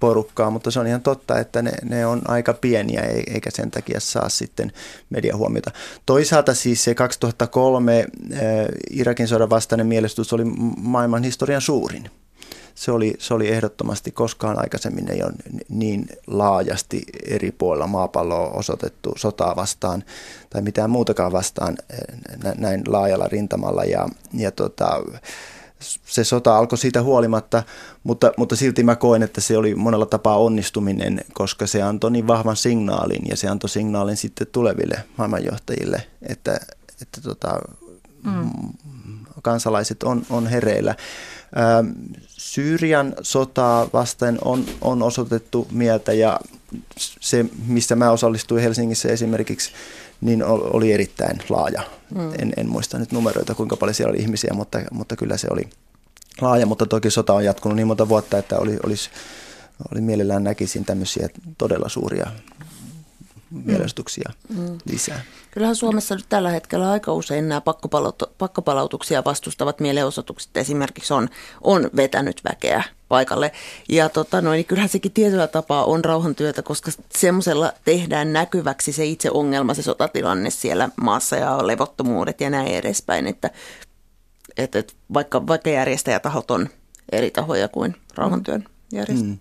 porukkaa, 0.00 0.50
mutta 0.50 0.70
se 0.70 0.80
on 0.80 0.86
ihan 0.86 1.02
totta, 1.02 1.38
että 1.38 1.62
ne, 1.62 1.72
ne 1.82 2.06
on 2.06 2.22
aika 2.28 2.54
pieniä 2.54 3.02
eikä 3.34 3.50
sen 3.50 3.70
takia 3.70 4.00
saa 4.00 4.28
sitten 4.28 4.72
mediahuomiota. 5.10 5.70
Toisaalta 6.06 6.54
siis 6.54 6.84
se 6.84 6.94
2003 6.94 7.98
äh, 7.98 8.38
Irakin 8.90 9.28
sodan 9.28 9.50
vastainen 9.50 9.86
mielestys 9.86 10.32
oli 10.32 10.44
maailman 10.76 11.22
historian 11.22 11.62
suurin 11.62 12.10
se 12.74 12.92
oli, 12.92 13.14
se 13.18 13.34
oli 13.34 13.48
ehdottomasti 13.48 14.10
koskaan 14.10 14.58
aikaisemmin 14.58 15.10
ei 15.10 15.22
ole 15.22 15.32
niin 15.68 16.06
laajasti 16.26 17.02
eri 17.26 17.52
puolilla 17.52 17.86
maapalloa 17.86 18.48
osoitettu 18.48 19.12
sotaa 19.16 19.56
vastaan 19.56 20.04
tai 20.50 20.62
mitään 20.62 20.90
muutakaan 20.90 21.32
vastaan 21.32 21.76
eh, 21.90 22.54
näin 22.58 22.82
laajalla 22.86 23.28
rintamalla. 23.28 23.84
Ja, 23.84 24.08
ja 24.34 24.50
tota, 24.50 25.02
se 26.06 26.24
sota 26.24 26.58
alkoi 26.58 26.78
siitä 26.78 27.02
huolimatta, 27.02 27.62
mutta, 28.04 28.32
mutta 28.36 28.56
silti 28.56 28.82
mä 28.82 28.96
koen, 28.96 29.22
että 29.22 29.40
se 29.40 29.56
oli 29.56 29.74
monella 29.74 30.06
tapaa 30.06 30.36
onnistuminen, 30.38 31.20
koska 31.32 31.66
se 31.66 31.82
antoi 31.82 32.10
niin 32.10 32.26
vahvan 32.26 32.56
signaalin 32.56 33.22
ja 33.28 33.36
se 33.36 33.48
antoi 33.48 33.70
signaalin 33.70 34.16
sitten 34.16 34.46
tuleville 34.52 35.04
maailmanjohtajille, 35.16 36.06
että, 36.22 36.60
että 37.02 37.20
tota, 37.20 37.60
mm. 38.24 38.50
kansalaiset 39.42 40.02
on, 40.02 40.22
on 40.30 40.46
hereillä. 40.46 40.94
Syyrian 42.26 43.14
sotaa 43.22 43.88
vasten 43.92 44.38
on, 44.44 44.64
on 44.80 45.02
osoitettu 45.02 45.68
mieltä 45.70 46.12
ja 46.12 46.40
se, 46.98 47.44
missä 47.66 47.96
mä 47.96 48.10
osallistuin 48.10 48.62
Helsingissä 48.62 49.08
esimerkiksi, 49.08 49.72
niin 50.20 50.44
oli 50.44 50.92
erittäin 50.92 51.38
laaja. 51.48 51.82
Mm. 52.14 52.32
En, 52.38 52.52
en 52.56 52.68
muista 52.68 52.98
nyt 52.98 53.12
numeroita, 53.12 53.54
kuinka 53.54 53.76
paljon 53.76 53.94
siellä 53.94 54.10
oli 54.10 54.18
ihmisiä, 54.18 54.50
mutta, 54.54 54.78
mutta 54.90 55.16
kyllä 55.16 55.36
se 55.36 55.46
oli 55.50 55.62
laaja. 56.40 56.66
Mutta 56.66 56.86
toki 56.86 57.10
sota 57.10 57.32
on 57.32 57.44
jatkunut 57.44 57.76
niin 57.76 57.86
monta 57.86 58.08
vuotta, 58.08 58.38
että 58.38 58.58
oli, 58.58 58.78
olisi, 58.86 59.10
oli 59.92 60.00
mielellään 60.00 60.44
näkisin 60.44 60.84
tämmöisiä 60.84 61.28
todella 61.58 61.88
suuria 61.88 62.30
mielestuksia 63.64 64.30
mm. 64.48 64.78
lisää. 64.84 65.20
Kyllähän 65.50 65.76
Suomessa 65.76 66.14
nyt 66.14 66.26
tällä 66.28 66.50
hetkellä 66.50 66.90
aika 66.90 67.12
usein 67.12 67.48
nämä 67.48 67.62
pakkopalautuksia 68.38 69.24
vastustavat 69.24 69.80
mielenosoitukset 69.80 70.56
esimerkiksi 70.56 71.14
on, 71.14 71.28
on 71.60 71.90
vetänyt 71.96 72.40
väkeä 72.50 72.82
paikalle. 73.08 73.52
Ja 73.88 74.08
tota, 74.08 74.40
no, 74.40 74.52
niin 74.52 74.64
kyllähän 74.64 74.88
sekin 74.88 75.12
tietyllä 75.12 75.46
tapaa 75.46 75.84
on 75.84 76.04
rauhantyötä, 76.04 76.62
koska 76.62 76.90
semmoisella 77.18 77.72
tehdään 77.84 78.32
näkyväksi 78.32 78.92
se 78.92 79.04
itse 79.04 79.30
ongelma, 79.30 79.74
se 79.74 79.82
sotatilanne 79.82 80.50
siellä 80.50 80.88
maassa 81.02 81.36
ja 81.36 81.66
levottomuudet 81.66 82.40
ja 82.40 82.50
näin 82.50 82.74
edespäin. 82.74 83.26
Että, 83.26 83.50
että, 84.56 84.78
että 84.78 84.92
vaikka, 85.14 85.46
vaikka 85.46 85.70
järjestäjätahot 85.70 86.50
on 86.50 86.68
eri 87.12 87.30
tahoja 87.30 87.68
kuin 87.68 87.96
rauhantyön 88.14 88.64
järjestäjät. 88.92 89.30
Mm. 89.32 89.38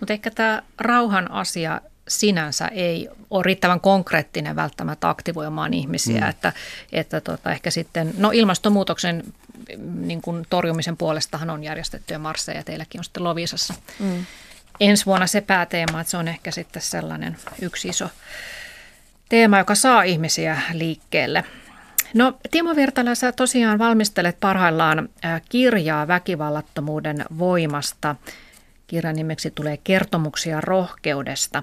Mutta 0.00 0.12
ehkä 0.12 0.30
tämä 0.30 0.62
rauhan 0.78 1.30
asia 1.30 1.80
sinänsä 2.08 2.68
ei 2.68 3.08
ole 3.30 3.42
riittävän 3.42 3.80
konkreettinen 3.80 4.56
välttämättä 4.56 5.08
aktivoimaan 5.08 5.74
ihmisiä, 5.74 6.20
mm. 6.20 6.28
että, 6.28 6.52
että 6.92 7.20
tota, 7.20 7.52
ehkä 7.52 7.70
sitten, 7.70 8.14
no 8.16 8.30
ilmastonmuutoksen 8.34 9.24
niin 9.94 10.22
kuin 10.22 10.46
torjumisen 10.50 10.96
puolestahan 10.96 11.50
on 11.50 11.64
järjestettyjä 11.64 12.18
marsseja, 12.18 12.62
teilläkin 12.62 13.00
on 13.00 13.04
sitten 13.04 13.24
Lovisassa. 13.24 13.74
Mm. 13.98 14.26
Ensi 14.80 15.06
vuonna 15.06 15.26
se 15.26 15.40
pääteema, 15.40 16.00
että 16.00 16.10
se 16.10 16.16
on 16.16 16.28
ehkä 16.28 16.50
sitten 16.50 16.82
sellainen 16.82 17.36
yksi 17.62 17.88
iso 17.88 18.08
teema, 19.28 19.58
joka 19.58 19.74
saa 19.74 20.02
ihmisiä 20.02 20.60
liikkeelle. 20.72 21.44
No 22.14 22.38
Timo 22.50 22.76
Virtala, 22.76 23.14
sä 23.14 23.32
tosiaan 23.32 23.78
valmistelet 23.78 24.40
parhaillaan 24.40 25.08
kirjaa 25.48 26.08
väkivallattomuuden 26.08 27.24
voimasta. 27.38 28.16
Kirjan 28.86 29.16
nimeksi 29.16 29.50
tulee 29.50 29.76
Kertomuksia 29.76 30.60
rohkeudesta. 30.60 31.62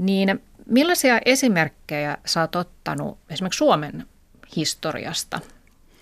Niin 0.00 0.42
millaisia 0.66 1.18
esimerkkejä 1.24 2.18
sä 2.26 2.40
oot 2.40 2.56
ottanut 2.56 3.18
esimerkiksi 3.30 3.58
Suomen 3.58 4.06
historiasta 4.56 5.40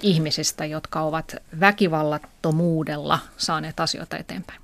ihmisistä, 0.03 0.65
jotka 0.65 1.01
ovat 1.01 1.37
väkivallattomuudella 1.61 3.19
saaneet 3.37 3.81
asioita 3.81 4.17
eteenpäin? 4.17 4.61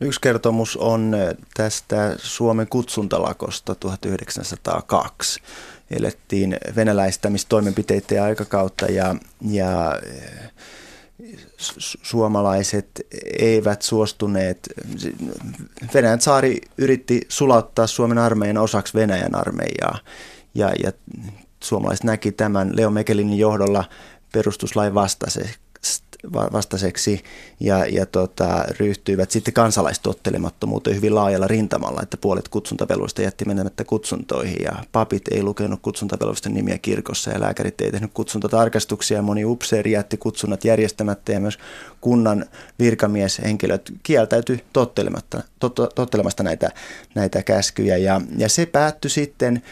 Yksi 0.00 0.20
kertomus 0.20 0.76
on 0.76 1.16
tästä 1.54 2.14
Suomen 2.18 2.66
kutsuntalakosta 2.68 3.74
1902. 3.74 5.40
Elettiin 5.90 6.56
venäläistämistoimenpiteiden 6.76 8.22
aikakautta 8.22 8.86
ja, 8.86 9.14
ja 9.50 10.00
suomalaiset 12.02 13.06
eivät 13.38 13.82
suostuneet. 13.82 14.68
Venäjän 15.94 16.20
saari 16.20 16.60
yritti 16.78 17.20
sulauttaa 17.28 17.86
Suomen 17.86 18.18
armeijan 18.18 18.58
osaksi 18.58 18.94
Venäjän 18.94 19.34
armeijaa 19.34 19.98
ja, 20.54 20.72
ja 20.84 20.92
suomalaiset 21.60 22.04
näki 22.04 22.32
tämän 22.32 22.76
Leo 22.76 22.90
Mekelinin 22.90 23.38
johdolla 23.38 23.84
perustuslain 24.32 24.94
vastaiseksi 24.94 25.63
vastaiseksi 26.32 27.22
ja, 27.60 27.86
ja 27.86 28.06
tota, 28.06 28.64
ryhtyivät 28.80 29.30
sitten 29.30 29.54
kansalaistottelemattomuuteen 29.54 30.96
hyvin 30.96 31.14
laajalla 31.14 31.46
rintamalla, 31.46 32.02
että 32.02 32.16
puolet 32.16 32.48
kutsuntavelvoista 32.48 33.22
jätti 33.22 33.44
menemättä 33.44 33.84
kutsuntoihin 33.84 34.62
ja 34.62 34.72
papit 34.92 35.28
ei 35.28 35.42
lukenut 35.42 35.80
kutsuntavelvoisten 35.82 36.54
nimiä 36.54 36.78
kirkossa 36.78 37.30
ja 37.30 37.40
lääkärit 37.40 37.80
ei 37.80 37.92
tehnyt 37.92 38.10
kutsuntatarkastuksia. 38.14 39.22
Moni 39.22 39.44
upseeri 39.44 39.92
jätti 39.92 40.16
kutsunnat 40.16 40.64
järjestämättä 40.64 41.32
ja 41.32 41.40
myös 41.40 41.58
kunnan 42.00 42.44
virkamieshenkilöt 42.78 43.92
kieltäytyi 44.02 44.64
tottelematta, 44.72 45.42
tot, 45.58 45.74
tottelemasta 45.94 46.42
näitä, 46.42 46.70
näitä 47.14 47.42
käskyjä. 47.42 47.96
Ja, 47.96 48.20
ja 48.36 48.48
se 48.48 48.66
päättyi 48.66 49.10
sitten 49.10 49.62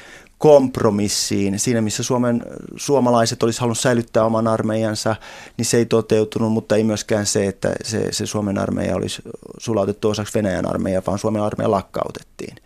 kompromissiin. 0.43 1.59
Siinä, 1.59 1.81
missä 1.81 2.03
Suomen, 2.03 2.43
suomalaiset 2.77 3.43
olisi 3.43 3.61
halunnut 3.61 3.79
säilyttää 3.79 4.25
oman 4.25 4.49
armeijansa, 4.49 5.17
niin 5.57 5.67
se 5.67 5.77
ei 5.77 5.87
toteutunut, 5.87 6.53
mutta 6.53 6.77
ei 6.77 6.85
myöskään 6.85 7.27
se, 7.27 7.47
että 7.47 7.73
se, 7.85 8.13
se 8.13 8.27
Suomen 8.27 8.59
armeija 8.59 8.97
olisi 8.97 9.23
sulautettu 9.59 10.09
osaksi 10.09 10.35
Venäjän 10.35 10.69
armeijaa, 10.69 11.03
vaan 11.07 11.19
Suomen 11.19 11.43
armeija 11.43 11.71
lakkautettiin. 11.71 12.57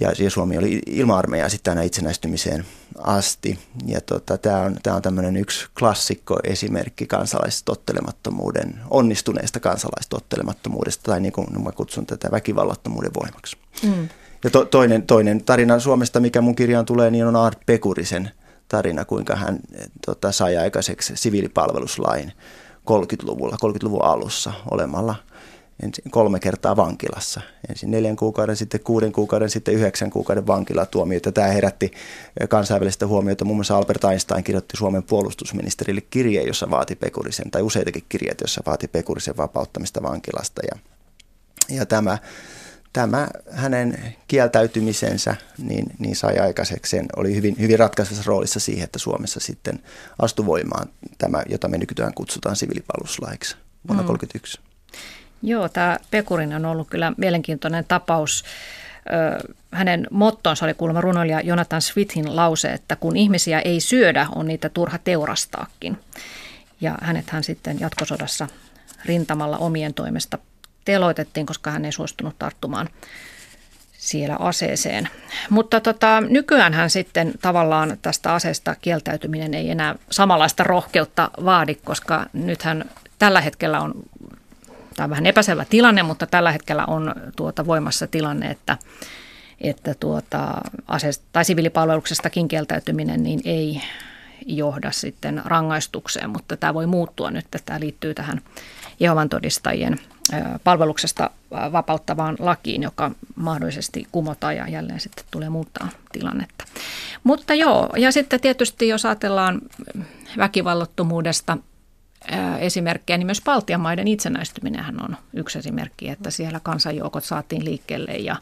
Ja, 0.00 0.12
ja 0.18 0.30
Suomi 0.30 0.58
oli 0.58 0.82
ilma-armeija 0.86 1.48
sitten 1.48 1.70
aina 1.70 1.82
itsenäistymiseen 1.82 2.66
asti. 2.98 3.58
Ja 3.86 4.00
tota, 4.00 4.38
tämä 4.38 4.60
on, 4.60 4.76
tää 4.82 4.94
on 4.94 5.02
tämmöinen 5.02 5.36
yksi 5.36 5.66
klassikko 5.78 6.38
esimerkki 6.44 7.06
kansalaistottelemattomuuden, 7.06 8.80
onnistuneesta 8.90 9.60
kansalaistottelemattomuudesta, 9.60 11.02
tai 11.02 11.20
niin 11.20 11.32
kuin 11.32 11.64
mä 11.64 11.72
kutsun 11.72 12.06
tätä 12.06 12.30
väkivallattomuuden 12.30 13.14
voimaksi. 13.14 13.56
Mm. 13.82 14.08
Ja 14.44 14.50
to, 14.50 14.64
toinen, 14.64 15.02
toinen 15.02 15.44
tarina 15.44 15.78
Suomesta, 15.78 16.20
mikä 16.20 16.40
mun 16.40 16.56
kirjaan 16.56 16.84
tulee, 16.84 17.10
niin 17.10 17.26
on 17.26 17.36
Art 17.36 17.58
Pekurisen 17.66 18.30
tarina, 18.68 19.04
kuinka 19.04 19.36
hän 19.36 19.58
tota, 20.06 20.32
sai 20.32 20.56
aikaiseksi 20.56 21.16
siviilipalveluslain 21.16 22.32
30-luvulla, 22.90 23.56
30-luvun 23.64 24.04
alussa 24.04 24.52
olemalla 24.70 25.14
ensin 25.82 26.10
kolme 26.10 26.40
kertaa 26.40 26.76
vankilassa. 26.76 27.40
Ensin 27.68 27.90
neljän 27.90 28.16
kuukauden, 28.16 28.56
sitten 28.56 28.80
kuuden 28.80 29.12
kuukauden, 29.12 29.50
sitten 29.50 29.74
yhdeksän 29.74 30.10
kuukauden 30.10 30.46
vankilatuomioita. 30.46 31.32
Tämä 31.32 31.48
herätti 31.48 31.90
kansainvälistä 32.48 33.06
huomiota. 33.06 33.44
Muun 33.44 33.56
muassa 33.56 33.76
Albert 33.76 34.04
Einstein 34.04 34.44
kirjoitti 34.44 34.76
Suomen 34.76 35.02
puolustusministerille 35.02 36.00
kirjeen, 36.00 36.46
jossa 36.46 36.70
vaati 36.70 36.96
Pekurisen, 36.96 37.50
tai 37.50 37.62
useitakin 37.62 38.04
kirjeitä, 38.08 38.44
jossa 38.44 38.62
vaati 38.66 38.88
Pekurisen 38.88 39.36
vapauttamista 39.36 40.02
vankilasta. 40.02 40.62
Ja, 40.72 40.78
ja 41.76 41.86
tämä 41.86 42.18
tämä 42.96 43.28
hänen 43.50 44.14
kieltäytymisensä 44.28 45.36
niin, 45.58 45.86
niin 45.98 46.16
sai 46.16 46.38
aikaiseksi 46.38 46.90
sen, 46.90 47.06
oli 47.16 47.34
hyvin, 47.34 47.56
hyvin 47.60 47.78
ratkaisevassa 47.78 48.28
roolissa 48.28 48.60
siihen, 48.60 48.84
että 48.84 48.98
Suomessa 48.98 49.40
sitten 49.40 49.82
astui 50.18 50.46
voimaan 50.46 50.88
tämä, 51.18 51.42
jota 51.48 51.68
me 51.68 51.78
nykyään 51.78 52.14
kutsutaan 52.14 52.56
siviilipalveluslaiksi 52.56 53.56
vuonna 53.88 54.02
1931. 54.02 54.58
Mm. 54.58 55.48
Joo, 55.48 55.68
tämä 55.68 55.98
Pekurin 56.10 56.54
on 56.54 56.64
ollut 56.64 56.88
kyllä 56.90 57.12
mielenkiintoinen 57.16 57.84
tapaus. 57.84 58.44
hänen 59.70 60.06
mottonsa 60.10 60.64
oli 60.64 60.74
kuulemma 60.74 61.00
runoilija 61.00 61.40
Jonathan 61.40 61.82
Swithin 61.82 62.36
lause, 62.36 62.68
että 62.68 62.96
kun 62.96 63.16
ihmisiä 63.16 63.60
ei 63.60 63.80
syödä, 63.80 64.26
on 64.34 64.46
niitä 64.46 64.68
turha 64.68 64.98
teurastaakin. 64.98 65.98
Ja 66.80 66.98
hänet 67.02 67.30
hän 67.30 67.44
sitten 67.44 67.80
jatkosodassa 67.80 68.48
rintamalla 69.04 69.58
omien 69.58 69.94
toimesta 69.94 70.38
teloitettiin, 70.86 71.46
koska 71.46 71.70
hän 71.70 71.84
ei 71.84 71.92
suostunut 71.92 72.38
tarttumaan 72.38 72.88
siellä 73.98 74.36
aseeseen. 74.38 75.08
Mutta 75.50 75.80
tota, 75.80 76.20
nykyään 76.20 76.74
hän 76.74 76.90
sitten 76.90 77.32
tavallaan 77.42 77.96
tästä 78.02 78.34
aseesta 78.34 78.74
kieltäytyminen 78.74 79.54
ei 79.54 79.70
enää 79.70 79.94
samanlaista 80.10 80.64
rohkeutta 80.64 81.30
vaadi, 81.44 81.74
koska 81.74 82.26
nythän 82.32 82.84
tällä 83.18 83.40
hetkellä 83.40 83.80
on, 83.80 83.94
tämä 84.96 85.04
on 85.04 85.10
vähän 85.10 85.26
epäselvä 85.26 85.64
tilanne, 85.64 86.02
mutta 86.02 86.26
tällä 86.26 86.52
hetkellä 86.52 86.84
on 86.86 87.14
tuota 87.36 87.66
voimassa 87.66 88.06
tilanne, 88.06 88.50
että, 88.50 88.78
että 89.60 89.94
tuota, 90.00 90.60
aseesta, 90.88 91.24
tai 91.32 91.44
siviilipalveluksestakin 91.44 92.48
kieltäytyminen 92.48 93.22
niin 93.22 93.40
ei 93.44 93.82
johda 94.46 94.90
sitten 94.92 95.42
rangaistukseen, 95.44 96.30
mutta 96.30 96.56
tämä 96.56 96.74
voi 96.74 96.86
muuttua 96.86 97.30
nyt, 97.30 97.44
että 97.44 97.58
tämä 97.64 97.80
liittyy 97.80 98.14
tähän 98.14 98.40
Jehovan 99.00 99.28
todistajien 99.28 99.98
palveluksesta 100.64 101.30
vapauttavaan 101.50 102.36
lakiin, 102.38 102.82
joka 102.82 103.10
mahdollisesti 103.36 104.06
kumotaan 104.12 104.56
ja 104.56 104.68
jälleen 104.68 105.00
sitten 105.00 105.24
tulee 105.30 105.48
muuttaa 105.50 105.88
tilannetta. 106.12 106.64
Mutta 107.24 107.54
joo, 107.54 107.88
ja 107.96 108.12
sitten 108.12 108.40
tietysti 108.40 108.88
jos 108.88 109.04
ajatellaan 109.04 109.60
väkivallattomuudesta 110.38 111.58
esimerkkejä, 112.58 113.18
niin 113.18 113.26
myös 113.26 113.42
Baltian 113.44 113.80
maiden 113.80 114.08
itsenäistyminen 114.08 115.02
on 115.02 115.16
yksi 115.32 115.58
esimerkki, 115.58 116.08
että 116.08 116.30
siellä 116.30 116.60
kansanjoukot 116.60 117.24
saatiin 117.24 117.64
liikkeelle 117.64 118.12
ja 118.12 118.36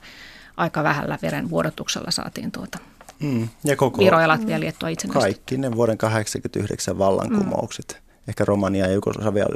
aika 0.57 0.83
vähällä 0.83 1.19
veren 1.23 1.51
vuodotuksella 1.51 2.11
saatiin 2.11 2.53
tuota 2.53 2.79
mm, 3.21 3.49
ja 3.65 3.77
koko, 3.77 3.99
Viro 3.99 4.21
ja 4.21 4.29
Latvia 4.29 4.61
Liettua. 4.61 4.89
Kaikki 5.13 5.57
ne 5.57 5.77
vuoden 5.77 5.99
1989 5.99 6.99
vallankumoukset. 6.99 7.97
Mm 7.99 8.04
ehkä 8.29 8.45
Romania 8.45 8.87
ja 8.87 8.93
Jugoslavia 8.93 9.47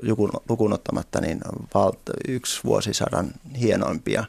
lukuun 0.49 0.73
ottamatta, 0.73 1.21
niin 1.21 1.41
yksi 2.29 2.61
vuosisadan 2.65 3.31
hienoimpia 3.61 4.25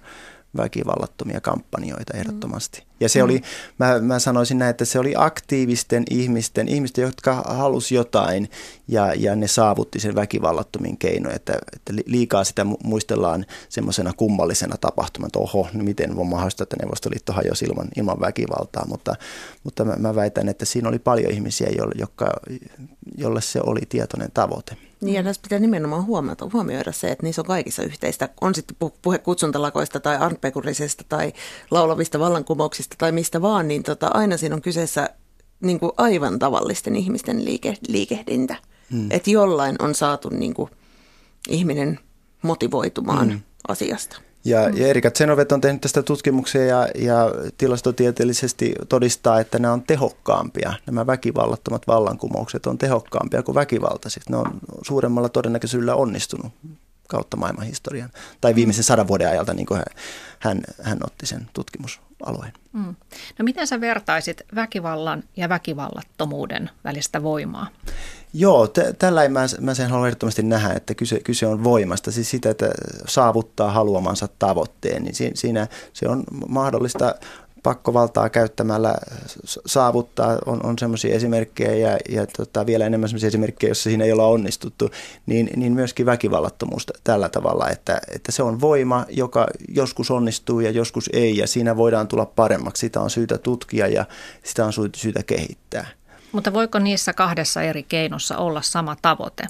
väkivallattomia 0.58 1.41
kampanjoita 1.41 2.18
ehdottomasti. 2.18 2.84
Ja 3.00 3.10
se 3.10 3.20
mm. 3.20 3.26
oli, 3.26 3.41
mä, 3.78 4.00
mä 4.00 4.20
sanoisin 4.20 4.58
näin, 4.58 4.70
että 4.70 4.86
se 4.86 5.00
oli 5.00 5.14
aktiivisten 5.18 6.04
ihmisten, 6.10 6.68
ihmisten, 6.68 7.02
jotka 7.02 7.34
halusi 7.34 7.95
jotain 7.95 8.50
ja, 8.88 9.14
ja 9.14 9.36
ne 9.36 9.47
saavutti 9.47 10.00
sen 10.00 10.16
väkivallattomin 10.16 10.97
keinoin. 10.97 11.36
Että, 11.36 11.54
että 11.76 11.93
liikaa 12.06 12.43
sitä 12.43 12.66
muistellaan 12.84 13.45
semmoisena 13.70 14.14
kummallisena 14.14 14.76
tapahtumana, 14.82 15.28
että 15.28 15.39
oho, 15.39 15.68
miten 15.74 16.18
on 16.18 16.28
mahdollista, 16.28 16.64
että 16.64 16.76
Neuvostoliitto 16.80 17.34
hajosi 17.34 17.66
ilman, 17.66 17.88
ilman 17.97 18.20
väkivaltaa. 18.20 18.86
Mutta, 18.88 19.16
mutta 19.64 19.86
mä, 19.86 19.95
mä 19.95 20.16
väitän, 20.16 20.50
että 20.50 20.66
siinä 20.66 20.89
oli 20.89 21.00
paljon 21.00 21.32
ihmisiä, 21.32 21.70
joille, 21.78 21.95
jotka, 21.97 22.32
jolle 23.18 23.41
se 23.41 23.60
oli 23.64 23.82
tietoinen 23.89 24.32
tavoite. 24.34 24.89
Niin 25.02 25.16
ja 25.16 25.24
tässä 25.24 25.41
pitää 25.41 25.60
nimenomaan 25.60 26.06
huomata, 26.06 26.50
huomioida 26.54 26.91
se, 26.91 27.12
että 27.12 27.24
niissä 27.24 27.41
on 27.41 27.45
kaikissa 27.45 27.84
yhteistä. 27.84 28.30
On 28.41 28.56
sitten 28.56 28.91
puhe 29.02 29.18
kutsuntalakoista 29.18 30.00
tai 30.00 30.18
arpekurisesta 30.18 31.04
tai 31.10 31.34
laulavista 31.72 32.20
vallankumouksista 32.20 32.95
tai 32.97 33.12
mistä 33.12 33.41
vaan, 33.41 33.68
niin 33.68 33.84
tota, 33.84 34.08
aina 34.08 34.38
siinä 34.38 34.56
on 34.56 34.62
kyseessä 34.62 35.10
niin 35.62 35.80
kuin 35.80 35.91
aivan 35.97 36.39
tavallisten 36.39 36.95
ihmisten 36.95 37.45
liike, 37.45 37.78
liikehdintä. 37.88 38.56
Hmm. 38.91 39.08
Että 39.12 39.30
jollain 39.30 39.76
on 39.80 39.95
saatu 39.95 40.30
niin 40.30 40.54
kuin, 40.54 40.70
ihminen 41.50 42.00
motivoitumaan 42.41 43.30
hmm. 43.30 43.41
asiasta. 43.68 44.22
Ja, 44.50 44.70
mm. 44.70 44.78
ja 44.78 44.88
Erika 44.88 45.12
Zenovet 45.12 45.52
on 45.52 45.62
tehnyt 45.62 45.82
tästä 45.82 46.04
tutkimuksia 46.04 46.66
ja, 46.66 46.88
ja 46.95 47.32
tilastotieteellisesti 47.58 48.74
todistaa, 48.89 49.39
että 49.39 49.60
nämä 49.60 49.74
on 49.74 49.84
tehokkaampia. 49.84 50.74
Nämä 50.86 51.08
väkivallattomat 51.08 51.88
vallankumoukset 51.88 52.66
on 52.66 52.78
tehokkaampia 52.78 53.43
kuin 53.43 53.56
väkivaltaiset. 53.56 54.30
Ne 54.30 54.38
on 54.38 54.60
suuremmalla 54.82 55.30
todennäköisyydellä 55.30 55.95
onnistunut 55.95 56.54
kautta 57.08 57.38
maailman 57.38 57.66
historian. 57.66 58.10
Tai 58.41 58.56
viimeisen 58.56 58.84
sadan 58.84 59.08
vuoden 59.08 59.30
ajalta, 59.30 59.54
niin 59.54 59.66
kuin 59.66 59.78
hän, 59.78 59.86
hän, 60.39 60.62
hän 60.82 61.00
otti 61.04 61.26
sen 61.26 61.47
tutkimusalueen. 62.20 62.54
Mm. 62.74 62.96
No 63.40 63.44
miten 63.44 63.68
sä 63.68 63.82
vertaisit 63.82 64.42
väkivallan 64.56 65.24
ja 65.38 65.50
väkivallattomuuden 65.50 66.70
välistä 66.84 67.24
voimaa? 67.24 67.68
Joo, 68.34 68.68
t- 68.68 68.98
tällä 69.00 69.30
mä, 69.30 69.46
mä 69.62 69.74
sen 69.74 69.90
haluan 69.90 70.08
ehdottomasti 70.08 70.44
nähdä, 70.44 70.74
että 70.74 70.96
kyse, 70.96 71.20
kyse 71.20 71.48
on 71.48 71.64
voimasta, 71.64 72.12
siis 72.12 72.30
sitä, 72.30 72.50
että 72.50 72.72
saavuttaa 73.08 73.72
haluamansa 73.72 74.28
tavoitteen, 74.40 75.04
niin 75.04 75.16
siinä, 75.16 75.36
siinä 75.36 75.68
se 75.94 76.10
on 76.10 76.24
mahdollista 76.48 77.16
pakkovaltaa 77.64 78.30
käyttämällä 78.30 78.95
saavuttaa, 79.66 80.38
on, 80.45 80.66
on 80.66 80.80
semmoisia 80.80 81.16
esimerkkejä 81.16 81.89
ja, 81.89 81.97
ja 82.10 82.28
tota, 82.28 82.66
vielä 82.66 82.86
enemmän 82.86 83.10
semmoisia 83.10 83.28
esimerkkejä, 83.28 83.70
joissa 83.70 83.84
siinä 83.84 84.05
ei 84.05 84.12
olla 84.12 84.26
onnistuttu, 84.26 84.89
niin, 85.26 85.49
niin 85.55 85.74
myöskin 85.74 86.05
väkivallattomuus 86.05 86.88
tällä 87.03 87.30
tavalla, 87.30 87.70
että, 87.70 88.01
että 88.16 88.32
se 88.32 88.43
on 88.43 88.62
voima, 88.62 89.05
joka 89.10 89.47
joskus 89.68 90.12
onnistuu 90.12 90.60
ja 90.60 90.72
joskus 90.72 91.10
ei 91.14 91.38
ja 91.38 91.47
siinä 91.47 91.78
voidaan 91.78 92.07
tulla 92.07 92.26
paremmaksi, 92.26 92.80
sitä 92.80 93.01
on 93.01 93.10
syytä 93.10 93.38
tutkia 93.38 93.88
ja 93.88 94.05
sitä 94.43 94.66
on 94.66 94.74
syytä 94.95 95.24
kehittää. 95.24 95.88
Mutta 96.32 96.53
voiko 96.53 96.80
niissä 96.80 97.14
kahdessa 97.14 97.62
eri 97.62 97.84
keinossa 97.84 98.38
olla 98.38 98.62
sama 98.62 98.95
tavoite? 99.01 99.47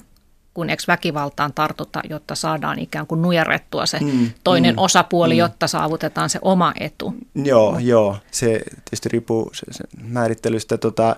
Kun 0.54 0.70
eikö 0.70 0.82
väkivaltaan 0.88 1.52
tartuta, 1.52 2.00
jotta 2.10 2.34
saadaan 2.34 2.78
ikään 2.78 3.06
kuin 3.06 3.22
nujerrettua 3.22 3.86
se 3.86 3.98
mm, 4.00 4.30
toinen 4.44 4.74
mm, 4.74 4.78
osapuoli, 4.78 5.34
mm. 5.34 5.38
jotta 5.38 5.66
saavutetaan 5.66 6.30
se 6.30 6.38
oma 6.42 6.72
etu. 6.80 7.14
Joo, 7.34 7.78
joo. 7.78 8.16
Se 8.30 8.62
tietysti 8.84 9.08
riippuu 9.08 9.50
se, 9.54 9.66
se 9.70 9.84
määrittelystä. 10.02 10.78
Tota, 10.78 11.16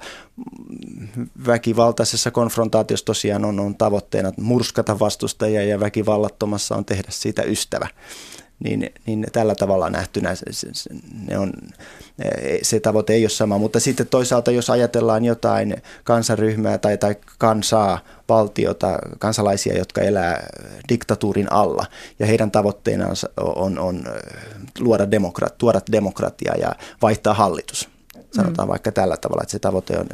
väkivaltaisessa 1.46 2.30
konfrontaatiossa 2.30 3.06
tosiaan 3.06 3.44
on, 3.44 3.60
on 3.60 3.74
tavoitteena 3.74 4.32
murskata 4.40 4.98
vastustajia 4.98 5.64
ja 5.64 5.80
väkivallattomassa 5.80 6.76
on 6.76 6.84
tehdä 6.84 7.08
siitä 7.10 7.42
ystävä 7.42 7.88
niin, 8.64 8.92
niin 9.06 9.26
tällä 9.32 9.54
tavalla 9.54 9.90
nähtynä 9.90 10.34
se, 10.34 10.44
se, 10.50 10.90
ne 11.28 11.38
on, 11.38 11.52
se 12.62 12.80
tavoite 12.80 13.12
ei 13.12 13.22
ole 13.22 13.30
sama. 13.30 13.58
Mutta 13.58 13.80
sitten 13.80 14.06
toisaalta, 14.06 14.50
jos 14.50 14.70
ajatellaan 14.70 15.24
jotain 15.24 15.76
kansaryhmää 16.04 16.78
tai, 16.78 16.98
tai 16.98 17.16
kansaa, 17.38 17.98
valtiota, 18.32 18.98
kansalaisia, 19.18 19.78
jotka 19.78 20.00
elää 20.00 20.46
diktatuurin 20.88 21.52
alla, 21.52 21.86
ja 22.18 22.26
heidän 22.26 22.50
tavoitteenaan 22.50 23.16
on, 23.36 23.56
on, 23.56 23.78
on 23.78 24.04
luoda 24.80 25.10
demokrat, 25.10 25.58
tuoda 25.58 25.80
demokratia 25.92 26.54
ja 26.58 26.72
vaihtaa 27.02 27.34
hallitus. 27.34 27.88
Sanotaan 28.36 28.68
mm. 28.68 28.70
vaikka 28.70 28.92
tällä 28.92 29.16
tavalla, 29.16 29.42
että 29.42 29.52
se 29.52 29.58
tavoite 29.58 29.98
on 29.98 30.06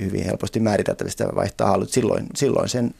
hyvin 0.00 0.24
helposti 0.24 0.60
määriteltävistä 0.60 1.28
vaihtaa 1.34 1.68
hallitus. 1.68 1.94
Silloin, 1.94 2.26
silloin 2.36 2.68
sen 2.68 2.94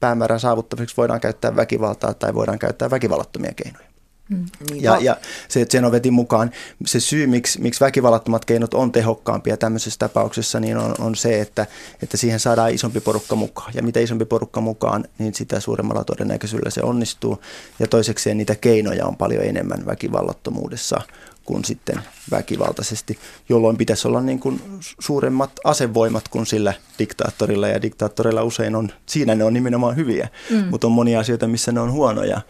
päämäärän 0.00 0.40
saavuttamiseksi 0.40 0.96
voidaan 0.96 1.20
käyttää 1.20 1.56
väkivaltaa 1.56 2.14
tai 2.14 2.34
voidaan 2.34 2.58
käyttää 2.58 2.90
väkivallattomia 2.90 3.52
keinoja. 3.56 3.89
Mm. 4.30 4.46
Niin 4.70 4.82
ja, 4.82 4.98
ja 5.00 5.16
se 5.48 5.64
Zenovetin 5.64 6.12
mukaan 6.12 6.50
se 6.86 7.00
syy, 7.00 7.26
miksi, 7.26 7.60
miksi 7.60 7.80
väkivallattomat 7.80 8.44
keinot 8.44 8.74
on 8.74 8.92
tehokkaampia 8.92 9.56
tämmöisessä 9.56 9.98
tapauksessa, 9.98 10.60
niin 10.60 10.76
on, 10.76 10.94
on 10.98 11.16
se, 11.16 11.40
että, 11.40 11.66
että 12.02 12.16
siihen 12.16 12.40
saadaan 12.40 12.74
isompi 12.74 13.00
porukka 13.00 13.36
mukaan. 13.36 13.72
Ja 13.74 13.82
mitä 13.82 14.00
isompi 14.00 14.24
porukka 14.24 14.60
mukaan, 14.60 15.04
niin 15.18 15.34
sitä 15.34 15.60
suuremmalla 15.60 16.04
todennäköisyydellä 16.04 16.70
se 16.70 16.82
onnistuu. 16.82 17.42
Ja 17.78 17.86
toisekseen 17.86 18.36
niitä 18.36 18.54
keinoja 18.54 19.06
on 19.06 19.16
paljon 19.16 19.44
enemmän 19.44 19.86
väkivallattomuudessa 19.86 21.00
kuin 21.44 21.64
sitten 21.64 22.00
väkivaltaisesti, 22.30 23.18
jolloin 23.48 23.76
pitäisi 23.76 24.08
olla 24.08 24.20
niin 24.20 24.40
kuin 24.40 24.62
suuremmat 24.98 25.50
asevoimat 25.64 26.28
kuin 26.28 26.46
sillä 26.46 26.74
diktaattorilla. 26.98 27.68
Ja 27.68 27.82
diktaattorilla 27.82 28.42
usein 28.42 28.76
on, 28.76 28.90
siinä 29.06 29.34
ne 29.34 29.44
on 29.44 29.54
nimenomaan 29.54 29.96
hyviä, 29.96 30.28
mm. 30.50 30.64
mutta 30.70 30.86
on 30.86 30.92
monia 30.92 31.20
asioita, 31.20 31.48
missä 31.48 31.72
ne 31.72 31.80
on 31.80 31.92
huonoja 31.92 32.40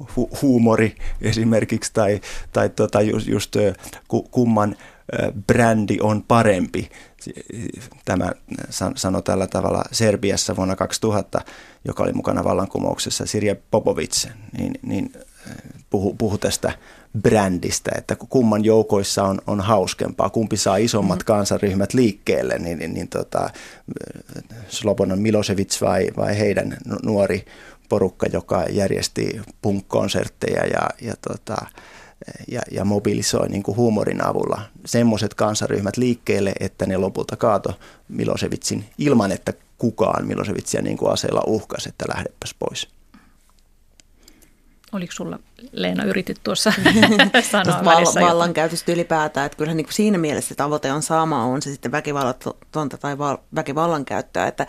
hu- 0.00 0.38
huumori 0.42 0.96
esimerkiksi 1.20 1.92
tai, 1.92 2.20
tai 2.52 2.68
tota 2.68 3.00
just, 3.00 3.26
just 3.28 3.56
kumman 4.30 4.76
brändi 5.46 5.96
on 6.02 6.24
parempi. 6.28 6.90
Tämä 8.04 8.32
sanoi 8.94 9.22
tällä 9.22 9.46
tavalla 9.46 9.84
Serbiassa 9.92 10.56
vuonna 10.56 10.76
2000, 10.76 11.40
joka 11.84 12.02
oli 12.02 12.12
mukana 12.12 12.44
vallankumouksessa, 12.44 13.26
Sirja 13.26 13.56
Popovic, 13.70 14.26
niin, 14.58 14.72
niin 14.82 15.12
puhu, 15.90 16.14
puhu 16.14 16.38
tästä 16.38 16.72
brändistä, 17.22 17.90
että 17.98 18.16
kumman 18.16 18.64
joukoissa 18.64 19.24
on, 19.24 19.38
on 19.46 19.60
hauskempaa, 19.60 20.30
kumpi 20.30 20.56
saa 20.56 20.76
isommat 20.76 21.18
mm-hmm. 21.18 21.26
kansanryhmät 21.26 21.94
liikkeelle, 21.94 22.58
niin, 22.58 22.78
niin, 22.78 22.94
niin 22.94 23.08
tota, 23.08 23.50
Slobodan 24.68 25.18
Milosevic 25.18 25.80
vai, 25.80 26.08
vai 26.16 26.38
heidän 26.38 26.76
nuori 27.02 27.44
porukka, 27.88 28.26
joka 28.32 28.64
järjesti 28.70 29.40
punk-konsertteja 29.62 30.66
ja, 30.66 30.88
ja, 31.00 31.14
tota, 31.28 31.56
ja, 32.48 32.60
ja 32.70 32.84
mobilisoi 32.84 33.48
niin 33.48 33.62
kuin 33.62 33.76
huumorin 33.76 34.26
avulla 34.26 34.62
semmoiset 34.86 35.34
kansaryhmät 35.34 35.96
liikkeelle, 35.96 36.52
että 36.60 36.86
ne 36.86 36.96
lopulta 36.96 37.36
kaato 37.36 37.78
Milosevitsin 38.08 38.84
ilman, 38.98 39.32
että 39.32 39.52
kukaan 39.78 40.26
Milosevitsia 40.26 40.82
niin 40.82 40.96
kuin 40.96 41.12
aseella 41.12 41.42
uhkasi, 41.46 41.88
että 41.88 42.04
lähdepäs 42.08 42.54
pois. 42.58 42.97
Oliko 44.92 45.12
sulla, 45.12 45.38
Leena, 45.72 46.04
yritit 46.04 46.40
tuossa 46.44 46.72
sanoa 47.50 47.84
val- 47.84 48.28
vallankäytöstä 48.28 48.92
ylipäätään, 48.92 49.46
että 49.46 49.58
kyllähän 49.58 49.76
niin 49.76 49.84
kuin 49.84 49.94
siinä 49.94 50.18
mielessä 50.18 50.54
tavoite 50.54 50.92
on 50.92 51.02
sama, 51.02 51.44
on 51.44 51.62
se 51.62 51.70
sitten 51.70 51.92
väkivallatonta 51.92 52.98
tai 52.98 53.18
val- 53.18 53.36
väkivallankäyttöä, 53.54 54.46
että 54.46 54.66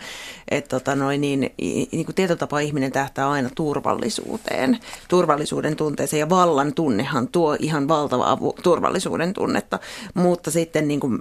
et, 0.50 0.68
tota 0.68 0.96
noin, 0.96 1.20
niin, 1.20 1.54
niin 1.92 2.04
kuin 2.04 2.14
tietotapa 2.14 2.60
ihminen 2.60 2.92
tähtää 2.92 3.30
aina 3.30 3.50
turvallisuuteen, 3.54 4.78
turvallisuuden 5.08 5.76
tunteeseen 5.76 6.20
ja 6.20 6.28
vallan 6.28 6.74
tunnehan 6.74 7.28
tuo 7.28 7.56
ihan 7.58 7.88
valtavaa 7.88 8.38
turvallisuuden 8.62 9.32
tunnetta, 9.32 9.78
mutta 10.14 10.50
sitten 10.50 10.88
niin 10.88 11.00
kuin 11.00 11.18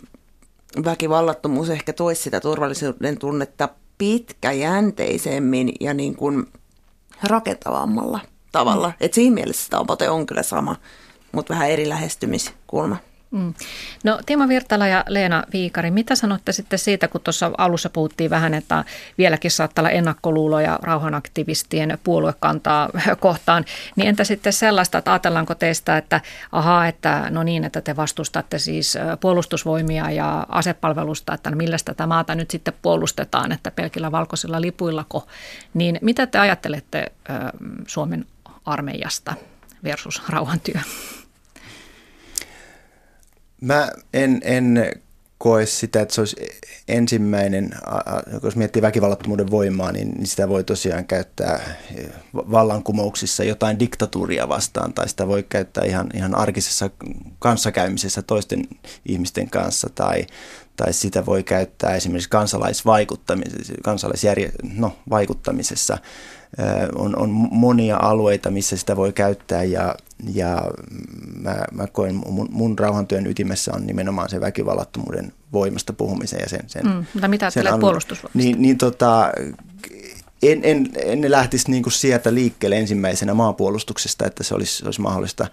väkivallattomuus 0.86 1.70
ehkä 1.70 1.94
toisi 1.94 2.22
sitä 2.22 2.40
turvallisuuden 2.40 3.18
tunnetta 3.18 3.70
pitkäjänteisemmin 3.98 5.72
ja 5.80 5.94
niin 5.94 6.16
kuin 6.16 6.48
rakentavammalla 7.24 8.20
tavalla. 8.52 8.88
Mm. 8.88 8.94
Et 9.00 9.14
siinä 9.14 9.34
mielessä 9.34 9.70
tavoite 9.70 10.10
on 10.10 10.26
kyllä 10.26 10.44
sama, 10.44 10.76
mutta 11.32 11.54
vähän 11.54 11.70
eri 11.70 11.90
lähestymiskulma. 11.90 12.98
Mm. 13.32 13.54
No 14.04 14.20
Timo 14.26 14.48
Virtala 14.48 14.88
ja 14.88 15.04
Leena 15.08 15.44
Viikari, 15.54 15.92
mitä 15.92 16.16
sanotte 16.16 16.52
sitten 16.52 16.80
siitä, 16.80 17.08
kun 17.08 17.22
tuossa 17.22 17.52
alussa 17.58 17.90
puhuttiin 17.90 18.30
vähän, 18.30 18.54
että 18.54 18.86
vieläkin 19.18 19.52
saattaa 19.52 19.82
olla 19.82 19.90
ennakkoluuloja 19.90 20.80
rauhanaktivistien 20.82 21.98
puoluekantaa 22.04 22.90
kohtaan, 23.20 23.66
niin 23.96 24.08
entä 24.10 24.24
sitten 24.24 24.54
sellaista, 24.54 24.98
että 24.98 25.12
ajatellaanko 25.12 25.56
teistä, 25.56 25.98
että 25.98 26.22
ahaa, 26.52 26.88
että 26.88 27.28
no 27.30 27.44
niin, 27.44 27.64
että 27.64 27.82
te 27.82 27.96
vastustatte 27.96 28.60
siis 28.60 28.98
puolustusvoimia 29.20 30.12
ja 30.12 30.46
asepalvelusta, 30.50 31.34
että 31.34 31.52
millä 31.52 31.78
tätä 31.86 32.08
maata 32.08 32.36
nyt 32.36 32.52
sitten 32.52 32.74
puolustetaan, 32.82 33.52
että 33.52 33.72
pelkillä 33.72 34.12
valkoisilla 34.12 34.62
lipuillako, 34.62 35.28
niin 35.74 36.00
mitä 36.02 36.28
te 36.28 36.40
ajattelette 36.40 37.12
Suomen 37.88 38.26
armeijasta 38.66 39.36
versus 39.84 40.22
rauhantyö? 40.30 40.82
Mä 43.62 43.92
en, 44.14 44.42
en 44.44 44.92
koe 45.40 45.66
sitä, 45.66 46.02
että 46.02 46.16
se 46.16 46.22
olisi 46.22 46.36
ensimmäinen, 46.88 47.72
jos 48.44 48.56
miettii 48.56 48.82
väkivallattomuuden 48.82 49.52
voimaa, 49.52 49.92
niin 49.92 50.26
sitä 50.26 50.50
voi 50.50 50.64
tosiaan 50.64 51.06
käyttää 51.06 51.76
vallankumouksissa 52.34 53.44
jotain 53.44 53.80
diktatuuria 53.80 54.50
vastaan, 54.50 54.94
tai 54.94 55.10
sitä 55.10 55.28
voi 55.28 55.44
käyttää 55.44 55.84
ihan, 55.86 56.10
ihan 56.14 56.36
arkisessa 56.36 56.90
kanssakäymisessä 57.40 58.22
toisten 58.22 58.68
ihmisten 59.06 59.50
kanssa, 59.50 59.90
tai, 59.96 60.28
tai 60.76 60.94
sitä 60.94 61.26
voi 61.26 61.44
käyttää 61.44 61.96
esimerkiksi 61.96 62.30
kansalaisvaikuttamisessa, 62.30 63.74
kansalaisjärje, 63.84 64.52
no, 64.76 64.98
vaikuttamisessa 65.10 65.98
on, 66.96 67.18
on 67.18 67.30
monia 67.52 67.98
alueita, 68.02 68.52
missä 68.52 68.78
sitä 68.78 68.96
voi 68.96 69.14
käyttää 69.14 69.64
ja, 69.64 69.96
ja 70.34 70.72
mä, 71.42 71.56
mä 71.72 71.88
koen 71.88 72.16
mun, 72.16 72.48
mun 72.52 72.80
rauhantyön 72.80 73.28
ytimessä 73.28 73.72
on 73.76 73.88
nimenomaan 73.88 74.30
se 74.30 74.42
väkivallattomuuden 74.42 75.34
voimasta 75.54 75.94
puhumisen 75.94 76.40
ja 76.40 76.50
sen. 76.50 76.64
sen 76.68 76.86
mm, 76.86 77.06
mutta 77.14 77.28
mitä 77.28 77.46
ajattelet 77.46 77.80
puolustusvoimasta? 77.80 78.38
Niin, 78.38 78.62
niin 78.62 78.78
tota, 78.78 79.32
en, 80.44 80.60
en, 80.64 80.90
en 80.96 81.32
lähtisi 81.32 81.72
niin 81.72 81.84
kuin 81.84 81.94
sieltä 81.94 82.34
liikkeelle 82.34 82.78
ensimmäisenä 82.78 83.34
maanpuolustuksesta, 83.34 84.26
että 84.26 84.44
se 84.44 84.56
olisi, 84.56 84.86
olisi 84.86 85.02
mahdollista 85.02 85.48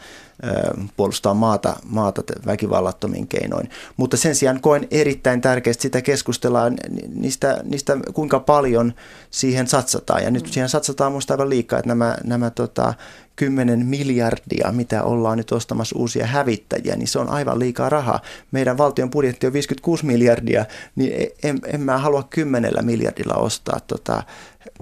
ö, 0.44 0.74
puolustaa 0.96 1.34
maata, 1.34 1.76
maata 1.84 2.22
väkivallattomin 2.46 3.28
keinoin. 3.28 3.70
Mutta 3.96 4.16
sen 4.16 4.34
sijaan 4.34 4.60
koen 4.60 4.88
erittäin 4.90 5.40
tärkeästi 5.40 5.82
sitä 5.82 6.02
keskustellaan 6.02 6.76
niistä, 7.14 7.60
niistä, 7.64 7.96
kuinka 8.14 8.40
paljon 8.40 8.94
siihen 9.30 9.66
satsataan. 9.66 10.22
Ja 10.22 10.30
nyt 10.30 10.44
mm. 10.44 10.50
siihen 10.50 10.68
satsataan 10.68 11.12
minusta 11.12 11.34
aivan 11.34 11.50
liikaa, 11.50 11.78
että 11.78 11.88
nämä, 11.88 12.16
nämä 12.24 12.50
tota, 12.50 12.94
10 13.36 13.86
miljardia, 13.86 14.72
mitä 14.72 15.02
ollaan 15.02 15.38
nyt 15.38 15.52
ostamassa 15.52 15.98
uusia 15.98 16.26
hävittäjiä, 16.26 16.96
niin 16.96 17.08
se 17.08 17.18
on 17.18 17.28
aivan 17.28 17.58
liikaa 17.58 17.88
rahaa. 17.88 18.20
Meidän 18.52 18.78
valtion 18.78 19.10
budjetti 19.10 19.46
on 19.46 19.52
56 19.52 20.06
miljardia, 20.06 20.64
niin 20.96 21.30
en, 21.42 21.58
en 21.66 21.80
mä 21.80 21.98
halua 21.98 22.22
10 22.22 22.72
miljardilla 22.82 23.34
ostaa 23.34 23.80
tota, 23.80 24.22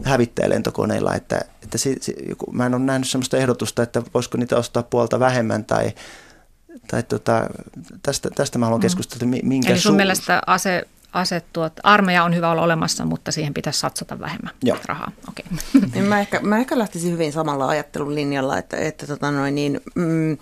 hävittäjälentokoneilla, 0.02 1.14
että, 1.14 1.40
että 1.62 1.78
si, 1.78 1.96
si, 2.00 2.14
mä 2.52 2.66
en 2.66 2.74
ole 2.74 2.82
nähnyt 2.82 3.08
sellaista 3.08 3.36
ehdotusta, 3.36 3.82
että 3.82 4.02
voisiko 4.14 4.38
niitä 4.38 4.56
ostaa 4.56 4.82
puolta 4.82 5.20
vähemmän 5.20 5.64
tai, 5.64 5.92
tai 6.90 7.02
tota, 7.02 7.50
tästä, 8.02 8.30
tästä 8.30 8.58
mä 8.58 8.66
haluan 8.66 8.80
mm. 8.80 8.82
keskustella, 8.82 9.36
minkä 9.42 9.70
Eli 9.70 9.80
sun 9.80 9.92
su- 9.92 9.96
mielestä 9.96 10.42
ase, 10.46 10.82
asettua, 11.14 11.66
että 11.66 11.80
armeija 11.84 12.24
on 12.24 12.34
hyvä 12.34 12.50
olla 12.50 12.62
olemassa, 12.62 13.04
mutta 13.04 13.32
siihen 13.32 13.54
pitäisi 13.54 13.80
satsata 13.80 14.20
vähemmän 14.20 14.54
Joo. 14.62 14.78
rahaa. 14.86 15.12
Okay. 15.28 15.58
Niin 15.94 16.04
mä, 16.04 16.20
ehkä, 16.20 16.40
mä 16.40 16.58
ehkä 16.58 16.78
lähtisin 16.78 17.12
hyvin 17.12 17.32
samalla 17.32 17.68
ajattelun 17.68 18.14
linjalla, 18.14 18.58
että, 18.58 18.76
että 18.76 19.06
tota 19.06 19.30
noin, 19.30 19.54
niin, 19.54 19.80
mm, 19.94 20.38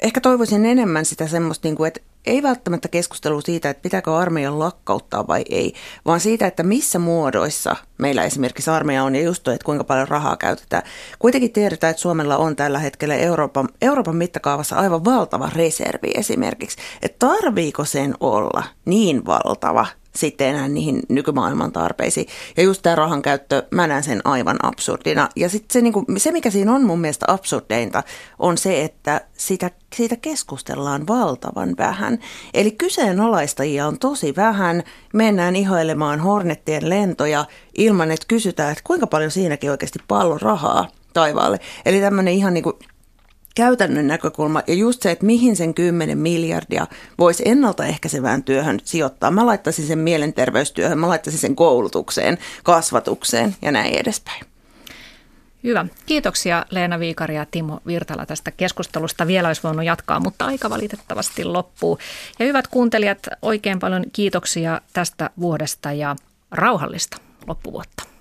ehkä 0.00 0.20
toivoisin 0.20 0.66
enemmän 0.66 1.04
sitä 1.04 1.26
semmoista, 1.26 1.68
niin 1.68 1.76
kuin, 1.76 1.88
että 1.88 2.00
ei 2.26 2.42
välttämättä 2.42 2.88
keskustelu 2.88 3.40
siitä, 3.40 3.70
että 3.70 3.82
pitääkö 3.82 4.16
armeijan 4.16 4.58
lakkauttaa 4.58 5.26
vai 5.26 5.44
ei, 5.50 5.72
vaan 6.06 6.20
siitä, 6.20 6.46
että 6.46 6.62
missä 6.62 6.98
muodoissa 6.98 7.76
meillä 7.98 8.24
esimerkiksi 8.24 8.70
armeija 8.70 9.04
on 9.04 9.14
ja 9.14 9.22
just 9.22 9.42
toi, 9.42 9.54
että 9.54 9.64
kuinka 9.64 9.84
paljon 9.84 10.08
rahaa 10.08 10.36
käytetään. 10.36 10.82
Kuitenkin 11.18 11.52
tiedetään, 11.52 11.90
että 11.90 12.00
Suomella 12.00 12.36
on 12.36 12.56
tällä 12.56 12.78
hetkellä 12.78 13.14
Euroopan, 13.14 13.68
Euroopan 13.82 14.16
mittakaavassa 14.16 14.76
aivan 14.76 15.04
valtava 15.04 15.50
reservi 15.54 16.10
esimerkiksi. 16.14 16.76
Että 17.02 17.26
tarviiko 17.26 17.84
sen 17.84 18.14
olla 18.20 18.62
niin 18.84 19.26
valtava, 19.26 19.86
sitten 20.16 20.46
enää 20.46 20.68
niihin 20.68 21.02
nykymaailman 21.08 21.72
tarpeisiin. 21.72 22.26
Ja 22.56 22.62
just 22.62 22.82
tämä 22.82 22.96
rahan 22.96 23.22
käyttö, 23.22 23.62
mä 23.70 23.86
näen 23.86 24.02
sen 24.02 24.20
aivan 24.24 24.56
absurdina. 24.62 25.28
Ja 25.36 25.48
sitten 25.48 25.72
se, 25.72 25.80
niinku, 25.80 26.04
se, 26.16 26.32
mikä 26.32 26.50
siinä 26.50 26.74
on 26.74 26.84
mun 26.84 27.00
mielestä 27.00 27.26
absurdeinta, 27.28 28.02
on 28.38 28.58
se, 28.58 28.84
että 28.84 29.20
sitä, 29.32 29.70
siitä 29.94 30.16
keskustellaan 30.16 31.06
valtavan 31.06 31.74
vähän. 31.78 32.18
Eli 32.54 32.70
kyseenalaistajia 32.70 33.86
on 33.86 33.98
tosi 33.98 34.36
vähän. 34.36 34.82
Mennään 35.12 35.56
ihoilemaan 35.56 36.20
Hornettien 36.20 36.90
lentoja 36.90 37.44
ilman, 37.78 38.10
että 38.10 38.26
kysytään, 38.28 38.72
että 38.72 38.84
kuinka 38.84 39.06
paljon 39.06 39.30
siinäkin 39.30 39.70
oikeasti 39.70 39.98
pallo 40.08 40.38
rahaa 40.38 40.88
taivaalle. 41.12 41.60
Eli 41.86 42.00
tämmöinen 42.00 42.34
ihan 42.34 42.54
niin 42.54 42.64
kuin 42.64 42.76
käytännön 43.56 44.06
näkökulma 44.06 44.62
ja 44.66 44.74
just 44.74 45.02
se, 45.02 45.10
että 45.10 45.26
mihin 45.26 45.56
sen 45.56 45.74
10 45.74 46.18
miljardia 46.18 46.86
voisi 47.18 47.42
ennaltaehkäisevään 47.46 48.42
työhön 48.42 48.80
sijoittaa. 48.84 49.30
Mä 49.30 49.46
laittaisin 49.46 49.86
sen 49.86 49.98
mielenterveystyöhön, 49.98 50.98
mä 50.98 51.08
laittaisin 51.08 51.40
sen 51.40 51.56
koulutukseen, 51.56 52.38
kasvatukseen 52.64 53.56
ja 53.62 53.72
näin 53.72 53.94
edespäin. 53.94 54.44
Hyvä. 55.64 55.86
Kiitoksia 56.06 56.66
Leena 56.70 56.98
Viikari 56.98 57.36
ja 57.36 57.46
Timo 57.50 57.80
Virtala 57.86 58.26
tästä 58.26 58.50
keskustelusta. 58.50 59.26
Vielä 59.26 59.48
olisi 59.48 59.62
voinut 59.62 59.84
jatkaa, 59.84 60.20
mutta 60.20 60.44
aika 60.44 60.70
valitettavasti 60.70 61.44
loppuu. 61.44 61.98
Ja 62.38 62.46
hyvät 62.46 62.66
kuuntelijat, 62.68 63.18
oikein 63.42 63.78
paljon 63.78 64.04
kiitoksia 64.12 64.80
tästä 64.92 65.30
vuodesta 65.40 65.92
ja 65.92 66.16
rauhallista 66.50 67.16
loppuvuotta. 67.46 68.15